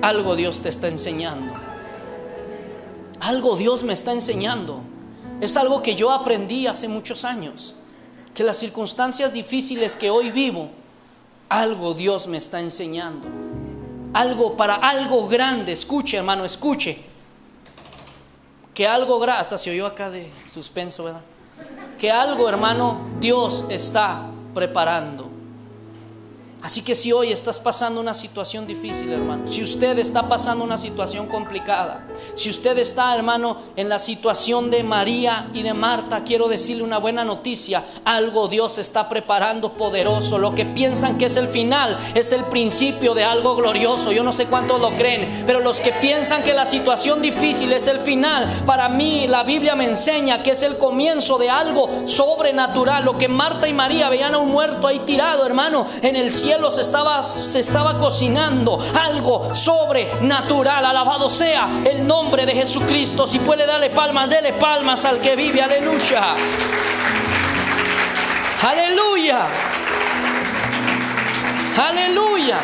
Algo 0.00 0.36
Dios 0.36 0.60
te 0.60 0.68
está 0.68 0.86
enseñando. 0.86 1.52
Algo 3.20 3.56
Dios 3.56 3.82
me 3.82 3.92
está 3.92 4.12
enseñando. 4.12 4.80
Es 5.40 5.56
algo 5.56 5.82
que 5.82 5.96
yo 5.96 6.12
aprendí 6.12 6.68
hace 6.68 6.86
muchos 6.86 7.24
años. 7.24 7.74
Que 8.32 8.44
las 8.44 8.58
circunstancias 8.58 9.32
difíciles 9.32 9.96
que 9.96 10.10
hoy 10.10 10.30
vivo, 10.30 10.70
algo 11.48 11.94
Dios 11.94 12.28
me 12.28 12.36
está 12.36 12.60
enseñando 12.60 13.47
algo 14.12 14.56
para 14.56 14.74
algo 14.74 15.28
grande. 15.28 15.72
Escuche, 15.72 16.16
hermano, 16.16 16.44
escuche. 16.44 17.04
Que 18.74 18.86
algo 18.86 19.18
grande, 19.18 19.40
hasta 19.40 19.58
se 19.58 19.70
oyó 19.70 19.86
acá 19.86 20.10
de 20.10 20.30
suspenso, 20.52 21.04
¿verdad? 21.04 21.22
Que 21.98 22.10
algo, 22.10 22.48
hermano, 22.48 23.00
Dios 23.20 23.64
está 23.68 24.22
preparando. 24.54 25.27
Así 26.60 26.82
que 26.82 26.96
si 26.96 27.12
hoy 27.12 27.30
estás 27.30 27.60
pasando 27.60 28.00
una 28.00 28.14
situación 28.14 28.66
difícil, 28.66 29.12
hermano, 29.12 29.46
si 29.46 29.62
usted 29.62 29.96
está 30.00 30.28
pasando 30.28 30.64
una 30.64 30.76
situación 30.76 31.28
complicada, 31.28 32.08
si 32.34 32.50
usted 32.50 32.76
está, 32.78 33.14
hermano, 33.14 33.58
en 33.76 33.88
la 33.88 34.00
situación 34.00 34.68
de 34.68 34.82
María 34.82 35.50
y 35.54 35.62
de 35.62 35.72
Marta, 35.72 36.24
quiero 36.24 36.48
decirle 36.48 36.82
una 36.82 36.98
buena 36.98 37.24
noticia, 37.24 37.84
algo 38.04 38.48
Dios 38.48 38.78
está 38.78 39.08
preparando 39.08 39.74
poderoso. 39.74 40.36
Lo 40.36 40.52
que 40.52 40.66
piensan 40.66 41.16
que 41.16 41.26
es 41.26 41.36
el 41.36 41.46
final 41.46 41.96
es 42.14 42.32
el 42.32 42.42
principio 42.44 43.14
de 43.14 43.22
algo 43.22 43.54
glorioso. 43.54 44.10
Yo 44.10 44.24
no 44.24 44.32
sé 44.32 44.46
cuántos 44.46 44.80
lo 44.80 44.96
creen, 44.96 45.44
pero 45.46 45.60
los 45.60 45.80
que 45.80 45.92
piensan 45.92 46.42
que 46.42 46.54
la 46.54 46.66
situación 46.66 47.22
difícil 47.22 47.72
es 47.72 47.86
el 47.86 48.00
final, 48.00 48.64
para 48.66 48.88
mí 48.88 49.28
la 49.28 49.44
Biblia 49.44 49.76
me 49.76 49.84
enseña 49.84 50.42
que 50.42 50.50
es 50.50 50.64
el 50.64 50.76
comienzo 50.76 51.38
de 51.38 51.50
algo 51.50 51.88
sobrenatural. 52.04 53.04
Lo 53.04 53.16
que 53.16 53.28
Marta 53.28 53.68
y 53.68 53.72
María 53.72 54.10
veían 54.10 54.34
a 54.34 54.38
un 54.38 54.50
muerto 54.50 54.88
ahí 54.88 54.98
tirado, 55.00 55.46
hermano, 55.46 55.86
en 56.02 56.16
el 56.16 56.32
cielo 56.32 56.47
se 56.70 56.80
estaba, 56.80 57.22
se 57.22 57.60
estaba 57.60 57.98
cocinando 57.98 58.78
algo 58.98 59.54
sobrenatural. 59.54 60.84
Alabado 60.84 61.28
sea 61.28 61.82
el 61.84 62.06
nombre 62.06 62.46
de 62.46 62.54
Jesucristo. 62.54 63.26
Si 63.26 63.38
puede 63.38 63.66
darle 63.66 63.90
palmas, 63.90 64.28
dele 64.28 64.54
palmas 64.54 65.04
al 65.04 65.20
que 65.20 65.36
vive. 65.36 65.62
Aleluya. 65.62 66.34
Aleluya. 68.62 69.46
Aleluya. 71.76 72.58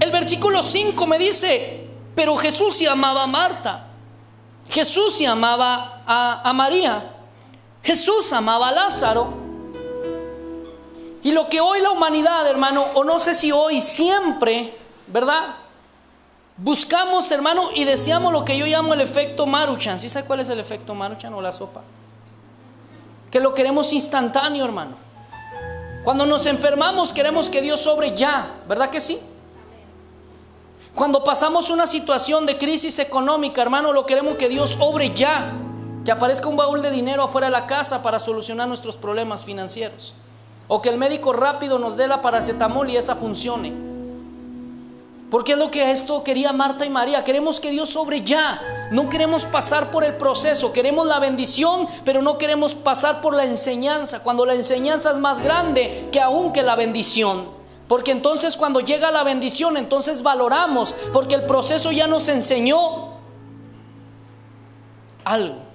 El 0.00 0.10
versículo 0.10 0.62
5 0.62 1.06
me 1.06 1.18
dice, 1.18 1.88
pero 2.14 2.36
Jesús 2.36 2.76
se 2.76 2.88
amaba 2.88 3.22
a 3.22 3.26
Marta. 3.26 3.88
Jesús 4.68 5.16
se 5.16 5.26
amaba 5.26 6.02
a, 6.06 6.48
a 6.48 6.52
María. 6.52 7.12
Jesús 7.82 8.32
amaba 8.32 8.68
a 8.68 8.72
Lázaro. 8.72 9.45
Y 11.26 11.32
lo 11.32 11.48
que 11.48 11.60
hoy 11.60 11.80
la 11.80 11.90
humanidad, 11.90 12.46
hermano, 12.46 12.86
o 12.94 13.02
no 13.02 13.18
sé 13.18 13.34
si 13.34 13.50
hoy, 13.50 13.80
siempre, 13.80 14.78
¿verdad? 15.08 15.56
Buscamos, 16.56 17.28
hermano, 17.32 17.70
y 17.74 17.82
deseamos 17.82 18.32
lo 18.32 18.44
que 18.44 18.56
yo 18.56 18.64
llamo 18.64 18.94
el 18.94 19.00
efecto 19.00 19.44
Maruchan. 19.44 19.98
¿Sí 19.98 20.08
sabe 20.08 20.24
cuál 20.24 20.38
es 20.38 20.48
el 20.50 20.60
efecto 20.60 20.94
Maruchan 20.94 21.34
o 21.34 21.42
la 21.42 21.50
sopa? 21.50 21.82
Que 23.28 23.40
lo 23.40 23.54
queremos 23.54 23.92
instantáneo, 23.92 24.64
hermano. 24.64 24.94
Cuando 26.04 26.26
nos 26.26 26.46
enfermamos 26.46 27.12
queremos 27.12 27.50
que 27.50 27.60
Dios 27.60 27.80
sobre 27.80 28.16
ya, 28.16 28.60
¿verdad 28.68 28.90
que 28.90 29.00
sí? 29.00 29.18
Cuando 30.94 31.24
pasamos 31.24 31.70
una 31.70 31.88
situación 31.88 32.46
de 32.46 32.56
crisis 32.56 33.00
económica, 33.00 33.62
hermano, 33.62 33.92
lo 33.92 34.06
queremos 34.06 34.36
que 34.36 34.48
Dios 34.48 34.78
obre 34.78 35.12
ya. 35.12 35.52
Que 36.04 36.12
aparezca 36.12 36.46
un 36.46 36.56
baúl 36.56 36.82
de 36.82 36.92
dinero 36.92 37.24
afuera 37.24 37.48
de 37.48 37.50
la 37.50 37.66
casa 37.66 38.00
para 38.00 38.20
solucionar 38.20 38.68
nuestros 38.68 38.94
problemas 38.94 39.44
financieros. 39.44 40.14
O 40.68 40.82
que 40.82 40.88
el 40.88 40.98
médico 40.98 41.32
rápido 41.32 41.78
nos 41.78 41.96
dé 41.96 42.08
la 42.08 42.22
paracetamol 42.22 42.90
y 42.90 42.96
esa 42.96 43.14
funcione. 43.14 43.86
Porque 45.30 45.52
es 45.52 45.58
lo 45.58 45.70
que 45.70 45.90
esto 45.90 46.22
quería 46.22 46.52
Marta 46.52 46.86
y 46.86 46.90
María. 46.90 47.24
Queremos 47.24 47.58
que 47.58 47.70
Dios 47.70 47.90
sobre 47.90 48.22
ya. 48.22 48.60
No 48.92 49.08
queremos 49.08 49.44
pasar 49.44 49.90
por 49.90 50.04
el 50.04 50.14
proceso. 50.16 50.72
Queremos 50.72 51.06
la 51.06 51.18
bendición, 51.18 51.88
pero 52.04 52.22
no 52.22 52.38
queremos 52.38 52.74
pasar 52.74 53.20
por 53.20 53.34
la 53.34 53.44
enseñanza. 53.44 54.20
Cuando 54.20 54.46
la 54.46 54.54
enseñanza 54.54 55.10
es 55.10 55.18
más 55.18 55.40
grande 55.40 56.08
que 56.12 56.20
aún 56.20 56.52
que 56.52 56.62
la 56.62 56.76
bendición. 56.76 57.48
Porque 57.88 58.12
entonces 58.12 58.56
cuando 58.56 58.80
llega 58.80 59.10
la 59.10 59.24
bendición, 59.24 59.76
entonces 59.76 60.22
valoramos. 60.22 60.94
Porque 61.12 61.34
el 61.34 61.44
proceso 61.46 61.90
ya 61.90 62.06
nos 62.06 62.28
enseñó 62.28 63.16
algo. 65.24 65.65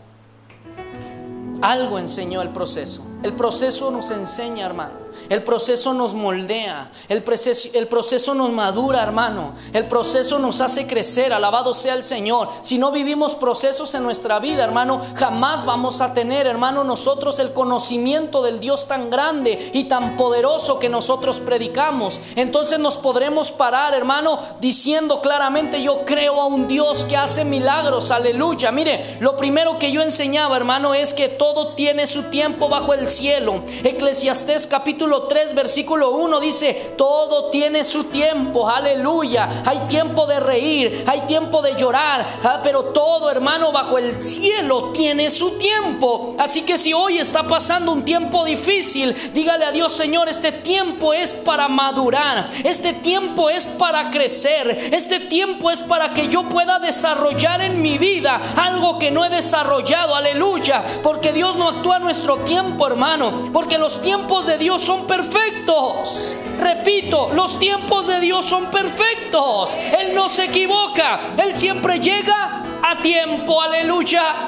Algo 1.62 2.00
enseñó 2.00 2.42
el 2.42 2.50
proceso. 2.50 3.04
El 3.22 3.34
proceso 3.34 3.92
nos 3.92 4.10
enseña, 4.10 4.66
hermano. 4.66 5.01
El 5.32 5.44
proceso 5.44 5.94
nos 5.94 6.14
moldea, 6.14 6.92
el 7.08 7.24
proceso, 7.24 7.70
el 7.74 7.88
proceso 7.88 8.34
nos 8.36 8.52
madura, 8.52 9.02
hermano. 9.02 9.54
El 9.72 9.88
proceso 9.88 10.40
nos 10.40 10.60
hace 10.60 10.88
crecer, 10.88 11.32
alabado 11.32 11.74
sea 11.74 11.94
el 11.94 12.04
Señor. 12.04 12.50
Si 12.64 12.78
no 12.78 12.92
vivimos 12.92 13.36
procesos 13.36 13.96
en 13.96 14.04
nuestra 14.04 14.40
vida, 14.40 14.66
hermano, 14.66 15.00
jamás 15.16 15.64
vamos 15.64 16.02
a 16.02 16.14
tener, 16.14 16.48
hermano, 16.48 16.84
nosotros 16.84 17.40
el 17.40 17.54
conocimiento 17.54 18.42
del 18.42 18.60
Dios 18.60 18.90
tan 18.90 19.10
grande 19.10 19.72
y 19.74 19.86
tan 19.86 20.18
poderoso 20.18 20.80
que 20.80 20.90
nosotros 20.90 21.40
predicamos. 21.40 22.20
Entonces 22.36 22.78
nos 22.80 22.98
podremos 22.98 23.54
parar, 23.54 23.94
hermano, 23.94 24.38
diciendo 24.60 25.22
claramente, 25.22 25.82
yo 25.82 26.04
creo 26.04 26.42
a 26.42 26.46
un 26.48 26.68
Dios 26.68 27.06
que 27.06 27.16
hace 27.16 27.46
milagros, 27.46 28.12
aleluya. 28.12 28.74
Mire, 28.74 29.16
lo 29.22 29.38
primero 29.38 29.80
que 29.80 29.94
yo 29.94 30.02
enseñaba, 30.02 30.58
hermano, 30.58 30.94
es 30.94 31.14
que 31.14 31.30
todo 31.30 31.70
tiene 31.70 32.06
su 32.06 32.24
tiempo 32.24 32.68
bajo 32.68 32.94
el 32.94 33.08
cielo. 33.08 33.64
Eclesiastés 33.86 34.68
capítulo 34.68 35.21
3, 35.28 35.56
versículo 35.56 36.12
1 36.12 36.40
dice, 36.40 36.94
todo 36.98 37.50
tiene 37.50 37.84
su 37.84 38.06
tiempo, 38.06 38.70
aleluya. 38.70 39.64
Hay 39.66 39.80
tiempo 39.88 40.26
de 40.26 40.40
reír, 40.40 41.04
hay 41.08 41.22
tiempo 41.22 41.62
de 41.62 41.76
llorar, 41.76 42.26
ah, 42.44 42.60
pero 42.64 42.86
todo 42.86 43.30
hermano 43.30 43.72
bajo 43.72 43.98
el 43.98 44.22
cielo 44.22 44.92
tiene 44.94 45.30
su 45.30 45.58
tiempo. 45.58 46.36
Así 46.38 46.64
que 46.64 46.78
si 46.78 46.94
hoy 46.94 47.18
está 47.18 47.44
pasando 47.44 47.92
un 47.92 48.04
tiempo 48.04 48.46
difícil, 48.46 49.16
dígale 49.34 49.66
a 49.66 49.72
Dios, 49.72 49.94
Señor, 49.94 50.30
este 50.30 50.52
tiempo 50.52 51.14
es 51.14 51.34
para 51.34 51.68
madurar, 51.68 52.50
este 52.64 52.94
tiempo 52.94 53.50
es 53.50 53.66
para 53.66 54.10
crecer, 54.10 54.90
este 54.92 55.20
tiempo 55.22 55.72
es 55.72 55.82
para 55.82 56.14
que 56.14 56.28
yo 56.28 56.48
pueda 56.50 56.80
desarrollar 56.80 57.62
en 57.62 57.82
mi 57.82 57.98
vida 57.98 58.42
algo 58.56 58.98
que 59.00 59.12
no 59.12 59.26
he 59.26 59.30
desarrollado, 59.30 60.16
aleluya, 60.16 60.84
porque 61.04 61.32
Dios 61.32 61.56
no 61.56 61.70
actúa 61.70 61.98
a 61.98 62.00
nuestro 62.00 62.38
tiempo, 62.40 62.88
hermano, 62.88 63.50
porque 63.54 63.78
los 63.78 64.02
tiempos 64.02 64.46
de 64.46 64.58
Dios 64.58 64.82
son 64.82 65.08
perfectos. 65.12 66.38
Repito, 66.58 67.32
los 67.34 67.60
tiempos 67.60 68.08
de 68.08 68.22
Dios 68.22 68.46
son 68.46 68.68
perfectos. 68.68 69.76
Él 69.76 70.16
no 70.16 70.30
se 70.30 70.46
equivoca. 70.46 71.34
Él 71.38 71.54
siempre 71.54 72.00
llega 72.00 72.64
a 72.82 73.02
tiempo. 73.02 73.62
Aleluya. 73.62 74.48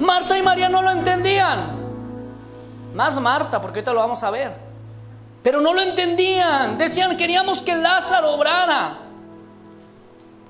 Marta 0.00 0.36
y 0.36 0.42
María 0.42 0.68
no 0.68 0.82
lo 0.82 0.90
entendían. 0.90 1.78
Más 2.94 3.20
Marta, 3.20 3.60
porque 3.60 3.78
ahorita 3.78 3.92
lo 3.92 4.00
vamos 4.00 4.24
a 4.24 4.30
ver. 4.32 4.52
Pero 5.40 5.60
no 5.60 5.72
lo 5.72 5.82
entendían. 5.82 6.76
Decían, 6.76 7.16
queríamos 7.16 7.62
que 7.62 7.76
Lázaro 7.76 8.34
obrara. 8.34 8.98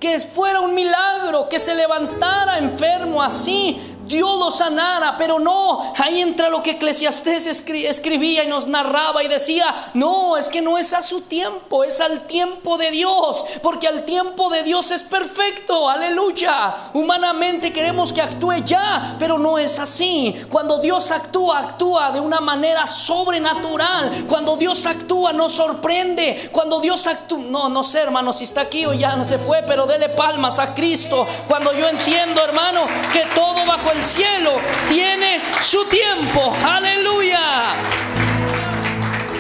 Que 0.00 0.18
fuera 0.20 0.60
un 0.60 0.74
milagro, 0.74 1.46
que 1.46 1.58
se 1.58 1.74
levantara 1.74 2.56
enfermo 2.56 3.22
así. 3.22 3.97
Dios 4.08 4.38
lo 4.38 4.50
sanara, 4.50 5.16
pero 5.16 5.38
no, 5.38 5.92
ahí 5.96 6.20
entra 6.20 6.48
lo 6.48 6.62
que 6.62 6.72
Eclesiastés 6.72 7.46
escribía 7.46 8.42
y 8.42 8.48
nos 8.48 8.66
narraba 8.66 9.22
y 9.22 9.28
decía, 9.28 9.90
no, 9.94 10.36
es 10.36 10.48
que 10.48 10.62
no 10.62 10.78
es 10.78 10.92
a 10.94 11.02
su 11.02 11.20
tiempo, 11.22 11.84
es 11.84 12.00
al 12.00 12.26
tiempo 12.26 12.78
de 12.78 12.90
Dios, 12.90 13.44
porque 13.62 13.86
al 13.86 14.04
tiempo 14.04 14.48
de 14.50 14.62
Dios 14.62 14.90
es 14.90 15.02
perfecto, 15.02 15.88
aleluya. 15.88 16.90
Humanamente 16.94 17.72
queremos 17.72 18.12
que 18.12 18.22
actúe 18.22 18.64
ya, 18.64 19.16
pero 19.18 19.38
no 19.38 19.58
es 19.58 19.78
así. 19.78 20.34
Cuando 20.50 20.78
Dios 20.78 21.10
actúa, 21.10 21.58
actúa 21.58 22.10
de 22.10 22.20
una 22.20 22.40
manera 22.40 22.86
sobrenatural. 22.86 24.24
Cuando 24.26 24.56
Dios 24.56 24.86
actúa, 24.86 25.32
nos 25.32 25.52
sorprende. 25.52 26.48
Cuando 26.50 26.80
Dios 26.80 27.06
actúa, 27.06 27.38
no, 27.40 27.68
no 27.68 27.84
sé, 27.84 28.00
hermano, 28.00 28.32
si 28.32 28.44
está 28.44 28.62
aquí 28.62 28.86
o 28.86 28.94
ya 28.94 29.16
no 29.16 29.24
se 29.24 29.38
fue, 29.38 29.62
pero 29.66 29.86
dele 29.86 30.08
palmas 30.10 30.58
a 30.58 30.74
Cristo. 30.74 31.26
Cuando 31.46 31.72
yo 31.74 31.86
entiendo, 31.88 32.42
hermano, 32.42 32.86
que 33.12 33.26
todo 33.34 33.66
bajo 33.66 33.90
el 33.90 33.97
el 33.98 34.04
cielo 34.04 34.52
tiene 34.88 35.40
su 35.60 35.84
tiempo. 35.86 36.54
Aleluya. 36.64 37.72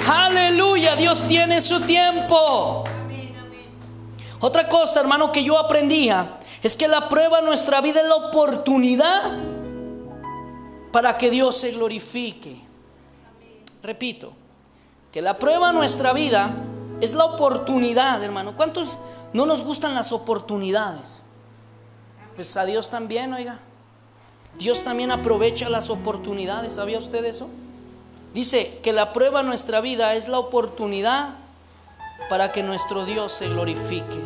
Aleluya. 0.08 0.96
Dios 0.96 1.22
tiene 1.28 1.60
su 1.60 1.80
tiempo. 1.82 2.84
Otra 4.40 4.68
cosa, 4.68 5.00
hermano, 5.00 5.32
que 5.32 5.44
yo 5.44 5.58
aprendía 5.58 6.34
es 6.62 6.76
que 6.76 6.88
la 6.88 7.08
prueba 7.08 7.38
en 7.38 7.44
nuestra 7.44 7.80
vida 7.80 8.00
es 8.00 8.08
la 8.08 8.16
oportunidad 8.16 9.38
para 10.92 11.16
que 11.16 11.30
Dios 11.30 11.56
se 11.56 11.72
glorifique. 11.72 12.60
Repito, 13.82 14.32
que 15.12 15.22
la 15.22 15.38
prueba 15.38 15.70
en 15.70 15.76
nuestra 15.76 16.12
vida 16.12 16.50
es 17.00 17.14
la 17.14 17.24
oportunidad, 17.24 18.22
hermano. 18.22 18.56
¿Cuántos 18.56 18.98
no 19.32 19.46
nos 19.46 19.62
gustan 19.62 19.94
las 19.94 20.10
oportunidades? 20.10 21.24
Pues 22.34 22.56
a 22.56 22.64
Dios 22.64 22.90
también, 22.90 23.32
oiga. 23.32 23.60
Dios 24.58 24.82
también 24.82 25.10
aprovecha 25.12 25.68
las 25.68 25.88
oportunidades. 25.88 26.74
¿Sabía 26.74 26.98
usted 26.98 27.24
eso? 27.24 27.48
Dice 28.34 28.80
que 28.82 28.92
la 28.92 29.12
prueba 29.12 29.40
en 29.40 29.46
nuestra 29.46 29.80
vida 29.80 30.14
es 30.14 30.28
la 30.28 30.38
oportunidad 30.38 31.34
para 32.28 32.52
que 32.52 32.62
nuestro 32.62 33.04
Dios 33.04 33.32
se 33.32 33.48
glorifique. 33.48 34.20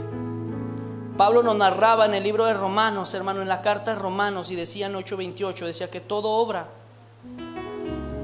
Pablo 1.17 1.43
nos 1.43 1.57
narraba 1.57 2.07
en 2.07 2.15
el 2.15 2.25
libro 2.25 2.47
de 2.47 2.55
Romanos, 2.55 3.13
hermano, 3.15 3.43
en 3.43 3.49
la 3.49 3.61
carta 3.61 3.95
de 3.95 4.01
Romanos, 4.01 4.51
y 4.51 4.57
decía 4.57 4.87
en 4.87 4.95
8:28, 4.95 5.67
decía 5.67 5.91
que 5.91 6.01
todo 6.01 6.31
obra. 6.31 6.69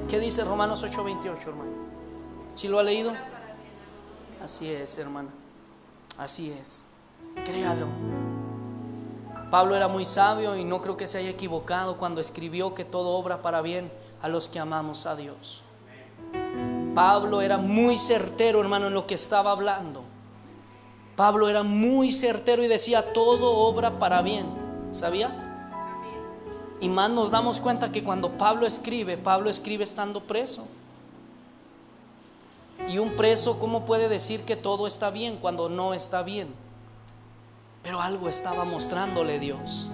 ¿Qué 0.08 0.18
dice 0.18 0.44
Romanos 0.44 0.82
8:28, 0.82 1.50
hermano? 1.50 1.70
¿Sí 2.56 2.66
lo 2.66 2.78
ha 2.78 2.82
leído? 2.82 3.12
Así 4.42 4.68
es, 4.68 4.96
hermano. 4.98 5.28
Así 6.16 6.50
es. 6.50 6.84
Créalo. 7.44 7.86
Pablo 9.50 9.74
era 9.74 9.88
muy 9.88 10.04
sabio 10.04 10.56
y 10.56 10.64
no 10.64 10.82
creo 10.82 10.96
que 10.96 11.06
se 11.06 11.18
haya 11.18 11.30
equivocado 11.30 11.96
cuando 11.96 12.20
escribió 12.20 12.74
que 12.74 12.84
todo 12.84 13.10
obra 13.10 13.40
para 13.40 13.62
bien 13.62 13.90
a 14.20 14.28
los 14.28 14.48
que 14.48 14.58
amamos 14.58 15.06
a 15.06 15.16
Dios. 15.16 15.62
Pablo 16.94 17.40
era 17.40 17.56
muy 17.56 17.96
certero, 17.96 18.60
hermano, 18.60 18.88
en 18.88 18.94
lo 18.94 19.06
que 19.06 19.14
estaba 19.14 19.52
hablando. 19.52 20.02
Pablo 21.16 21.48
era 21.48 21.62
muy 21.62 22.12
certero 22.12 22.62
y 22.62 22.68
decía, 22.68 23.12
todo 23.12 23.50
obra 23.50 23.98
para 23.98 24.20
bien. 24.20 24.46
¿Sabía? 24.92 25.48
Y 26.80 26.88
más 26.88 27.10
nos 27.10 27.30
damos 27.30 27.60
cuenta 27.60 27.90
que 27.90 28.04
cuando 28.04 28.30
Pablo 28.36 28.66
escribe, 28.66 29.16
Pablo 29.16 29.48
escribe 29.50 29.84
estando 29.84 30.22
preso. 30.22 30.66
Y 32.88 32.98
un 32.98 33.10
preso, 33.16 33.58
¿cómo 33.58 33.84
puede 33.84 34.08
decir 34.08 34.42
que 34.42 34.56
todo 34.56 34.86
está 34.86 35.10
bien 35.10 35.36
cuando 35.36 35.68
no 35.68 35.94
está 35.94 36.22
bien? 36.22 36.48
Pero 37.88 38.02
algo 38.02 38.28
estaba 38.28 38.66
mostrándole 38.66 39.38
Dios. 39.38 39.90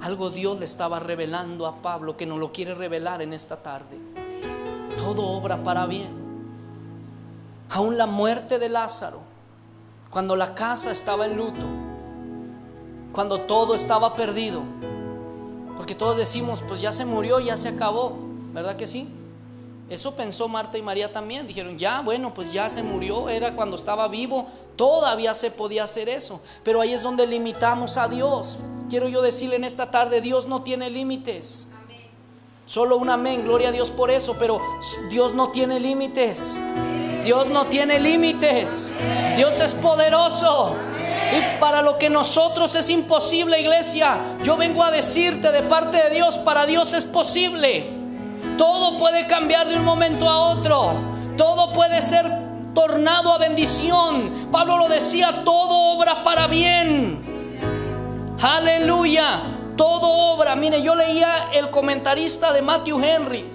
Algo 0.00 0.30
Dios 0.30 0.60
le 0.60 0.64
estaba 0.64 1.00
revelando 1.00 1.66
a 1.66 1.82
Pablo 1.82 2.16
que 2.16 2.24
no 2.24 2.38
lo 2.38 2.52
quiere 2.52 2.72
revelar 2.72 3.20
en 3.20 3.32
esta 3.32 3.56
tarde. 3.56 3.98
Todo 4.96 5.26
obra 5.26 5.60
para 5.64 5.86
bien. 5.86 6.06
Aún 7.70 7.98
la 7.98 8.06
muerte 8.06 8.60
de 8.60 8.68
Lázaro, 8.68 9.22
cuando 10.08 10.36
la 10.36 10.54
casa 10.54 10.92
estaba 10.92 11.26
en 11.26 11.36
luto, 11.36 11.66
cuando 13.12 13.40
todo 13.40 13.74
estaba 13.74 14.14
perdido. 14.14 14.62
Porque 15.76 15.96
todos 15.96 16.16
decimos, 16.16 16.62
pues 16.62 16.80
ya 16.80 16.92
se 16.92 17.04
murió, 17.04 17.40
ya 17.40 17.56
se 17.56 17.70
acabó, 17.70 18.16
¿verdad 18.54 18.76
que 18.76 18.86
sí? 18.86 19.12
Eso 19.90 20.14
pensó 20.14 20.46
Marta 20.46 20.78
y 20.78 20.82
María 20.82 21.12
también. 21.12 21.48
Dijeron, 21.48 21.76
ya, 21.76 22.00
bueno, 22.00 22.32
pues 22.32 22.52
ya 22.52 22.70
se 22.70 22.80
murió, 22.80 23.28
era 23.28 23.56
cuando 23.56 23.74
estaba 23.74 24.06
vivo, 24.06 24.46
todavía 24.76 25.34
se 25.34 25.50
podía 25.50 25.82
hacer 25.82 26.08
eso. 26.08 26.40
Pero 26.62 26.80
ahí 26.80 26.92
es 26.92 27.02
donde 27.02 27.26
limitamos 27.26 27.96
a 27.96 28.06
Dios. 28.06 28.56
Quiero 28.88 29.08
yo 29.08 29.20
decirle 29.20 29.56
en 29.56 29.64
esta 29.64 29.90
tarde, 29.90 30.20
Dios 30.20 30.46
no 30.46 30.62
tiene 30.62 30.90
límites. 30.90 31.66
Solo 32.66 32.98
un 32.98 33.10
amén, 33.10 33.42
gloria 33.42 33.70
a 33.70 33.72
Dios 33.72 33.90
por 33.90 34.12
eso, 34.12 34.36
pero 34.38 34.60
Dios 35.10 35.34
no 35.34 35.50
tiene 35.50 35.80
límites. 35.80 36.60
Dios 37.24 37.48
no 37.48 37.66
tiene 37.66 37.98
límites. 37.98 38.92
Dios 39.34 39.60
es 39.60 39.74
poderoso. 39.74 40.76
Y 41.32 41.58
para 41.58 41.82
lo 41.82 41.98
que 41.98 42.08
nosotros 42.08 42.76
es 42.76 42.88
imposible, 42.90 43.60
iglesia, 43.60 44.20
yo 44.44 44.56
vengo 44.56 44.84
a 44.84 44.92
decirte 44.92 45.50
de 45.50 45.62
parte 45.64 45.96
de 45.96 46.10
Dios, 46.10 46.38
para 46.38 46.64
Dios 46.64 46.94
es 46.94 47.06
posible. 47.06 47.99
Todo 48.60 48.98
puede 48.98 49.26
cambiar 49.26 49.68
de 49.68 49.76
un 49.76 49.86
momento 49.86 50.28
a 50.28 50.50
otro. 50.50 50.92
Todo 51.34 51.72
puede 51.72 52.02
ser 52.02 52.30
tornado 52.74 53.32
a 53.32 53.38
bendición. 53.38 54.50
Pablo 54.52 54.76
lo 54.76 54.86
decía, 54.86 55.44
todo 55.46 55.94
obra 55.94 56.22
para 56.22 56.46
bien. 56.46 58.36
Aleluya. 58.38 59.44
Todo 59.78 60.34
obra. 60.34 60.56
Mire, 60.56 60.82
yo 60.82 60.94
leía 60.94 61.48
el 61.54 61.70
comentarista 61.70 62.52
de 62.52 62.60
Matthew 62.60 63.02
Henry. 63.02 63.50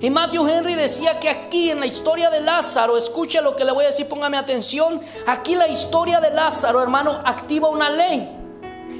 Y 0.00 0.08
Matthew 0.08 0.48
Henry 0.48 0.76
decía 0.76 1.20
que 1.20 1.28
aquí 1.28 1.70
en 1.70 1.80
la 1.80 1.86
historia 1.86 2.30
de 2.30 2.40
Lázaro, 2.40 2.96
escuche 2.96 3.42
lo 3.42 3.54
que 3.54 3.66
le 3.66 3.72
voy 3.72 3.84
a 3.84 3.88
decir, 3.88 4.08
póngame 4.08 4.38
atención. 4.38 5.02
Aquí 5.26 5.56
la 5.56 5.68
historia 5.68 6.20
de 6.20 6.30
Lázaro, 6.30 6.82
hermano, 6.82 7.20
activa 7.22 7.68
una 7.68 7.90
ley. 7.90 8.30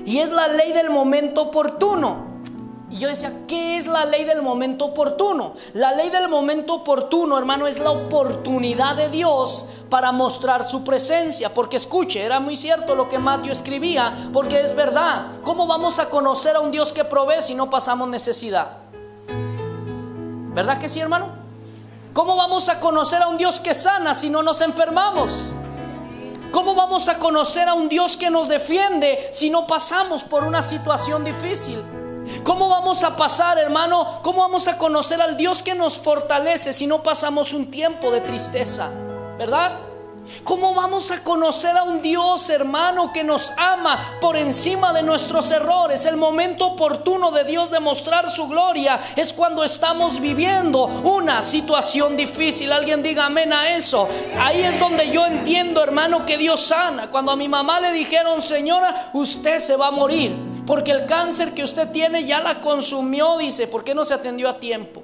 Y 0.05 0.19
es 0.19 0.31
la 0.31 0.49
ley 0.49 0.73
del 0.73 0.91
momento 0.91 1.41
oportuno. 1.41 2.32
Y 2.93 2.99
yo 2.99 3.09
decía, 3.09 3.33
¿qué 3.49 3.79
es 3.79 3.87
la 3.87 4.05
ley 4.05 4.25
del 4.25 4.43
momento 4.43 4.85
oportuno? 4.85 5.55
La 5.73 5.93
ley 5.93 6.11
del 6.11 6.29
momento 6.29 6.75
oportuno, 6.75 7.39
hermano, 7.39 7.67
es 7.67 7.79
la 7.79 7.91
oportunidad 7.91 8.97
de 8.97 9.09
Dios 9.09 9.65
para 9.89 10.13
mostrar 10.13 10.63
su 10.63 10.85
presencia. 10.85 11.55
Porque 11.55 11.79
escuche, 11.79 12.23
era 12.23 12.39
muy 12.39 12.55
cierto 12.55 12.95
lo 12.95 13.09
que 13.09 13.19
Mateo 13.19 13.51
escribía, 13.51 14.29
porque 14.31 14.61
es 14.61 14.77
verdad. 14.77 15.29
¿Cómo 15.43 15.67
vamos 15.67 15.99
a 16.01 16.11
conocer 16.11 16.55
a 16.55 16.61
un 16.61 16.71
Dios 16.71 16.93
que 16.93 17.03
provee 17.03 17.41
si 17.41 17.55
no 17.55 17.71
pasamos 17.71 18.11
necesidad? 18.11 18.77
¿Verdad 20.55 20.77
que 20.77 20.91
sí, 20.91 21.01
hermano? 21.01 21.29
¿Cómo 22.13 22.37
vamos 22.37 22.69
a 22.69 22.79
conocer 22.79 23.23
a 23.23 23.29
un 23.29 23.39
Dios 23.39 23.59
que 23.59 23.73
sana 23.73 24.15
si 24.15 24.29
no 24.29 24.43
nos 24.43 24.61
enfermamos? 24.61 25.55
¿Cómo 26.51 26.75
vamos 26.75 27.09
a 27.09 27.19
conocer 27.19 27.71
a 27.71 27.73
un 27.73 27.89
Dios 27.89 28.19
que 28.19 28.29
nos 28.29 28.49
defiende 28.49 29.31
si 29.33 29.49
no 29.49 29.67
pasamos 29.67 30.25
por 30.25 30.45
una 30.45 30.61
situación 30.61 31.25
difícil? 31.25 31.83
¿Cómo 32.45 32.69
vamos 32.69 33.03
a 33.05 33.17
pasar, 33.17 33.59
hermano? 33.59 34.21
¿Cómo 34.23 34.41
vamos 34.41 34.69
a 34.69 34.79
conocer 34.79 35.21
al 35.21 35.37
Dios 35.37 35.63
que 35.63 35.75
nos 35.75 35.99
fortalece 35.99 36.73
si 36.73 36.87
no 36.87 37.03
pasamos 37.03 37.53
un 37.53 37.71
tiempo 37.71 38.11
de 38.11 38.21
tristeza? 38.21 38.91
¿Verdad? 39.39 39.73
¿Cómo 40.45 40.73
vamos 40.73 41.11
a 41.11 41.23
conocer 41.23 41.77
a 41.77 41.83
un 41.83 42.01
Dios, 42.01 42.49
hermano, 42.49 43.13
que 43.13 43.25
nos 43.25 43.53
ama 43.57 44.19
por 44.21 44.37
encima 44.37 44.93
de 44.93 45.03
nuestros 45.03 45.51
errores? 45.51 46.07
El 46.07 46.17
momento 46.17 46.69
oportuno 46.69 47.33
de 47.33 47.45
Dios 47.45 47.71
de 47.71 47.81
mostrar 47.81 48.31
su 48.31 48.47
gloria 48.49 49.01
es 49.17 49.33
cuando 49.33 49.65
estamos 49.65 50.21
viviendo 50.21 50.85
una 50.85 51.43
situación 51.43 52.17
difícil. 52.17 52.73
Alguien 52.73 53.03
diga 53.03 53.27
amén 53.27 53.53
a 53.53 53.71
eso. 53.71 54.09
Ahí 54.39 54.63
es 54.63 54.79
donde 54.79 55.11
yo 55.11 55.27
entiendo, 55.27 55.83
hermano, 55.83 56.25
que 56.25 56.39
Dios 56.39 56.63
sana. 56.63 57.11
Cuando 57.11 57.33
a 57.33 57.37
mi 57.37 57.49
mamá 57.49 57.81
le 57.81 57.93
dijeron, 57.93 58.41
señora, 58.43 59.11
usted 59.13 59.59
se 59.59 59.77
va 59.77 59.89
a 59.89 59.93
morir. 59.93 60.52
Porque 60.67 60.93
el 60.93 61.07
cáncer 61.07 61.55
que 61.55 61.65
usted 61.65 61.91
tiene 61.91 62.25
ya 62.25 62.41
la 62.41 62.61
consumió, 62.61 63.37
dice, 63.37 63.67
¿por 63.67 63.83
qué 63.83 63.95
no 63.95 64.05
se 64.05 64.15
atendió 64.15 64.49
a 64.49 64.59
tiempo? 64.59 65.03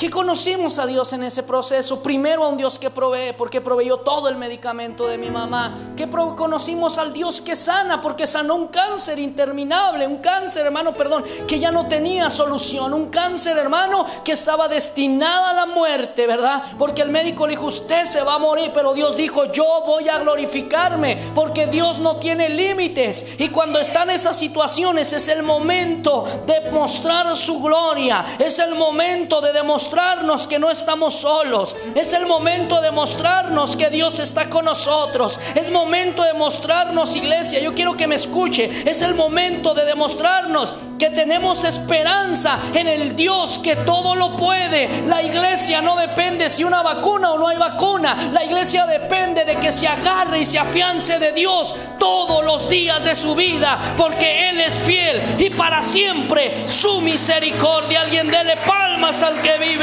¿Qué 0.00 0.08
conocimos 0.08 0.78
a 0.78 0.86
Dios 0.86 1.12
en 1.12 1.24
ese 1.24 1.42
proceso? 1.42 2.02
Primero 2.02 2.44
a 2.44 2.48
un 2.48 2.56
Dios 2.56 2.78
que 2.78 2.88
provee, 2.88 3.34
porque 3.36 3.60
proveyó 3.60 3.98
todo 3.98 4.30
el 4.30 4.36
medicamento 4.36 5.06
de 5.06 5.18
mi 5.18 5.28
mamá. 5.28 5.92
¿Qué 5.94 6.08
conocimos 6.08 6.96
al 6.96 7.12
Dios 7.12 7.42
que 7.42 7.54
sana, 7.54 8.00
porque 8.00 8.26
sanó 8.26 8.54
un 8.54 8.68
cáncer 8.68 9.18
interminable, 9.18 10.06
un 10.06 10.16
cáncer, 10.16 10.64
hermano, 10.64 10.94
perdón, 10.94 11.26
que 11.46 11.60
ya 11.60 11.70
no 11.70 11.86
tenía 11.86 12.30
solución, 12.30 12.94
un 12.94 13.10
cáncer, 13.10 13.58
hermano, 13.58 14.06
que 14.24 14.32
estaba 14.32 14.68
destinada 14.68 15.50
a 15.50 15.52
la 15.52 15.66
muerte, 15.66 16.26
¿verdad? 16.26 16.62
Porque 16.78 17.02
el 17.02 17.10
médico 17.10 17.46
le 17.46 17.50
dijo, 17.50 17.66
usted 17.66 18.06
se 18.06 18.22
va 18.22 18.36
a 18.36 18.38
morir, 18.38 18.70
pero 18.72 18.94
Dios 18.94 19.18
dijo, 19.18 19.52
yo 19.52 19.82
voy 19.84 20.08
a 20.08 20.18
glorificarme, 20.20 21.30
porque 21.34 21.66
Dios 21.66 21.98
no 21.98 22.16
tiene 22.16 22.48
límites. 22.48 23.38
Y 23.38 23.50
cuando 23.50 23.78
están 23.78 24.08
esas 24.08 24.38
situaciones 24.38 25.12
es 25.12 25.28
el 25.28 25.42
momento 25.42 26.24
de 26.46 26.70
mostrar 26.70 27.36
su 27.36 27.60
gloria, 27.60 28.24
es 28.38 28.58
el 28.60 28.74
momento 28.76 29.42
de 29.42 29.52
demostrar 29.52 29.89
mostrarnos 29.90 30.46
que 30.46 30.60
no 30.60 30.70
estamos 30.70 31.16
solos. 31.16 31.74
Es 31.96 32.12
el 32.12 32.24
momento 32.24 32.80
de 32.80 32.92
mostrarnos 32.92 33.74
que 33.74 33.90
Dios 33.90 34.20
está 34.20 34.48
con 34.48 34.66
nosotros. 34.66 35.36
Es 35.56 35.68
momento 35.68 36.22
de 36.22 36.32
mostrarnos, 36.32 37.16
iglesia. 37.16 37.58
Yo 37.58 37.74
quiero 37.74 37.96
que 37.96 38.06
me 38.06 38.14
escuche. 38.14 38.88
Es 38.88 39.02
el 39.02 39.16
momento 39.16 39.74
de 39.74 39.84
demostrarnos 39.84 40.72
que 40.96 41.10
tenemos 41.10 41.64
esperanza 41.64 42.58
en 42.74 42.86
el 42.86 43.16
Dios 43.16 43.58
que 43.58 43.74
todo 43.74 44.14
lo 44.14 44.36
puede. 44.36 45.02
La 45.06 45.22
iglesia 45.22 45.80
no 45.80 45.96
depende 45.96 46.48
si 46.50 46.62
una 46.62 46.82
vacuna 46.82 47.32
o 47.32 47.38
no 47.38 47.48
hay 47.48 47.56
vacuna. 47.56 48.30
La 48.32 48.44
iglesia 48.44 48.86
depende 48.86 49.44
de 49.44 49.56
que 49.56 49.72
se 49.72 49.88
agarre 49.88 50.40
y 50.40 50.44
se 50.44 50.58
afiance 50.58 51.18
de 51.18 51.32
Dios 51.32 51.74
todos 51.98 52.44
los 52.44 52.68
días 52.68 53.02
de 53.02 53.14
su 53.14 53.34
vida, 53.34 53.94
porque 53.96 54.50
Él 54.50 54.60
es 54.60 54.78
fiel 54.80 55.22
y 55.38 55.50
para 55.50 55.82
siempre 55.82 56.68
su 56.68 57.00
misericordia. 57.00 58.02
Alguien 58.02 58.30
dele 58.30 58.58
palmas 58.58 59.22
al 59.22 59.40
que 59.40 59.58
vive. 59.58 59.79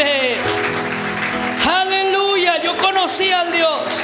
Aleluya, 1.66 2.62
yo 2.62 2.78
conocí 2.78 3.32
al 3.32 3.52
Dios. 3.52 4.02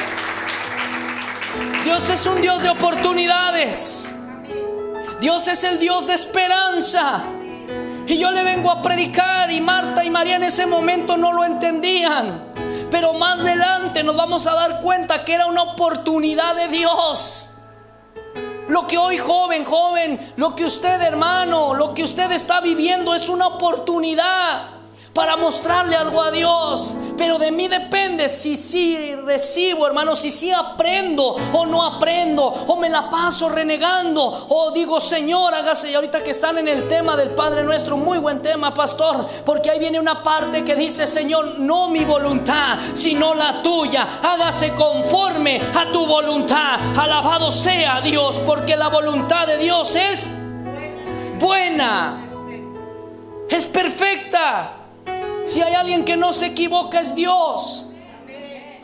Dios 1.84 2.10
es 2.10 2.26
un 2.26 2.42
Dios 2.42 2.64
de 2.64 2.70
oportunidades. 2.70 4.10
Dios 5.20 5.48
es 5.48 5.64
el 5.64 5.80
Dios 5.80 6.08
de 6.08 6.16
esperanza. 6.16 7.24
Y 8.08 8.18
yo 8.18 8.32
le 8.32 8.44
vengo 8.44 8.72
a 8.72 8.82
predicar 8.82 9.52
y 9.52 9.62
Marta 9.62 10.04
y 10.04 10.10
María 10.10 10.38
en 10.38 10.44
ese 10.44 10.66
momento 10.66 11.16
no 11.16 11.32
lo 11.32 11.46
entendían. 11.46 12.46
Pero 12.90 13.14
más 13.14 13.40
adelante 13.40 14.04
nos 14.04 14.16
vamos 14.16 14.48
a 14.48 14.54
dar 14.54 14.80
cuenta 14.80 15.24
que 15.24 15.34
era 15.34 15.46
una 15.46 15.62
oportunidad 15.62 16.56
de 16.56 16.68
Dios. 16.70 17.52
Lo 18.68 18.88
que 18.88 18.98
hoy 18.98 19.18
joven, 19.18 19.64
joven, 19.64 20.34
lo 20.38 20.56
que 20.56 20.66
usted 20.66 21.02
hermano, 21.02 21.76
lo 21.76 21.94
que 21.94 22.04
usted 22.04 22.32
está 22.32 22.62
viviendo 22.62 23.14
es 23.14 23.30
una 23.30 23.48
oportunidad 23.48 24.73
para 25.14 25.38
mostrarle 25.38 25.96
algo 25.96 26.22
a 26.22 26.32
Dios. 26.32 26.96
Pero 27.18 27.38
de 27.38 27.52
mí 27.52 27.68
depende 27.68 28.28
si 28.28 28.58
sí 28.58 29.16
recibo, 29.16 29.86
hermano, 29.86 30.16
si 30.16 30.32
sí 30.32 30.52
aprendo 30.52 31.36
o 31.54 31.66
no 31.66 31.86
aprendo, 31.86 32.44
o 32.46 32.76
me 32.76 32.90
la 32.90 33.10
paso 33.10 33.50
renegando, 33.50 34.48
o 34.50 34.72
digo, 34.72 35.00
Señor, 35.00 35.54
hágase. 35.54 35.92
Y 35.92 35.96
ahorita 35.96 36.24
que 36.24 36.32
están 36.32 36.58
en 36.58 36.68
el 36.68 36.88
tema 36.88 37.16
del 37.16 37.30
Padre 37.30 37.64
Nuestro, 37.64 37.98
muy 37.98 38.18
buen 38.18 38.42
tema, 38.42 38.74
pastor, 38.74 39.28
porque 39.46 39.70
ahí 39.70 39.80
viene 39.80 40.00
una 40.00 40.24
parte 40.24 40.64
que 40.64 40.76
dice, 40.76 41.06
Señor, 41.06 41.60
no 41.60 41.90
mi 41.90 42.04
voluntad, 42.04 42.80
sino 42.94 43.36
la 43.36 43.62
tuya. 43.62 44.20
Hágase 44.24 44.74
conforme 44.74 45.62
a 45.76 45.92
tu 45.92 46.06
voluntad. 46.08 46.80
Alabado 46.98 47.52
sea 47.52 48.02
Dios, 48.02 48.40
porque 48.40 48.76
la 48.76 48.90
voluntad 48.90 49.46
de 49.46 49.58
Dios 49.58 49.96
es 49.96 50.32
buena, 51.40 52.26
es 53.50 53.68
perfecta. 53.68 54.83
Si 55.46 55.62
hay 55.62 55.74
alguien 55.74 56.06
que 56.06 56.16
no 56.16 56.32
se 56.34 56.48
equivoca 56.48 57.00
es 57.00 57.16
Dios. 57.16 57.86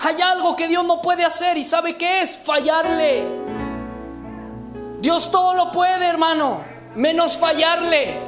Hay 0.02 0.22
algo 0.22 0.56
que 0.56 0.68
Dios 0.68 0.86
no 0.86 1.02
puede 1.02 1.26
hacer 1.26 1.58
y 1.58 1.64
sabe 1.64 1.98
qué 1.98 2.22
es 2.22 2.38
fallarle. 2.38 3.26
Dios 5.02 5.32
todo 5.32 5.54
lo 5.54 5.72
puede, 5.72 6.08
hermano, 6.08 6.64
menos 6.96 7.38
fallarle. 7.38 8.20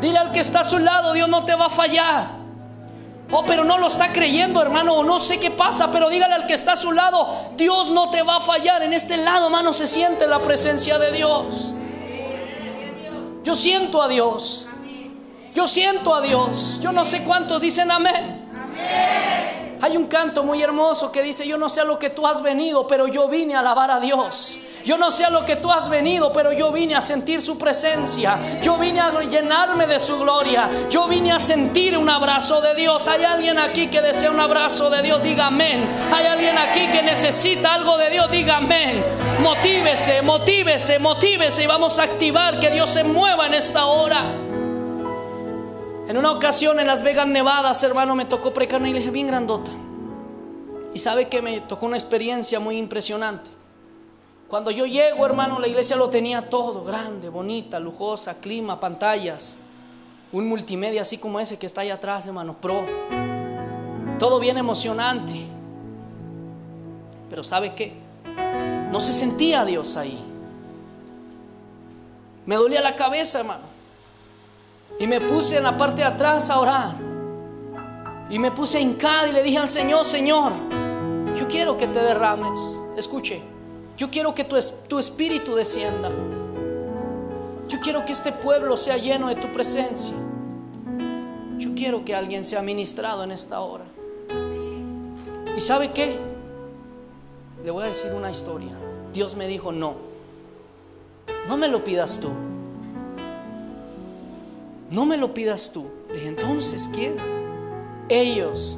Dile 0.00 0.18
al 0.18 0.32
que 0.32 0.40
está 0.40 0.60
a 0.60 0.64
su 0.64 0.78
lado, 0.78 1.12
Dios 1.12 1.28
no 1.28 1.44
te 1.44 1.54
va 1.54 1.66
a 1.66 1.70
fallar. 1.70 2.40
Oh, 3.32 3.44
pero 3.44 3.64
no 3.64 3.78
lo 3.78 3.86
está 3.86 4.12
creyendo, 4.12 4.60
hermano, 4.60 4.94
o 4.94 5.04
no 5.04 5.18
sé 5.18 5.38
qué 5.38 5.50
pasa, 5.50 5.92
pero 5.92 6.08
dígale 6.08 6.34
al 6.34 6.46
que 6.46 6.54
está 6.54 6.72
a 6.72 6.76
su 6.76 6.90
lado, 6.90 7.52
Dios 7.56 7.90
no 7.90 8.10
te 8.10 8.22
va 8.22 8.36
a 8.36 8.40
fallar. 8.40 8.82
En 8.82 8.92
este 8.92 9.16
lado, 9.18 9.46
hermano, 9.46 9.72
se 9.72 9.86
siente 9.86 10.26
la 10.26 10.40
presencia 10.40 10.98
de 10.98 11.12
Dios. 11.12 11.74
Yo 13.44 13.54
siento 13.54 14.02
a 14.02 14.08
Dios. 14.08 14.66
Yo 15.54 15.66
siento 15.66 16.14
a 16.14 16.20
Dios. 16.20 16.78
Yo 16.80 16.92
no 16.92 17.04
sé 17.04 17.24
cuántos 17.24 17.60
dicen 17.60 17.90
amén. 17.90 18.48
Hay 19.82 19.96
un 19.96 20.06
canto 20.06 20.44
muy 20.44 20.62
hermoso 20.62 21.10
que 21.10 21.22
dice, 21.22 21.46
yo 21.46 21.56
no 21.56 21.68
sé 21.70 21.80
a 21.80 21.84
lo 21.84 21.98
que 21.98 22.10
tú 22.10 22.26
has 22.26 22.42
venido, 22.42 22.86
pero 22.86 23.08
yo 23.08 23.28
vine 23.28 23.54
a 23.54 23.60
alabar 23.60 23.90
a 23.90 23.98
Dios. 23.98 24.60
Yo 24.84 24.98
no 24.98 25.10
sé 25.10 25.24
a 25.24 25.30
lo 25.30 25.44
que 25.44 25.56
tú 25.56 25.72
has 25.72 25.88
venido, 25.88 26.32
pero 26.32 26.52
yo 26.52 26.70
vine 26.70 26.94
a 26.94 27.00
sentir 27.00 27.40
su 27.40 27.56
presencia. 27.56 28.38
Yo 28.62 28.76
vine 28.76 29.00
a 29.00 29.10
llenarme 29.22 29.86
de 29.86 29.98
su 29.98 30.18
gloria. 30.18 30.70
Yo 30.90 31.08
vine 31.08 31.32
a 31.32 31.38
sentir 31.38 31.96
un 31.96 32.08
abrazo 32.10 32.60
de 32.60 32.74
Dios. 32.74 33.08
Hay 33.08 33.24
alguien 33.24 33.58
aquí 33.58 33.88
que 33.88 34.02
desea 34.02 34.30
un 34.30 34.40
abrazo 34.40 34.90
de 34.90 35.02
Dios, 35.02 35.22
diga 35.22 35.46
amén. 35.46 35.88
Hay 36.12 36.26
alguien 36.26 36.58
aquí 36.58 36.88
que 36.88 37.02
necesita 37.02 37.74
algo 37.74 37.96
de 37.96 38.10
Dios, 38.10 38.30
diga 38.30 38.58
amén. 38.58 39.04
Motívese, 39.42 40.22
motívese, 40.22 40.98
motívese 40.98 41.64
y 41.64 41.66
vamos 41.66 41.98
a 41.98 42.04
activar 42.04 42.58
que 42.58 42.70
Dios 42.70 42.90
se 42.90 43.02
mueva 43.02 43.46
en 43.46 43.54
esta 43.54 43.86
hora. 43.86 44.49
En 46.10 46.16
una 46.16 46.32
ocasión 46.32 46.80
en 46.80 46.88
Las 46.88 47.04
Vegas, 47.04 47.28
Nevadas, 47.28 47.80
hermano, 47.84 48.16
me 48.16 48.24
tocó 48.24 48.52
precar 48.52 48.80
una 48.80 48.88
iglesia 48.88 49.12
bien 49.12 49.28
grandota. 49.28 49.70
Y 50.92 50.98
sabe 50.98 51.28
que 51.28 51.40
me 51.40 51.60
tocó 51.60 51.86
una 51.86 51.96
experiencia 51.96 52.58
muy 52.58 52.78
impresionante. 52.78 53.48
Cuando 54.48 54.72
yo 54.72 54.86
llego, 54.86 55.24
hermano, 55.24 55.60
la 55.60 55.68
iglesia 55.68 55.94
lo 55.94 56.10
tenía 56.10 56.50
todo, 56.50 56.82
grande, 56.82 57.28
bonita, 57.28 57.78
lujosa, 57.78 58.40
clima, 58.40 58.80
pantallas, 58.80 59.56
un 60.32 60.48
multimedia 60.48 61.02
así 61.02 61.16
como 61.16 61.38
ese 61.38 61.60
que 61.60 61.66
está 61.66 61.82
ahí 61.82 61.90
atrás, 61.90 62.26
hermano, 62.26 62.56
pro. 62.60 62.84
Todo 64.18 64.40
bien 64.40 64.58
emocionante. 64.58 65.46
Pero 67.28 67.44
¿sabe 67.44 67.72
qué? 67.76 67.92
No 68.90 68.98
se 68.98 69.12
sentía 69.12 69.64
Dios 69.64 69.96
ahí. 69.96 70.18
Me 72.46 72.56
dolía 72.56 72.80
la 72.80 72.96
cabeza, 72.96 73.38
hermano. 73.38 73.69
Y 75.00 75.06
me 75.06 75.18
puse 75.18 75.56
en 75.56 75.64
la 75.64 75.78
parte 75.78 76.02
de 76.02 76.08
atrás 76.08 76.50
a 76.50 76.60
orar. 76.60 76.94
Y 78.28 78.38
me 78.38 78.50
puse 78.50 78.76
a 78.76 78.80
hincar 78.82 79.26
y 79.28 79.32
le 79.32 79.42
dije 79.42 79.56
al 79.56 79.70
Señor, 79.70 80.04
Señor, 80.04 80.52
yo 81.38 81.48
quiero 81.48 81.78
que 81.78 81.86
te 81.86 82.00
derrames. 82.00 82.78
Escuche, 82.98 83.40
yo 83.96 84.10
quiero 84.10 84.34
que 84.34 84.44
tu, 84.44 84.56
tu 84.88 84.98
espíritu 84.98 85.54
descienda. 85.54 86.10
Yo 87.66 87.80
quiero 87.80 88.04
que 88.04 88.12
este 88.12 88.30
pueblo 88.30 88.76
sea 88.76 88.98
lleno 88.98 89.28
de 89.28 89.36
tu 89.36 89.50
presencia. 89.50 90.14
Yo 91.56 91.70
quiero 91.74 92.04
que 92.04 92.14
alguien 92.14 92.44
sea 92.44 92.60
ministrado 92.60 93.24
en 93.24 93.30
esta 93.32 93.60
hora. 93.60 93.84
¿Y 95.56 95.60
sabe 95.60 95.92
qué? 95.92 96.18
Le 97.64 97.70
voy 97.70 97.84
a 97.84 97.88
decir 97.88 98.12
una 98.12 98.30
historia. 98.30 98.72
Dios 99.14 99.34
me 99.34 99.46
dijo, 99.46 99.72
no, 99.72 99.94
no 101.48 101.56
me 101.56 101.68
lo 101.68 101.82
pidas 101.82 102.20
tú. 102.20 102.28
No 104.90 105.04
me 105.04 105.16
lo 105.16 105.32
pidas 105.32 105.70
tú. 105.72 105.86
Entonces, 106.24 106.90
¿quién? 106.92 107.14
Ellos. 108.08 108.76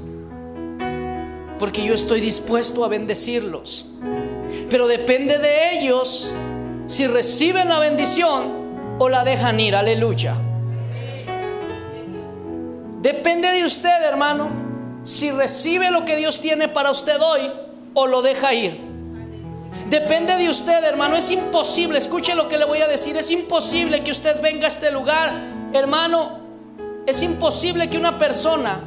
Porque 1.58 1.84
yo 1.84 1.94
estoy 1.94 2.20
dispuesto 2.20 2.84
a 2.84 2.88
bendecirlos. 2.88 3.86
Pero 4.68 4.86
depende 4.88 5.38
de 5.38 5.78
ellos 5.78 6.34
si 6.86 7.06
reciben 7.06 7.70
la 7.70 7.78
bendición 7.78 8.96
o 8.98 9.08
la 9.08 9.24
dejan 9.24 9.58
ir. 9.58 9.74
Aleluya. 9.74 10.36
Depende 13.00 13.50
de 13.50 13.64
usted, 13.64 14.02
hermano, 14.02 14.50
si 15.04 15.30
recibe 15.30 15.90
lo 15.90 16.04
que 16.04 16.16
Dios 16.16 16.40
tiene 16.40 16.68
para 16.68 16.90
usted 16.90 17.20
hoy 17.22 17.50
o 17.94 18.06
lo 18.06 18.20
deja 18.20 18.52
ir. 18.52 18.78
Depende 19.88 20.36
de 20.36 20.50
usted, 20.50 20.84
hermano. 20.84 21.16
Es 21.16 21.30
imposible, 21.30 21.96
escuche 21.96 22.34
lo 22.34 22.50
que 22.50 22.58
le 22.58 22.66
voy 22.66 22.80
a 22.82 22.86
decir, 22.86 23.16
es 23.16 23.30
imposible 23.30 24.04
que 24.04 24.10
usted 24.10 24.42
venga 24.42 24.66
a 24.66 24.68
este 24.68 24.90
lugar 24.90 25.32
Hermano, 25.72 26.38
es 27.06 27.22
imposible 27.22 27.88
que 27.88 27.96
una 27.96 28.18
persona 28.18 28.80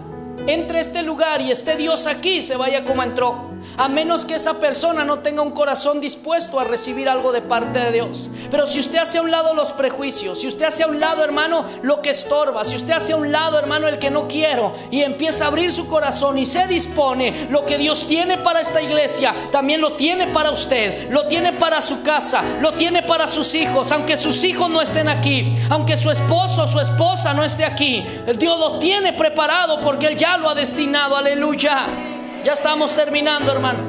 entre 0.46 0.78
a 0.78 0.82
este 0.82 1.02
lugar 1.02 1.42
y 1.42 1.50
esté 1.50 1.76
Dios 1.76 2.06
aquí 2.06 2.42
se 2.42 2.58
vaya 2.58 2.84
como 2.86 3.02
entró. 3.02 3.55
A 3.78 3.88
menos 3.88 4.26
que 4.26 4.36
esa 4.36 4.60
persona 4.60 5.04
no 5.04 5.20
tenga 5.20 5.42
un 5.42 5.52
corazón 5.52 6.00
dispuesto 6.00 6.60
a 6.60 6.64
recibir 6.64 7.10
algo 7.10 7.32
de 7.32 7.42
parte 7.42 7.80
de 7.80 7.92
Dios. 7.92 8.30
Pero 8.50 8.66
si 8.66 8.80
usted 8.80 9.00
hace 9.00 9.18
a 9.18 9.22
un 9.22 9.32
lado 9.32 9.54
los 9.54 9.74
prejuicios, 9.74 10.40
si 10.40 10.48
usted 10.48 10.66
hace 10.66 10.84
a 10.84 10.88
un 10.88 11.00
lado, 11.00 11.24
hermano, 11.24 11.66
lo 11.82 12.02
que 12.02 12.12
estorba, 12.12 12.66
si 12.66 12.76
usted 12.76 12.94
hace 12.94 13.14
a 13.14 13.18
un 13.18 13.32
lado, 13.32 13.60
hermano, 13.60 13.88
el 13.88 14.00
que 14.00 14.12
no 14.12 14.28
quiero 14.28 14.74
y 14.92 15.02
empieza 15.02 15.46
a 15.46 15.48
abrir 15.48 15.72
su 15.72 15.88
corazón 15.88 16.38
y 16.38 16.46
se 16.46 16.68
dispone, 16.68 17.48
lo 17.50 17.66
que 17.66 17.78
Dios 17.78 18.08
tiene 18.08 18.38
para 18.38 18.62
esta 18.62 18.82
iglesia, 18.82 19.34
también 19.52 19.82
lo 19.82 19.94
tiene 19.94 20.28
para 20.28 20.52
usted, 20.52 21.10
lo 21.12 21.28
tiene 21.28 21.54
para 21.54 21.82
su 21.82 22.02
casa, 22.02 22.44
lo 22.62 22.74
tiene 22.74 23.04
para 23.04 23.28
sus 23.28 23.54
hijos, 23.56 23.92
aunque 23.92 24.18
sus 24.18 24.44
hijos 24.44 24.70
no 24.70 24.82
estén 24.82 25.10
aquí, 25.10 25.54
aunque 25.70 25.98
su 25.98 26.10
esposo 26.10 26.64
o 26.64 26.68
su 26.68 26.80
esposa 26.80 27.34
no 27.34 27.44
esté 27.44 27.66
aquí, 27.66 28.06
Dios 28.38 28.60
lo 28.60 28.80
tiene 28.80 29.14
preparado 29.14 29.82
porque 29.82 30.08
Él 30.08 30.18
ya 30.18 30.38
lo 30.38 30.50
ha 30.50 30.56
destinado, 30.56 31.16
aleluya. 31.16 32.15
Ya 32.46 32.54
estamos 32.54 32.96
terminando, 32.96 33.52
hermano. 33.52 33.80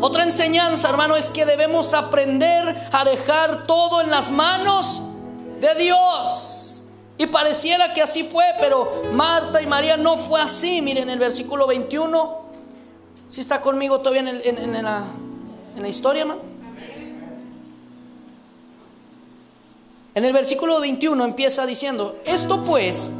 Otra 0.00 0.22
enseñanza, 0.22 0.88
hermano, 0.88 1.16
es 1.16 1.28
que 1.28 1.44
debemos 1.44 1.92
aprender 1.92 2.88
a 2.92 3.04
dejar 3.04 3.66
todo 3.66 4.00
en 4.00 4.08
las 4.08 4.30
manos 4.30 5.02
de 5.60 5.74
Dios. 5.74 6.84
Y 7.18 7.26
pareciera 7.26 7.92
que 7.92 8.02
así 8.02 8.22
fue, 8.22 8.44
pero 8.60 9.02
Marta 9.12 9.60
y 9.60 9.66
María 9.66 9.96
no 9.96 10.16
fue 10.16 10.40
así. 10.40 10.80
Miren 10.80 11.10
el 11.10 11.18
versículo 11.18 11.66
21. 11.66 12.44
Si 13.28 13.40
está 13.40 13.60
conmigo 13.60 13.98
todavía 13.98 14.20
en, 14.30 14.84
la, 14.84 15.02
en 15.74 15.82
la 15.82 15.88
historia, 15.88 16.20
hermano. 16.20 16.40
En 20.14 20.24
el 20.24 20.32
versículo 20.32 20.78
21 20.78 21.24
empieza 21.24 21.66
diciendo, 21.66 22.16
esto 22.24 22.62
pues 22.62 23.10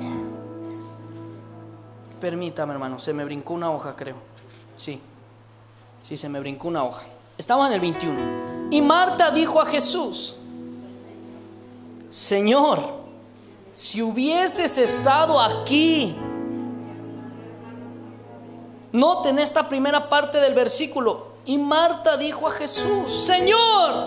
Permítame, 2.24 2.72
hermano, 2.72 2.98
se 2.98 3.12
me 3.12 3.22
brincó 3.22 3.52
una 3.52 3.70
hoja, 3.70 3.94
creo. 3.94 4.16
Sí, 4.78 4.98
sí, 6.08 6.16
se 6.16 6.26
me 6.26 6.40
brincó 6.40 6.68
una 6.68 6.82
hoja. 6.82 7.02
Estaba 7.36 7.66
en 7.66 7.74
el 7.74 7.80
21. 7.80 8.18
Y 8.70 8.80
Marta 8.80 9.30
dijo 9.30 9.60
a 9.60 9.66
Jesús, 9.66 10.34
Señor, 12.08 12.94
si 13.74 14.00
hubieses 14.00 14.78
estado 14.78 15.38
aquí, 15.38 16.16
noten 18.92 19.38
esta 19.38 19.68
primera 19.68 20.08
parte 20.08 20.40
del 20.40 20.54
versículo. 20.54 21.26
Y 21.44 21.58
Marta 21.58 22.16
dijo 22.16 22.46
a 22.46 22.52
Jesús, 22.52 23.12
Señor, 23.26 24.06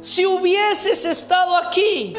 si 0.00 0.24
hubieses 0.24 1.04
estado 1.04 1.58
aquí, 1.58 2.14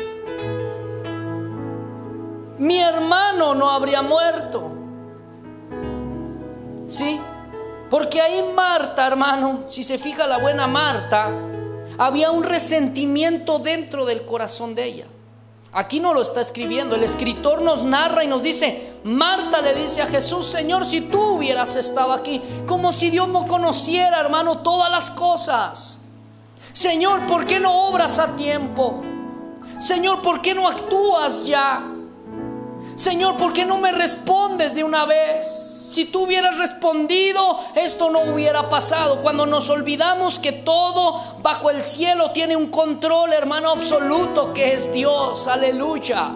mi 2.62 2.80
hermano 2.80 3.56
no 3.56 3.72
habría 3.72 4.04
muerto. 4.04 4.72
¿Sí? 6.86 7.20
Porque 7.90 8.22
ahí 8.22 8.54
Marta, 8.56 9.08
hermano, 9.08 9.64
si 9.68 9.82
se 9.82 9.98
fija 9.98 10.28
la 10.28 10.38
buena 10.38 10.68
Marta, 10.68 11.32
había 11.98 12.30
un 12.30 12.44
resentimiento 12.44 13.58
dentro 13.58 14.06
del 14.06 14.26
corazón 14.26 14.76
de 14.76 14.86
ella. 14.86 15.06
Aquí 15.74 16.00
no 16.00 16.14
lo 16.14 16.22
está 16.22 16.40
escribiendo, 16.40 16.96
el 16.96 17.04
escritor 17.04 17.64
nos 17.64 17.84
narra 17.84 18.24
y 18.24 18.28
nos 18.28 18.44
dice, 18.44 18.94
Marta 19.06 19.60
le 19.62 19.74
dice 19.74 20.04
a 20.04 20.06
Jesús, 20.06 20.46
Señor, 20.46 20.86
si 20.86 21.02
tú 21.02 21.20
hubieras 21.20 21.76
estado 21.76 22.14
aquí, 22.14 22.44
como 22.68 22.92
si 22.92 23.10
Dios 23.10 23.28
no 23.28 23.48
conociera, 23.48 24.20
hermano, 24.20 24.60
todas 24.60 24.92
las 24.92 25.10
cosas. 25.10 26.00
Señor, 26.74 27.26
¿por 27.26 27.46
qué 27.46 27.60
no 27.60 27.88
obras 27.88 28.20
a 28.20 28.36
tiempo? 28.36 29.02
Señor, 29.80 30.22
¿por 30.22 30.44
qué 30.44 30.54
no 30.54 30.68
actúas 30.68 31.44
ya? 31.44 31.91
Señor, 33.02 33.36
¿por 33.36 33.52
qué 33.52 33.66
no 33.66 33.80
me 33.80 33.92
respondes 33.92 34.76
de 34.76 34.84
una 34.84 35.08
vez? 35.08 35.48
Si 35.48 36.06
tú 36.06 36.26
hubieras 36.26 36.60
respondido, 36.60 37.58
esto 37.74 38.12
no 38.12 38.20
hubiera 38.32 38.70
pasado. 38.70 39.24
Cuando 39.24 39.48
nos 39.48 39.72
olvidamos 39.72 40.38
que 40.38 40.52
todo 40.52 41.20
bajo 41.42 41.72
el 41.72 41.82
cielo 41.82 42.30
tiene 42.30 42.56
un 42.56 42.68
control, 42.68 43.34
hermano, 43.34 43.72
absoluto, 43.72 44.54
que 44.54 44.76
es 44.76 44.94
Dios. 44.94 45.48
Aleluya. 45.48 46.32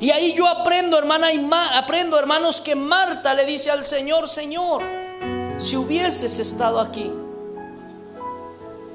Y 0.00 0.10
ahí 0.12 0.32
yo 0.32 0.48
aprendo, 0.48 0.96
hermana, 0.96 1.30
y 1.30 1.46
aprendo, 1.74 2.18
hermanos, 2.18 2.62
que 2.62 2.74
Marta 2.74 3.34
le 3.34 3.44
dice 3.44 3.70
al 3.70 3.84
Señor, 3.84 4.28
Señor, 4.28 4.82
si 5.58 5.76
hubieses 5.76 6.38
estado 6.38 6.80
aquí, 6.80 7.12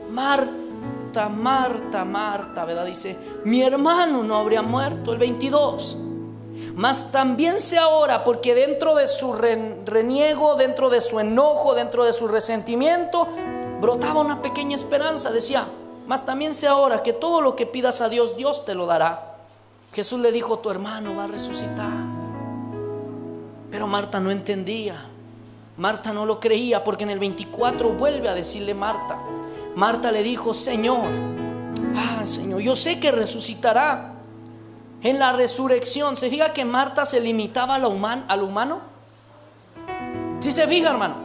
Marta, 0.09 1.29
Marta, 1.29 2.03
Marta, 2.05 2.65
¿verdad? 2.65 2.87
Dice, 2.87 3.19
mi 3.45 3.61
hermano 3.61 4.23
no 4.23 4.35
habría 4.35 4.63
muerto. 4.63 5.11
El 5.11 5.19
22. 5.19 5.97
Mas 6.75 7.11
también 7.11 7.59
sé 7.59 7.77
ahora, 7.77 8.23
porque 8.23 8.55
dentro 8.55 8.95
de 8.95 9.07
su 9.07 9.33
reniego, 9.33 10.55
dentro 10.55 10.89
de 10.89 11.01
su 11.01 11.19
enojo, 11.19 11.73
dentro 11.73 12.05
de 12.05 12.13
su 12.13 12.27
resentimiento, 12.27 13.27
brotaba 13.81 14.21
una 14.21 14.41
pequeña 14.41 14.75
esperanza. 14.75 15.31
Decía, 15.31 15.67
mas 16.07 16.25
también 16.25 16.53
sé 16.53 16.67
ahora 16.67 17.03
que 17.03 17.13
todo 17.13 17.41
lo 17.41 17.55
que 17.55 17.65
pidas 17.65 18.01
a 18.01 18.09
Dios, 18.09 18.37
Dios 18.37 18.65
te 18.65 18.75
lo 18.75 18.85
dará. 18.85 19.35
Jesús 19.93 20.19
le 20.21 20.31
dijo, 20.31 20.59
tu 20.59 20.69
hermano 20.69 21.15
va 21.15 21.25
a 21.25 21.27
resucitar. 21.27 21.91
Pero 23.69 23.87
Marta 23.87 24.19
no 24.19 24.31
entendía. 24.31 25.05
Marta 25.77 26.13
no 26.13 26.25
lo 26.25 26.39
creía 26.39 26.83
porque 26.83 27.03
en 27.03 27.09
el 27.09 27.19
24 27.19 27.89
vuelve 27.93 28.29
a 28.29 28.33
decirle 28.33 28.73
Marta. 28.73 29.17
Marta 29.75 30.11
le 30.11 30.23
dijo, 30.23 30.53
Señor, 30.53 31.05
ah, 31.95 32.23
Señor, 32.25 32.61
yo 32.61 32.75
sé 32.75 32.99
que 32.99 33.11
resucitará 33.11 34.20
en 35.03 35.19
la 35.19 35.31
resurrección, 35.31 36.15
¿se 36.15 36.29
fija 36.29 36.53
que 36.53 36.63
Marta 36.63 37.05
se 37.05 37.19
limitaba 37.19 37.75
a 37.75 37.79
lo, 37.79 37.89
humano? 37.89 38.81
¿Sí 40.39 40.51
se 40.51 40.67
fija, 40.67 40.89
hermano? 40.89 41.15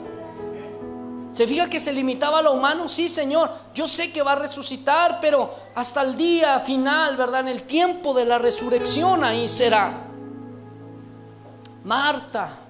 ¿Se 1.30 1.46
fija 1.46 1.68
que 1.68 1.78
se 1.78 1.92
limitaba 1.92 2.38
a 2.38 2.42
lo 2.42 2.52
humano? 2.52 2.88
Sí, 2.88 3.08
Señor, 3.08 3.50
yo 3.74 3.86
sé 3.86 4.10
que 4.10 4.22
va 4.22 4.32
a 4.32 4.36
resucitar, 4.36 5.18
pero 5.20 5.54
hasta 5.74 6.02
el 6.02 6.16
día 6.16 6.58
final, 6.60 7.16
¿verdad? 7.16 7.40
En 7.40 7.48
el 7.48 7.64
tiempo 7.64 8.14
de 8.14 8.24
la 8.24 8.38
resurrección 8.38 9.22
ahí 9.22 9.46
será. 9.46 10.04
Marta, 11.84 12.65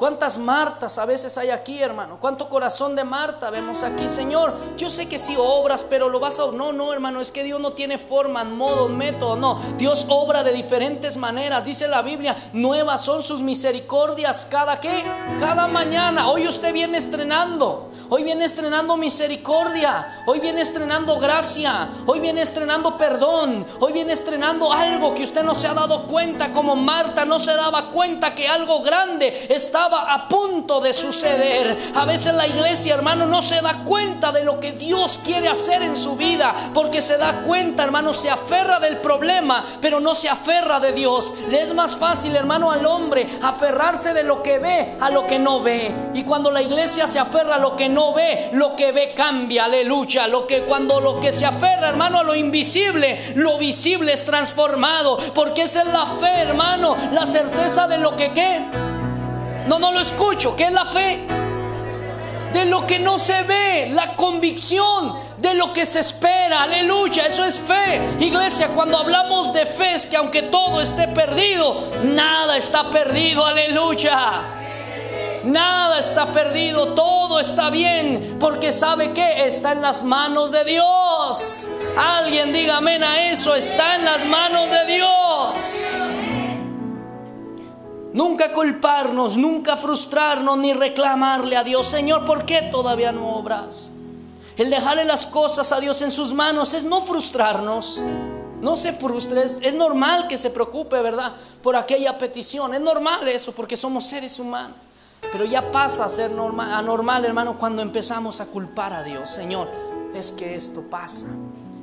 ¿Cuántas 0.00 0.38
Martas 0.38 0.96
a 0.96 1.04
veces 1.04 1.36
hay 1.36 1.50
aquí, 1.50 1.82
hermano? 1.82 2.16
¿Cuánto 2.18 2.48
corazón 2.48 2.96
de 2.96 3.04
Marta 3.04 3.50
vemos 3.50 3.82
aquí, 3.82 4.08
Señor? 4.08 4.54
Yo 4.74 4.88
sé 4.88 5.06
que 5.06 5.18
sí 5.18 5.36
obras, 5.38 5.84
pero 5.84 6.08
lo 6.08 6.18
vas 6.18 6.40
a... 6.40 6.46
No, 6.46 6.72
no, 6.72 6.90
hermano, 6.90 7.20
es 7.20 7.30
que 7.30 7.44
Dios 7.44 7.60
no 7.60 7.74
tiene 7.74 7.98
forma, 7.98 8.42
modo, 8.42 8.88
método, 8.88 9.36
no. 9.36 9.60
Dios 9.76 10.06
obra 10.08 10.42
de 10.42 10.54
diferentes 10.54 11.18
maneras. 11.18 11.66
Dice 11.66 11.86
la 11.86 12.00
Biblia, 12.00 12.34
nuevas 12.54 13.04
son 13.04 13.22
sus 13.22 13.42
misericordias 13.42 14.46
cada 14.46 14.80
qué? 14.80 15.04
Cada 15.38 15.66
mañana. 15.66 16.30
Hoy 16.30 16.48
usted 16.48 16.72
viene 16.72 16.96
estrenando. 16.96 17.89
Hoy 18.12 18.24
viene 18.24 18.44
estrenando 18.44 18.96
misericordia. 18.96 20.24
Hoy 20.26 20.40
viene 20.40 20.62
estrenando 20.62 21.20
gracia. 21.20 21.90
Hoy 22.06 22.18
viene 22.18 22.42
estrenando 22.42 22.98
perdón. 22.98 23.64
Hoy 23.78 23.92
viene 23.92 24.14
estrenando 24.14 24.72
algo 24.72 25.14
que 25.14 25.22
usted 25.22 25.44
no 25.44 25.54
se 25.54 25.68
ha 25.68 25.74
dado 25.74 26.08
cuenta, 26.08 26.50
como 26.50 26.74
Marta 26.74 27.24
no 27.24 27.38
se 27.38 27.52
daba 27.52 27.90
cuenta 27.90 28.34
que 28.34 28.48
algo 28.48 28.82
grande 28.82 29.46
estaba 29.48 30.12
a 30.12 30.26
punto 30.28 30.80
de 30.80 30.92
suceder. 30.92 31.92
A 31.94 32.04
veces 32.04 32.34
la 32.34 32.48
iglesia, 32.48 32.94
hermano, 32.94 33.26
no 33.26 33.42
se 33.42 33.60
da 33.60 33.84
cuenta 33.84 34.32
de 34.32 34.42
lo 34.42 34.58
que 34.58 34.72
Dios 34.72 35.20
quiere 35.22 35.48
hacer 35.48 35.80
en 35.82 35.94
su 35.94 36.16
vida, 36.16 36.52
porque 36.74 37.00
se 37.00 37.16
da 37.16 37.42
cuenta, 37.42 37.84
hermano, 37.84 38.12
se 38.12 38.28
aferra 38.28 38.80
del 38.80 38.98
problema, 38.98 39.64
pero 39.80 40.00
no 40.00 40.16
se 40.16 40.28
aferra 40.28 40.80
de 40.80 40.90
Dios. 40.90 41.32
Le 41.48 41.62
es 41.62 41.72
más 41.72 41.94
fácil, 41.94 42.34
hermano, 42.34 42.72
al 42.72 42.84
hombre 42.86 43.38
aferrarse 43.40 44.12
de 44.12 44.24
lo 44.24 44.42
que 44.42 44.58
ve 44.58 44.96
a 44.98 45.10
lo 45.10 45.28
que 45.28 45.38
no 45.38 45.60
ve. 45.60 45.94
Y 46.12 46.24
cuando 46.24 46.50
la 46.50 46.60
iglesia 46.60 47.06
se 47.06 47.20
aferra 47.20 47.54
a 47.54 47.58
lo 47.58 47.76
que 47.76 47.88
no 47.88 47.99
ve, 48.14 48.50
lo 48.52 48.74
que 48.74 48.92
ve 48.92 49.12
cambia, 49.14 49.64
aleluya. 49.64 50.26
Lo 50.26 50.46
que 50.46 50.62
cuando 50.62 51.00
lo 51.00 51.20
que 51.20 51.32
se 51.32 51.46
aferra, 51.46 51.88
hermano, 51.88 52.18
a 52.18 52.22
lo 52.22 52.34
invisible, 52.34 53.32
lo 53.34 53.58
visible 53.58 54.12
es 54.12 54.24
transformado, 54.24 55.18
porque 55.34 55.62
esa 55.62 55.82
es 55.82 55.88
la 55.88 56.06
fe, 56.06 56.40
hermano, 56.40 56.96
la 57.12 57.26
certeza 57.26 57.86
de 57.86 57.98
lo 57.98 58.16
que 58.16 58.32
qué 58.32 58.66
no, 59.70 59.78
no 59.78 59.92
lo 59.92 60.00
escucho. 60.00 60.56
¿Qué 60.56 60.64
es 60.64 60.72
la 60.72 60.84
fe? 60.84 61.26
De 62.52 62.64
lo 62.64 62.84
que 62.84 62.98
no 62.98 63.20
se 63.20 63.44
ve, 63.44 63.88
la 63.90 64.16
convicción 64.16 65.20
de 65.36 65.54
lo 65.54 65.72
que 65.72 65.86
se 65.86 66.00
espera. 66.00 66.64
Aleluya, 66.64 67.26
eso 67.26 67.44
es 67.44 67.60
fe. 67.60 68.00
Iglesia, 68.18 68.70
cuando 68.74 68.98
hablamos 68.98 69.52
de 69.52 69.66
fe 69.66 69.94
es 69.94 70.06
que 70.06 70.16
aunque 70.16 70.42
todo 70.42 70.80
esté 70.80 71.06
perdido, 71.06 71.88
nada 72.02 72.56
está 72.56 72.90
perdido. 72.90 73.46
Aleluya. 73.46 74.59
Nada 75.44 75.98
está 75.98 76.32
perdido, 76.32 76.94
todo 76.94 77.40
está 77.40 77.70
bien, 77.70 78.36
porque 78.38 78.72
sabe 78.72 79.12
que 79.12 79.46
está 79.46 79.72
en 79.72 79.80
las 79.80 80.02
manos 80.02 80.50
de 80.50 80.64
Dios. 80.64 81.70
Alguien 81.96 82.52
diga 82.52 82.76
amén 82.76 83.02
a 83.02 83.30
eso, 83.30 83.54
está 83.54 83.96
en 83.96 84.04
las 84.04 84.24
manos 84.26 84.70
de 84.70 84.86
Dios. 84.86 86.10
Nunca 88.12 88.52
culparnos, 88.52 89.36
nunca 89.36 89.76
frustrarnos 89.76 90.58
ni 90.58 90.72
reclamarle 90.72 91.56
a 91.56 91.62
Dios, 91.62 91.86
Señor, 91.86 92.24
¿por 92.24 92.44
qué 92.44 92.62
todavía 92.62 93.12
no 93.12 93.36
obras? 93.36 93.92
El 94.56 94.68
dejarle 94.68 95.04
las 95.04 95.26
cosas 95.26 95.72
a 95.72 95.80
Dios 95.80 96.02
en 96.02 96.10
sus 96.10 96.34
manos 96.34 96.74
es 96.74 96.84
no 96.84 97.00
frustrarnos. 97.00 98.02
No 98.60 98.76
se 98.76 98.92
frustre, 98.92 99.42
es, 99.42 99.74
normal 99.74 100.28
que 100.28 100.36
se 100.36 100.50
preocupe, 100.50 101.00
¿verdad? 101.00 101.32
Por 101.62 101.76
aquella 101.76 102.18
petición. 102.18 102.74
Es 102.74 102.80
normal 102.80 103.26
eso 103.28 103.52
porque 103.52 103.74
somos 103.74 104.06
seres 104.06 104.38
humanos. 104.38 104.76
Pero 105.32 105.44
ya 105.44 105.70
pasa 105.70 106.04
a 106.04 106.08
ser 106.08 106.30
normal, 106.30 106.72
anormal, 106.72 107.24
hermano, 107.24 107.58
cuando 107.58 107.82
empezamos 107.82 108.40
a 108.40 108.46
culpar 108.46 108.92
a 108.92 109.02
Dios. 109.02 109.30
Señor, 109.30 109.68
es 110.14 110.32
que 110.32 110.54
esto 110.54 110.82
pasa. 110.82 111.26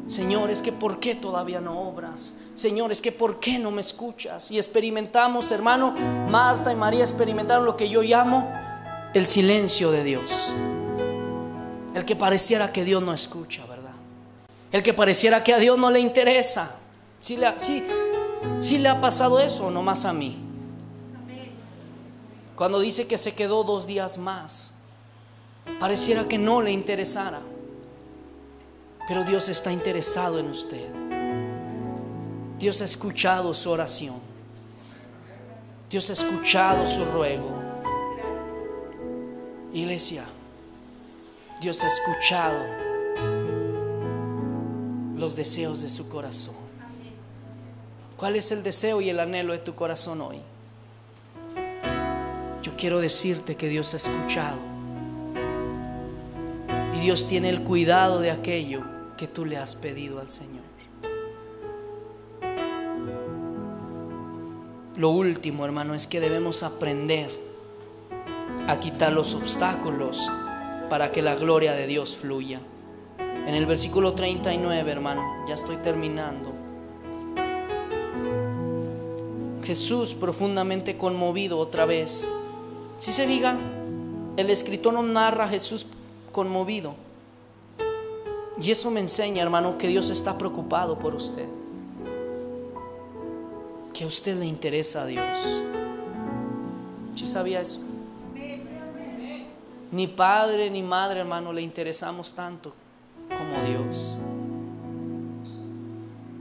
Señor, 0.07 0.49
es 0.49 0.61
que 0.61 0.71
¿por 0.71 0.99
qué 0.99 1.15
todavía 1.15 1.59
no 1.59 1.81
obras? 1.81 2.33
Señor, 2.55 2.91
es 2.91 3.01
que 3.01 3.11
¿por 3.11 3.39
qué 3.39 3.59
no 3.59 3.71
me 3.71 3.81
escuchas? 3.81 4.49
Y 4.51 4.57
experimentamos, 4.57 5.51
hermano, 5.51 5.93
Marta 6.29 6.71
y 6.71 6.75
María 6.75 7.01
experimentaron 7.01 7.65
lo 7.65 7.75
que 7.75 7.89
yo 7.89 8.01
llamo 8.01 8.49
el 9.13 9.27
silencio 9.27 9.91
de 9.91 10.03
Dios. 10.03 10.53
El 11.93 12.05
que 12.05 12.15
pareciera 12.15 12.71
que 12.71 12.83
Dios 12.83 13.03
no 13.03 13.13
escucha, 13.13 13.65
¿verdad? 13.65 13.91
El 14.71 14.81
que 14.81 14.93
pareciera 14.93 15.43
que 15.43 15.53
a 15.53 15.57
Dios 15.57 15.77
no 15.77 15.91
le 15.91 15.99
interesa. 15.99 16.75
Si 17.19 17.35
le, 17.35 17.53
le 18.79 18.89
ha 18.89 19.01
pasado 19.01 19.39
eso 19.39 19.65
o 19.65 19.71
no 19.71 19.81
más 19.83 20.05
a 20.05 20.13
mí. 20.13 20.46
Cuando 22.57 22.79
dice 22.79 23.05
que 23.05 23.19
se 23.19 23.35
quedó 23.35 23.63
dos 23.63 23.85
días 23.85 24.17
más, 24.17 24.71
pareciera 25.79 26.27
que 26.27 26.39
no 26.39 26.63
le 26.63 26.71
interesara. 26.71 27.39
Pero 29.07 29.23
Dios 29.23 29.47
está 29.47 29.71
interesado 29.71 30.39
en 30.39 30.47
usted. 30.47 30.89
Dios 32.57 32.81
ha 32.81 32.85
escuchado 32.85 33.53
su 33.53 33.69
oración. 33.69 34.15
Dios 35.87 36.09
ha 36.09 36.13
escuchado 36.13 36.87
su 36.87 37.05
ruego. 37.05 37.47
Iglesia, 39.71 40.25
Dios 41.61 41.83
ha 41.83 41.87
escuchado 41.87 42.57
los 45.15 45.35
deseos 45.35 45.83
de 45.83 45.89
su 45.89 46.09
corazón. 46.09 46.55
¿Cuál 48.17 48.35
es 48.35 48.51
el 48.51 48.63
deseo 48.63 48.99
y 48.99 49.11
el 49.11 49.19
anhelo 49.19 49.53
de 49.53 49.59
tu 49.59 49.75
corazón 49.75 50.21
hoy? 50.21 50.41
Quiero 52.77 52.99
decirte 52.99 53.55
que 53.55 53.67
Dios 53.67 53.93
ha 53.93 53.97
escuchado. 53.97 54.57
Y 56.95 56.99
Dios 56.99 57.27
tiene 57.27 57.49
el 57.49 57.63
cuidado 57.63 58.19
de 58.19 58.31
aquello 58.31 58.83
que 59.17 59.27
tú 59.27 59.45
le 59.45 59.57
has 59.57 59.75
pedido 59.75 60.19
al 60.19 60.29
Señor. 60.29 60.67
Lo 64.97 65.11
último, 65.11 65.63
hermano, 65.63 65.93
es 65.93 66.07
que 66.07 66.19
debemos 66.19 66.63
aprender 66.63 67.29
a 68.67 68.79
quitar 68.79 69.13
los 69.13 69.35
obstáculos 69.35 70.27
para 70.89 71.11
que 71.11 71.21
la 71.21 71.35
gloria 71.35 71.73
de 71.73 71.85
Dios 71.85 72.15
fluya. 72.15 72.61
En 73.19 73.53
el 73.53 73.67
versículo 73.67 74.13
39, 74.13 74.91
hermano, 74.91 75.45
ya 75.47 75.53
estoy 75.53 75.77
terminando. 75.77 76.51
Jesús 79.63 80.15
profundamente 80.15 80.97
conmovido 80.97 81.59
otra 81.59 81.85
vez. 81.85 82.27
Si 82.97 83.13
se 83.13 83.27
diga, 83.27 83.55
el 84.37 84.49
escritor 84.49 84.93
nos 84.93 85.05
narra 85.05 85.45
a 85.45 85.47
Jesús 85.47 85.85
conmovido. 86.31 86.95
Y 88.59 88.71
eso 88.71 88.89
me 88.89 88.99
enseña, 88.99 89.43
hermano, 89.43 89.77
que 89.77 89.87
Dios 89.87 90.09
está 90.09 90.37
preocupado 90.37 90.97
por 90.97 91.13
usted. 91.13 91.47
Que 93.93 94.03
a 94.03 94.07
usted 94.07 94.37
le 94.37 94.45
interesa 94.45 95.03
a 95.03 95.05
Dios. 95.05 95.63
¿Sí 97.15 97.25
sabía 97.25 97.61
eso? 97.61 97.79
Ni 99.91 100.07
padre 100.07 100.69
ni 100.69 100.83
madre, 100.83 101.21
hermano, 101.21 101.53
le 101.53 101.61
interesamos 101.61 102.33
tanto 102.33 102.73
como 103.29 103.67
Dios. 103.67 104.17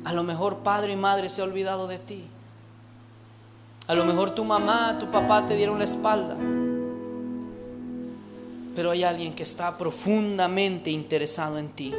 A 0.04 0.12
lo 0.12 0.22
mejor 0.22 0.58
padre 0.58 0.92
y 0.92 0.96
madre 0.96 1.28
se 1.28 1.42
ha 1.42 1.44
olvidado 1.44 1.86
de 1.86 1.98
ti. 1.98 2.24
A 3.88 3.94
lo 3.94 4.04
mejor 4.04 4.30
tu 4.30 4.44
mamá, 4.44 4.96
tu 4.98 5.06
papá 5.06 5.46
te 5.46 5.54
dieron 5.54 5.78
la 5.78 5.84
espalda. 5.84 6.36
Pero 8.74 8.90
hay 8.90 9.04
alguien 9.04 9.34
que 9.34 9.44
está 9.44 9.78
profundamente 9.78 10.90
interesado 10.90 11.58
en 11.58 11.68
ti. 11.68 11.94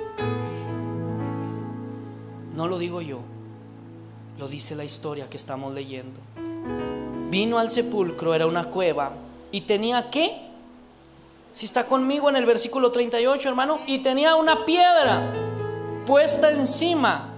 No 2.55 2.67
lo 2.67 2.77
digo 2.77 3.01
yo, 3.01 3.19
lo 4.37 4.47
dice 4.47 4.75
la 4.75 4.83
historia 4.83 5.29
que 5.29 5.37
estamos 5.37 5.73
leyendo. 5.73 6.19
Vino 7.29 7.57
al 7.57 7.71
sepulcro, 7.71 8.33
era 8.33 8.47
una 8.47 8.65
cueva, 8.65 9.11
y 9.51 9.61
tenía 9.61 10.09
qué? 10.09 10.41
Si 11.53 11.65
está 11.65 11.85
conmigo 11.85 12.29
en 12.29 12.35
el 12.35 12.45
versículo 12.45 12.91
38, 12.91 13.47
hermano, 13.47 13.79
y 13.87 13.99
tenía 13.99 14.35
una 14.35 14.65
piedra 14.65 15.31
puesta 16.05 16.51
encima. 16.51 17.29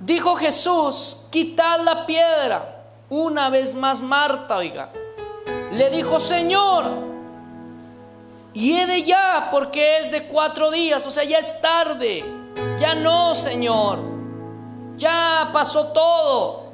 Dijo 0.00 0.34
Jesús, 0.34 1.18
quitad 1.30 1.80
la 1.82 2.04
piedra. 2.06 2.73
Una 3.16 3.48
vez 3.48 3.76
más 3.76 4.00
Marta, 4.00 4.56
oiga, 4.56 4.90
le 5.70 5.88
dijo, 5.88 6.18
Señor, 6.18 6.84
y 8.52 8.76
he 8.76 8.86
de 8.86 9.04
ya, 9.04 9.50
porque 9.52 9.98
es 9.98 10.10
de 10.10 10.24
cuatro 10.24 10.72
días, 10.72 11.06
o 11.06 11.12
sea, 11.12 11.22
ya 11.22 11.38
es 11.38 11.60
tarde. 11.60 12.24
Ya 12.76 12.96
no, 12.96 13.36
Señor. 13.36 14.00
Ya 14.96 15.48
pasó 15.52 15.92
todo. 15.92 16.72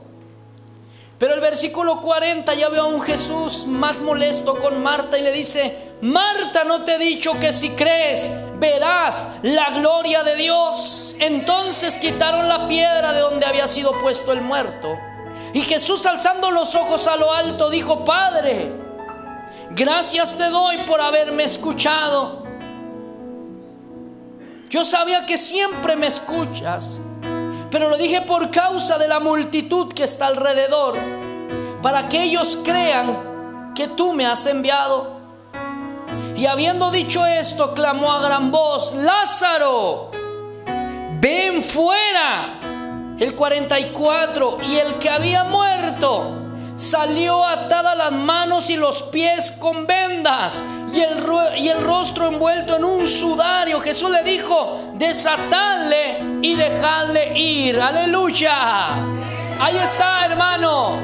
Pero 1.19 1.35
el 1.35 1.41
versículo 1.41 2.01
40 2.01 2.55
ya 2.55 2.71
veo 2.71 2.85
a 2.85 2.87
un 2.87 3.03
Jesús 3.03 3.67
más 3.67 4.01
molesto 4.01 4.59
con 4.61 4.83
Marta 4.83 5.19
y 5.19 5.23
le 5.23 5.33
dice, 5.33 5.91
Marta, 6.01 6.65
no 6.65 6.85
te 6.85 6.95
he 6.95 6.99
dicho 6.99 7.39
que 7.39 7.53
si 7.53 7.69
crees 7.73 8.31
verás 8.59 9.29
la 9.43 9.73
gloria 9.73 10.23
de 10.23 10.37
Dios. 10.37 11.15
Entonces 11.19 11.99
quitaron 11.99 12.49
la 12.49 12.67
piedra 12.67 13.13
de 13.13 13.21
donde 13.21 13.45
había 13.45 13.69
sido 13.69 13.93
puesto 13.93 14.33
el 14.33 14.41
muerto. 14.41 14.99
Y 15.53 15.63
Jesús 15.63 16.07
alzando 16.07 16.51
los 16.51 16.75
ojos 16.75 17.07
a 17.07 17.17
lo 17.17 17.33
alto 17.33 17.71
dijo, 17.71 18.05
Padre, 18.05 18.73
Gracias 19.73 20.37
te 20.37 20.51
doy 20.51 20.79
por 20.79 21.01
haberme 21.01 21.45
escuchado. 21.45 22.43
Yo 24.69 24.85
sabía 24.85 25.25
que 25.27 25.37
siempre 25.37 25.95
me 25.95 26.09
escuchas, 26.09 27.01
pero 27.71 27.89
lo 27.89 27.97
dije 27.97 28.23
por 28.23 28.51
causa 28.51 28.99
de 28.99 29.07
la 29.07 29.21
multitud 29.21 29.93
que 29.93 30.05
está 30.05 30.27
alrededor, 30.27 30.99
para 31.83 32.09
que 32.09 32.25
ellos 32.25 32.59
crean 32.65 33.73
que 33.75 33.87
tú 33.87 34.13
me 34.13 34.27
has 34.27 34.45
enviado. 34.47 35.21
Y 36.37 36.47
habiendo 36.47 36.91
dicho 36.91 37.25
esto, 37.25 37.73
clamó 37.73 38.13
a 38.13 38.21
gran 38.23 38.51
voz, 38.51 38.95
Lázaro, 38.95 40.11
ven 41.21 41.63
fuera. 41.63 42.59
El 43.21 43.35
44, 43.35 44.57
y 44.63 44.77
el 44.77 44.95
que 44.95 45.11
había 45.11 45.45
muerto 45.45 46.39
salió 46.77 47.45
atada 47.45 47.95
las 47.95 48.13
manos 48.13 48.71
y 48.71 48.77
los 48.77 49.03
pies 49.03 49.53
con 49.53 49.87
vendas 49.87 50.65
y 50.91 51.01
el, 51.01 51.23
y 51.59 51.69
el 51.69 51.85
rostro 51.85 52.29
envuelto 52.29 52.77
en 52.77 52.85
un 52.85 53.07
sudario. 53.07 53.79
Jesús 53.79 54.09
le 54.09 54.25
dijo, 54.25 54.93
desatadle 54.95 56.19
y 56.41 56.55
dejadle 56.55 57.39
ir. 57.39 57.79
Aleluya. 57.79 58.95
Ahí 59.61 59.77
está, 59.77 60.25
hermano. 60.25 60.95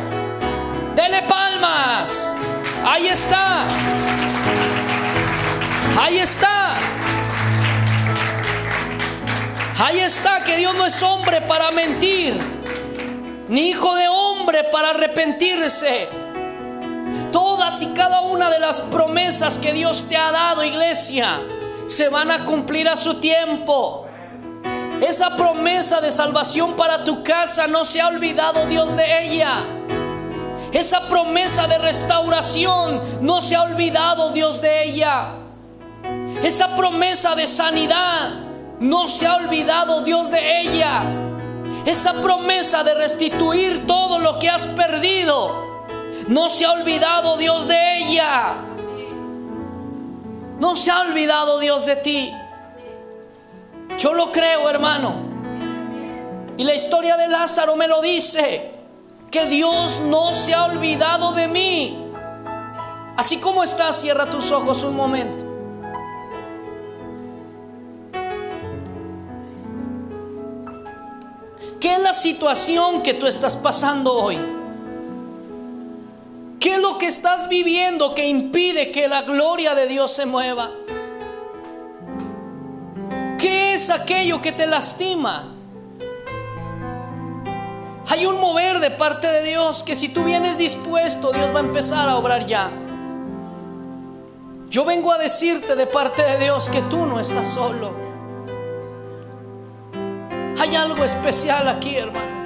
Dele 0.94 1.22
palmas. 1.24 2.34
Ahí 2.82 3.08
está. 3.08 3.62
Ahí 6.00 6.18
está. 6.20 6.76
Ahí 9.78 10.00
está 10.00 10.42
que 10.42 10.56
Dios 10.56 10.74
no 10.74 10.86
es 10.86 11.02
hombre 11.02 11.42
para 11.42 11.70
mentir, 11.70 12.34
ni 13.46 13.68
hijo 13.68 13.94
de 13.94 14.08
hombre 14.08 14.64
para 14.72 14.90
arrepentirse. 14.90 16.08
Todas 17.30 17.82
y 17.82 17.88
cada 17.88 18.22
una 18.22 18.48
de 18.48 18.58
las 18.58 18.80
promesas 18.80 19.58
que 19.58 19.74
Dios 19.74 20.06
te 20.08 20.16
ha 20.16 20.30
dado, 20.30 20.64
iglesia, 20.64 21.42
se 21.84 22.08
van 22.08 22.30
a 22.30 22.42
cumplir 22.42 22.88
a 22.88 22.96
su 22.96 23.20
tiempo. 23.20 24.06
Esa 25.02 25.36
promesa 25.36 26.00
de 26.00 26.10
salvación 26.10 26.74
para 26.74 27.04
tu 27.04 27.22
casa 27.22 27.66
no 27.66 27.84
se 27.84 28.00
ha 28.00 28.08
olvidado 28.08 28.66
Dios 28.66 28.96
de 28.96 29.24
ella. 29.24 29.62
Esa 30.72 31.06
promesa 31.06 31.66
de 31.66 31.76
restauración 31.76 33.02
no 33.20 33.42
se 33.42 33.56
ha 33.56 33.62
olvidado 33.64 34.30
Dios 34.30 34.62
de 34.62 34.84
ella. 34.84 35.34
Esa 36.42 36.74
promesa 36.76 37.34
de 37.34 37.46
sanidad 37.46 38.45
no 38.80 39.08
se 39.08 39.26
ha 39.26 39.36
olvidado 39.36 40.02
Dios 40.02 40.30
de 40.30 40.60
ella. 40.60 41.02
Esa 41.84 42.14
promesa 42.14 42.82
de 42.82 42.94
restituir 42.94 43.86
todo 43.86 44.18
lo 44.18 44.38
que 44.38 44.48
has 44.48 44.66
perdido. 44.66 45.84
No 46.28 46.48
se 46.48 46.64
ha 46.66 46.72
olvidado 46.72 47.36
Dios 47.36 47.68
de 47.68 47.98
ella. 47.98 48.56
No 50.58 50.76
se 50.76 50.90
ha 50.90 51.02
olvidado 51.02 51.58
Dios 51.58 51.86
de 51.86 51.96
ti. 51.96 52.32
Yo 53.98 54.14
lo 54.14 54.32
creo, 54.32 54.68
hermano. 54.68 55.14
Y 56.56 56.64
la 56.64 56.74
historia 56.74 57.16
de 57.16 57.28
Lázaro 57.28 57.76
me 57.76 57.86
lo 57.86 58.02
dice. 58.02 58.72
Que 59.30 59.46
Dios 59.46 60.00
no 60.00 60.34
se 60.34 60.54
ha 60.54 60.64
olvidado 60.64 61.32
de 61.32 61.48
mí. 61.48 62.02
Así 63.16 63.38
como 63.38 63.62
estás, 63.62 64.00
cierra 64.00 64.26
tus 64.26 64.50
ojos 64.50 64.84
un 64.84 64.94
momento. 64.94 65.45
¿Qué 71.80 71.94
es 71.94 72.02
la 72.02 72.14
situación 72.14 73.02
que 73.02 73.14
tú 73.14 73.26
estás 73.26 73.56
pasando 73.56 74.14
hoy? 74.14 74.38
¿Qué 76.58 76.74
es 76.74 76.80
lo 76.80 76.96
que 76.96 77.06
estás 77.06 77.48
viviendo 77.48 78.14
que 78.14 78.26
impide 78.26 78.90
que 78.90 79.08
la 79.08 79.22
gloria 79.22 79.74
de 79.74 79.86
Dios 79.86 80.12
se 80.12 80.24
mueva? 80.24 80.70
¿Qué 83.38 83.74
es 83.74 83.90
aquello 83.90 84.40
que 84.40 84.52
te 84.52 84.66
lastima? 84.66 85.52
Hay 88.08 88.24
un 88.24 88.40
mover 88.40 88.80
de 88.80 88.90
parte 88.90 89.26
de 89.26 89.42
Dios 89.42 89.82
que 89.82 89.94
si 89.94 90.08
tú 90.08 90.24
vienes 90.24 90.56
dispuesto, 90.56 91.32
Dios 91.32 91.54
va 91.54 91.58
a 91.58 91.62
empezar 91.62 92.08
a 92.08 92.16
obrar 92.16 92.46
ya. 92.46 92.70
Yo 94.70 94.84
vengo 94.84 95.12
a 95.12 95.18
decirte 95.18 95.76
de 95.76 95.86
parte 95.86 96.22
de 96.22 96.38
Dios 96.38 96.70
que 96.70 96.82
tú 96.82 97.04
no 97.04 97.20
estás 97.20 97.48
solo. 97.48 98.05
Hay 100.58 100.74
algo 100.74 101.04
especial 101.04 101.68
aquí, 101.68 101.96
hermano. 101.96 102.36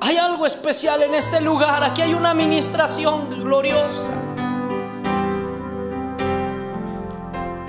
Hay 0.00 0.16
algo 0.16 0.46
especial 0.46 1.02
en 1.02 1.14
este 1.14 1.40
lugar. 1.40 1.84
Aquí 1.84 2.02
hay 2.02 2.14
una 2.14 2.30
administración 2.30 3.30
gloriosa. 3.30 4.12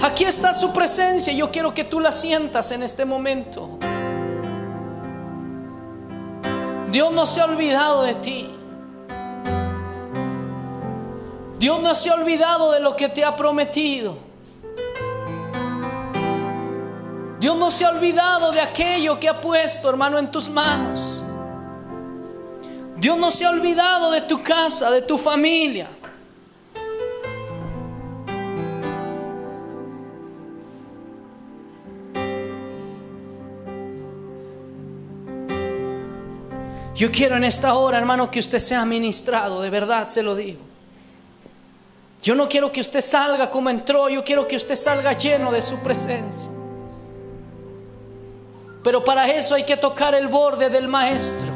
Aquí 0.02 0.24
está 0.24 0.54
su 0.54 0.74
presencia. 0.74 1.32
Yo 1.34 1.52
quiero 1.52 1.74
que 1.74 1.84
tú 1.84 2.00
la 2.00 2.12
sientas 2.12 2.72
en 2.72 2.84
este 2.84 3.06
momento. 3.06 3.78
Dios 6.92 7.14
no 7.14 7.26
se 7.26 7.42
ha 7.42 7.46
olvidado 7.46 8.04
de 8.04 8.16
ti. 8.16 8.50
Dios 11.60 11.80
no 11.80 11.94
se 11.94 12.10
ha 12.10 12.16
olvidado 12.16 12.72
de 12.72 12.80
lo 12.80 12.96
que 12.96 13.08
te 13.08 13.24
ha 13.24 13.36
prometido. 13.36 14.31
Dios 17.42 17.58
no 17.58 17.72
se 17.72 17.84
ha 17.84 17.90
olvidado 17.90 18.52
de 18.52 18.62
aquello 18.62 19.20
que 19.20 19.28
ha 19.28 19.42
puesto, 19.42 19.90
hermano, 19.90 20.20
en 20.20 20.30
tus 20.30 20.48
manos. 20.48 21.24
Dios 22.98 23.18
no 23.18 23.32
se 23.32 23.48
ha 23.48 23.50
olvidado 23.50 24.12
de 24.12 24.22
tu 24.22 24.44
casa, 24.44 24.92
de 24.92 25.02
tu 25.02 25.18
familia. 25.18 25.90
Yo 36.94 37.12
quiero 37.12 37.38
en 37.38 37.46
esta 37.46 37.74
hora, 37.74 37.98
hermano, 37.98 38.30
que 38.30 38.40
usted 38.40 38.60
sea 38.60 38.86
ministrado, 38.86 39.62
de 39.62 39.72
verdad 39.72 40.10
se 40.10 40.22
lo 40.22 40.36
digo. 40.36 40.60
Yo 42.22 42.36
no 42.36 42.48
quiero 42.48 42.72
que 42.72 42.82
usted 42.82 43.02
salga 43.02 43.50
como 43.50 43.72
entró, 43.72 44.10
yo 44.10 44.24
quiero 44.24 44.48
que 44.48 44.58
usted 44.58 44.76
salga 44.76 45.14
lleno 45.14 45.52
de 45.52 45.64
su 45.64 45.80
presencia. 45.80 46.61
Pero 48.84 49.04
para 49.04 49.30
eso 49.30 49.56
hay 49.56 49.64
que 49.64 49.78
tocar 49.78 50.16
el 50.16 50.28
borde 50.28 50.70
del 50.70 50.88
maestro. 50.88 51.52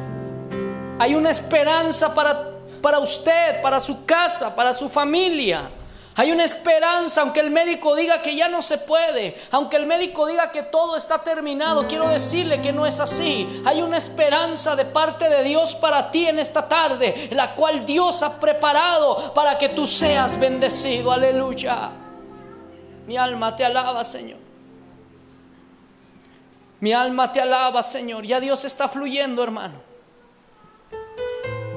Hay 1.00 1.16
una 1.16 1.32
esperanza 1.32 2.14
para, 2.14 2.52
para 2.82 3.00
usted, 3.00 3.62
para 3.62 3.80
su 3.80 4.06
casa, 4.06 4.56
para 4.56 4.74
su 4.74 4.88
familia. 4.88 5.70
Hay 6.18 6.32
una 6.32 6.46
esperanza, 6.46 7.22
aunque 7.22 7.42
el 7.42 7.52
médico 7.52 7.94
diga 7.94 8.22
que 8.22 8.38
ya 8.38 8.48
no 8.48 8.62
se 8.62 8.78
puede, 8.78 9.36
aunque 9.52 9.76
el 9.76 9.86
médico 9.86 10.26
diga 10.26 10.50
que 10.50 10.64
todo 10.64 10.96
está 10.96 11.22
terminado, 11.22 11.88
quiero 11.90 12.08
decirle 12.08 12.62
que 12.62 12.72
no 12.72 12.86
es 12.86 13.02
así. 13.02 13.62
Hay 13.66 13.82
una 13.82 13.98
esperanza 13.98 14.78
de 14.78 14.86
parte 14.86 15.28
de 15.28 15.44
Dios 15.44 15.76
para 15.76 16.12
ti 16.12 16.26
en 16.26 16.40
esta 16.40 16.70
tarde, 16.70 17.28
la 17.32 17.54
cual 17.54 17.86
Dios 17.86 18.24
ha 18.24 18.40
preparado 18.40 19.34
para 19.34 19.58
que 19.58 19.70
tú 19.70 19.86
seas 19.86 20.40
bendecido. 20.40 21.12
Aleluya. 21.12 21.90
Mi 23.06 23.18
alma 23.18 23.54
te 23.54 23.66
alaba, 23.66 24.02
Señor. 24.06 24.45
Mi 26.80 26.94
alma 26.94 27.32
te 27.32 27.42
alaba, 27.42 27.82
Señor. 27.84 28.26
Ya 28.26 28.40
Dios 28.40 28.66
está 28.66 28.88
fluyendo, 28.88 29.42
hermano. 29.44 29.76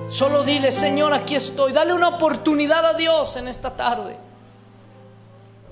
Solo 0.08 0.42
dile, 0.42 0.72
Señor, 0.72 1.12
aquí 1.12 1.34
estoy. 1.34 1.72
Dale 1.72 1.92
una 1.92 2.08
oportunidad 2.08 2.84
a 2.84 2.94
Dios 2.94 3.36
en 3.36 3.48
esta 3.48 3.76
tarde. 3.76 4.16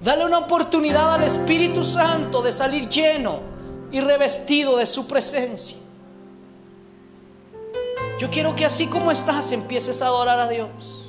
Dale 0.00 0.26
una 0.26 0.38
oportunidad 0.38 1.14
al 1.14 1.22
Espíritu 1.22 1.82
Santo 1.82 2.42
de 2.42 2.52
salir 2.52 2.88
lleno 2.88 3.40
y 3.90 4.00
revestido 4.00 4.76
de 4.76 4.84
su 4.84 5.06
presencia. 5.06 5.76
Yo 8.18 8.30
quiero 8.30 8.54
que 8.54 8.64
así 8.64 8.86
como 8.86 9.10
estás 9.10 9.52
empieces 9.52 10.02
a 10.02 10.06
adorar 10.06 10.38
a 10.38 10.48
Dios. 10.48 11.05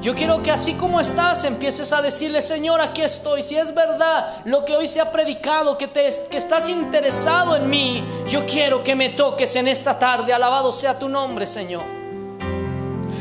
Yo 0.00 0.14
quiero 0.14 0.40
que 0.40 0.50
así 0.50 0.72
como 0.74 0.98
estás 0.98 1.44
empieces 1.44 1.92
a 1.92 2.00
decirle, 2.00 2.40
Señor, 2.40 2.80
aquí 2.80 3.02
estoy. 3.02 3.42
Si 3.42 3.54
es 3.56 3.74
verdad 3.74 4.40
lo 4.46 4.64
que 4.64 4.74
hoy 4.74 4.86
se 4.86 4.98
ha 4.98 5.12
predicado, 5.12 5.76
que, 5.76 5.88
te, 5.88 6.08
que 6.30 6.38
estás 6.38 6.70
interesado 6.70 7.54
en 7.54 7.68
mí, 7.68 8.02
yo 8.26 8.46
quiero 8.46 8.82
que 8.82 8.94
me 8.94 9.10
toques 9.10 9.54
en 9.56 9.68
esta 9.68 9.98
tarde. 9.98 10.32
Alabado 10.32 10.72
sea 10.72 10.98
tu 10.98 11.06
nombre, 11.06 11.44
Señor. 11.44 11.82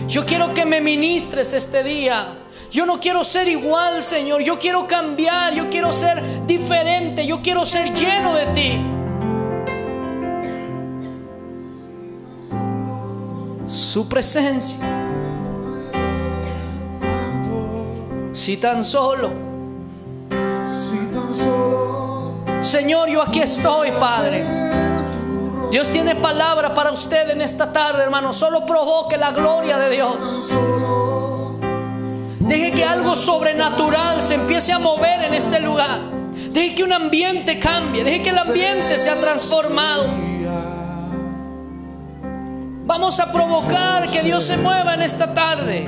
Yo 0.07 0.25
quiero 0.25 0.53
que 0.53 0.65
me 0.65 0.79
ministres 0.79 1.51
este 1.51 1.83
día. 1.83 2.37
Yo 2.71 2.85
no 2.85 2.97
quiero 2.97 3.25
ser 3.25 3.49
igual, 3.49 4.01
Señor. 4.01 4.41
Yo 4.41 4.57
quiero 4.57 4.87
cambiar. 4.87 5.53
Yo 5.53 5.69
quiero 5.69 5.91
ser 5.91 6.47
diferente. 6.47 7.27
Yo 7.27 7.41
quiero 7.41 7.65
ser 7.65 7.93
lleno 7.93 8.33
de 8.33 8.45
ti. 8.47 8.81
Su 13.67 14.07
presencia. 14.07 14.98
Si 18.33 18.57
tan 18.57 18.83
solo. 18.83 19.31
Si 20.69 20.97
tan 21.13 21.33
solo 21.33 21.79
Señor, 22.61 23.09
yo 23.09 23.21
aquí 23.21 23.41
estoy, 23.41 23.91
Padre. 23.91 24.43
Dios 25.71 25.89
tiene 25.89 26.15
palabra 26.15 26.73
para 26.73 26.91
usted 26.91 27.29
en 27.29 27.41
esta 27.41 27.71
tarde, 27.71 28.03
hermano. 28.03 28.33
Solo 28.33 28.65
provoque 28.65 29.17
la 29.17 29.31
gloria 29.31 29.77
de 29.77 29.89
Dios. 29.89 30.55
Deje 32.39 32.71
que 32.71 32.83
algo 32.83 33.15
sobrenatural 33.15 34.21
se 34.21 34.35
empiece 34.35 34.73
a 34.73 34.79
mover 34.79 35.23
en 35.23 35.33
este 35.33 35.59
lugar. 35.59 36.01
Deje 36.51 36.75
que 36.75 36.83
un 36.83 36.91
ambiente 36.91 37.59
cambie. 37.59 38.03
Deje 38.03 38.23
que 38.23 38.29
el 38.29 38.37
ambiente 38.39 38.97
sea 38.97 39.15
transformado. 39.15 40.07
Vamos 42.85 43.19
a 43.19 43.31
provocar 43.31 44.07
que 44.07 44.23
Dios 44.23 44.43
se 44.43 44.57
mueva 44.57 44.95
en 44.95 45.03
esta 45.03 45.33
tarde. 45.33 45.87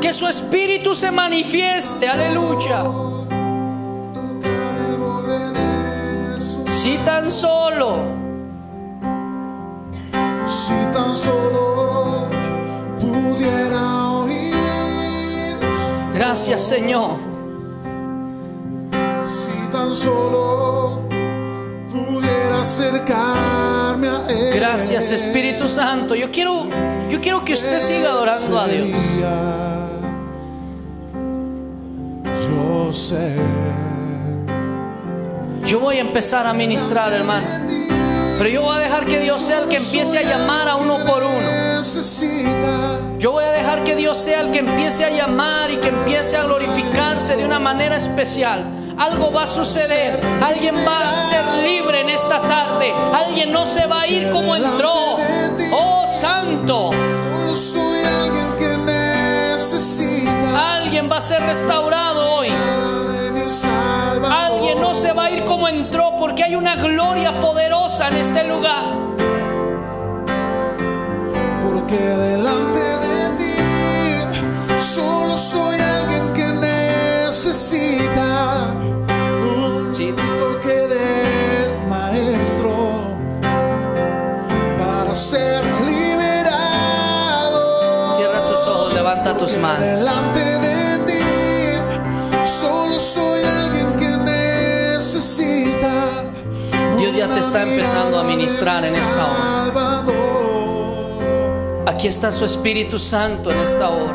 Que 0.00 0.12
su 0.12 0.26
espíritu 0.26 0.94
se 0.94 1.10
manifieste. 1.10 2.08
Aleluya. 2.08 2.84
Si 6.68 6.96
tan 6.98 7.30
solo, 7.30 8.16
Si 10.46 10.72
tan 10.94 11.14
solo 11.14 12.26
pudiera 12.98 14.08
oír, 14.12 15.58
gracias 16.14 16.62
Señor. 16.62 17.18
si 19.24 19.72
tan 19.72 19.94
solo 19.94 21.00
pudiera 21.92 22.60
acercarme 22.62 24.08
a 24.08 24.26
Él. 24.30 24.54
Gracias 24.54 25.10
Espíritu 25.10 25.68
Santo. 25.68 26.14
Yo 26.14 26.30
quiero, 26.30 26.66
yo 27.10 27.20
quiero 27.20 27.44
que 27.44 27.52
usted 27.54 27.80
siga 27.80 28.10
adorando 28.10 28.58
a 28.58 28.68
Dios. 28.68 28.88
Yo 35.66 35.80
voy 35.80 35.98
a 35.98 36.00
empezar 36.00 36.46
a 36.46 36.54
ministrar, 36.54 37.12
hermano. 37.12 37.46
Pero 38.38 38.50
yo 38.50 38.62
voy 38.62 38.76
a 38.76 38.78
dejar 38.78 39.04
que 39.04 39.18
Dios 39.18 39.42
sea 39.42 39.58
el 39.58 39.68
que 39.68 39.76
empiece 39.76 40.16
a 40.16 40.22
llamar 40.22 40.68
a 40.68 40.76
uno 40.76 41.04
por 41.04 41.22
uno. 41.22 41.82
Yo 43.18 43.32
voy 43.32 43.44
a 43.44 43.50
dejar 43.50 43.82
que 43.84 43.96
Dios 43.96 44.16
sea 44.16 44.40
el 44.40 44.52
que 44.52 44.60
empiece 44.60 45.04
a 45.04 45.10
llamar 45.10 45.70
y 45.70 45.76
que 45.78 45.88
empiece 45.88 46.36
a 46.36 46.44
glorificarse 46.44 47.36
de 47.36 47.44
una 47.44 47.58
manera 47.58 47.96
especial. 47.96 48.64
Algo 48.96 49.32
va 49.32 49.42
a 49.42 49.46
suceder. 49.46 50.20
Alguien 50.40 50.76
va 50.76 51.18
a 51.18 51.28
ser 51.28 51.44
libre 51.64 52.00
en 52.00 52.10
esta 52.10 52.40
tarde. 52.40 52.92
Alguien 53.12 53.52
no 53.52 53.66
se 53.66 53.86
va 53.86 54.02
a 54.02 54.06
ir 54.06 54.30
como 54.30 54.54
entró. 54.56 55.16
Oh 55.72 56.06
Santo. 56.20 56.90
Alguien 60.56 61.10
va 61.10 61.16
a 61.16 61.20
ser 61.20 61.42
restaurado 61.42 62.36
hoy. 62.36 62.48
Entró 65.68 66.14
porque 66.18 66.44
hay 66.44 66.54
una 66.56 66.76
gloria 66.76 67.38
poderosa 67.40 68.08
en 68.08 68.16
este 68.16 68.44
lugar. 68.44 68.84
Porque 71.62 71.96
delante 71.98 72.78
de 72.80 73.30
ti 73.38 73.54
solo 74.80 75.36
soy 75.36 75.78
alguien 75.80 76.32
que 76.32 76.46
necesita 76.46 78.28
un 79.42 79.92
Sí. 79.92 80.14
toque 80.40 80.76
del 80.94 81.86
maestro 81.88 83.02
para 84.78 85.14
ser 85.14 85.64
liberado. 85.84 87.60
Cierra 88.16 88.40
tus 88.50 88.66
ojos, 88.66 88.94
levanta 88.94 89.36
tus 89.36 89.56
manos. 89.56 89.80
Delante 89.80 90.47
ya 97.18 97.28
te 97.28 97.40
está 97.40 97.62
empezando 97.62 98.16
a 98.16 98.22
ministrar 98.22 98.84
en 98.84 98.94
esta 98.94 99.26
hora. 99.26 100.04
Aquí 101.86 102.06
está 102.06 102.30
su 102.30 102.44
Espíritu 102.44 102.96
Santo 103.00 103.50
en 103.50 103.58
esta 103.58 103.88
hora. 103.88 104.14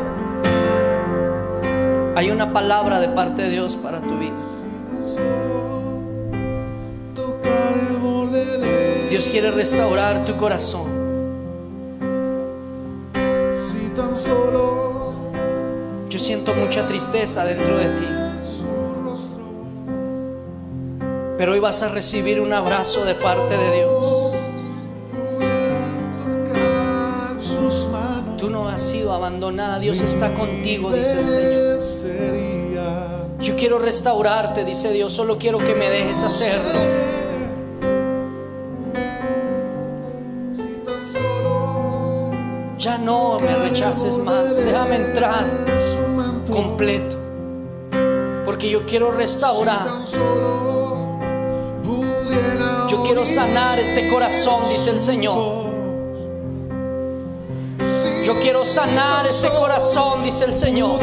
Hay 2.16 2.30
una 2.30 2.50
palabra 2.50 3.00
de 3.00 3.08
parte 3.08 3.42
de 3.42 3.50
Dios 3.50 3.76
para 3.76 4.00
tu 4.00 4.18
vida. 4.18 4.32
Dios 9.10 9.28
quiere 9.28 9.50
restaurar 9.50 10.24
tu 10.24 10.34
corazón. 10.36 11.04
Yo 16.08 16.18
siento 16.18 16.54
mucha 16.54 16.86
tristeza 16.86 17.44
dentro 17.44 17.76
de 17.76 17.84
ti. 17.96 18.23
Pero 21.44 21.52
hoy 21.52 21.60
vas 21.60 21.82
a 21.82 21.88
recibir 21.88 22.40
un 22.40 22.54
abrazo 22.54 23.04
de 23.04 23.14
parte 23.14 23.54
de 23.54 23.76
Dios. 23.76 24.32
Tú 28.38 28.48
no 28.48 28.66
has 28.66 28.80
sido 28.80 29.12
abandonada. 29.12 29.78
Dios 29.78 30.00
está 30.00 30.32
contigo, 30.32 30.90
dice 30.90 31.20
el 31.20 31.26
Señor. 31.82 33.26
Yo 33.40 33.56
quiero 33.56 33.78
restaurarte, 33.78 34.64
dice 34.64 34.90
Dios. 34.90 35.12
Solo 35.12 35.36
quiero 35.36 35.58
que 35.58 35.74
me 35.74 35.90
dejes 35.90 36.22
hacerlo. 36.22 36.80
Ya 42.78 42.96
no 42.96 43.38
me 43.38 43.54
rechaces 43.56 44.16
más. 44.16 44.56
Déjame 44.56 44.96
entrar 44.96 45.44
completo. 46.50 47.18
Porque 48.46 48.70
yo 48.70 48.86
quiero 48.86 49.10
restaurar. 49.10 50.04
Quiero 53.04 53.24
sanar 53.26 53.78
este 53.78 54.08
corazón, 54.08 54.62
dice 54.68 54.90
el 54.90 55.00
Señor. 55.00 55.64
Yo 58.24 58.40
quiero 58.40 58.64
sanar 58.64 59.26
este 59.26 59.48
corazón, 59.50 60.24
dice 60.24 60.44
el 60.44 60.56
Señor. 60.56 60.98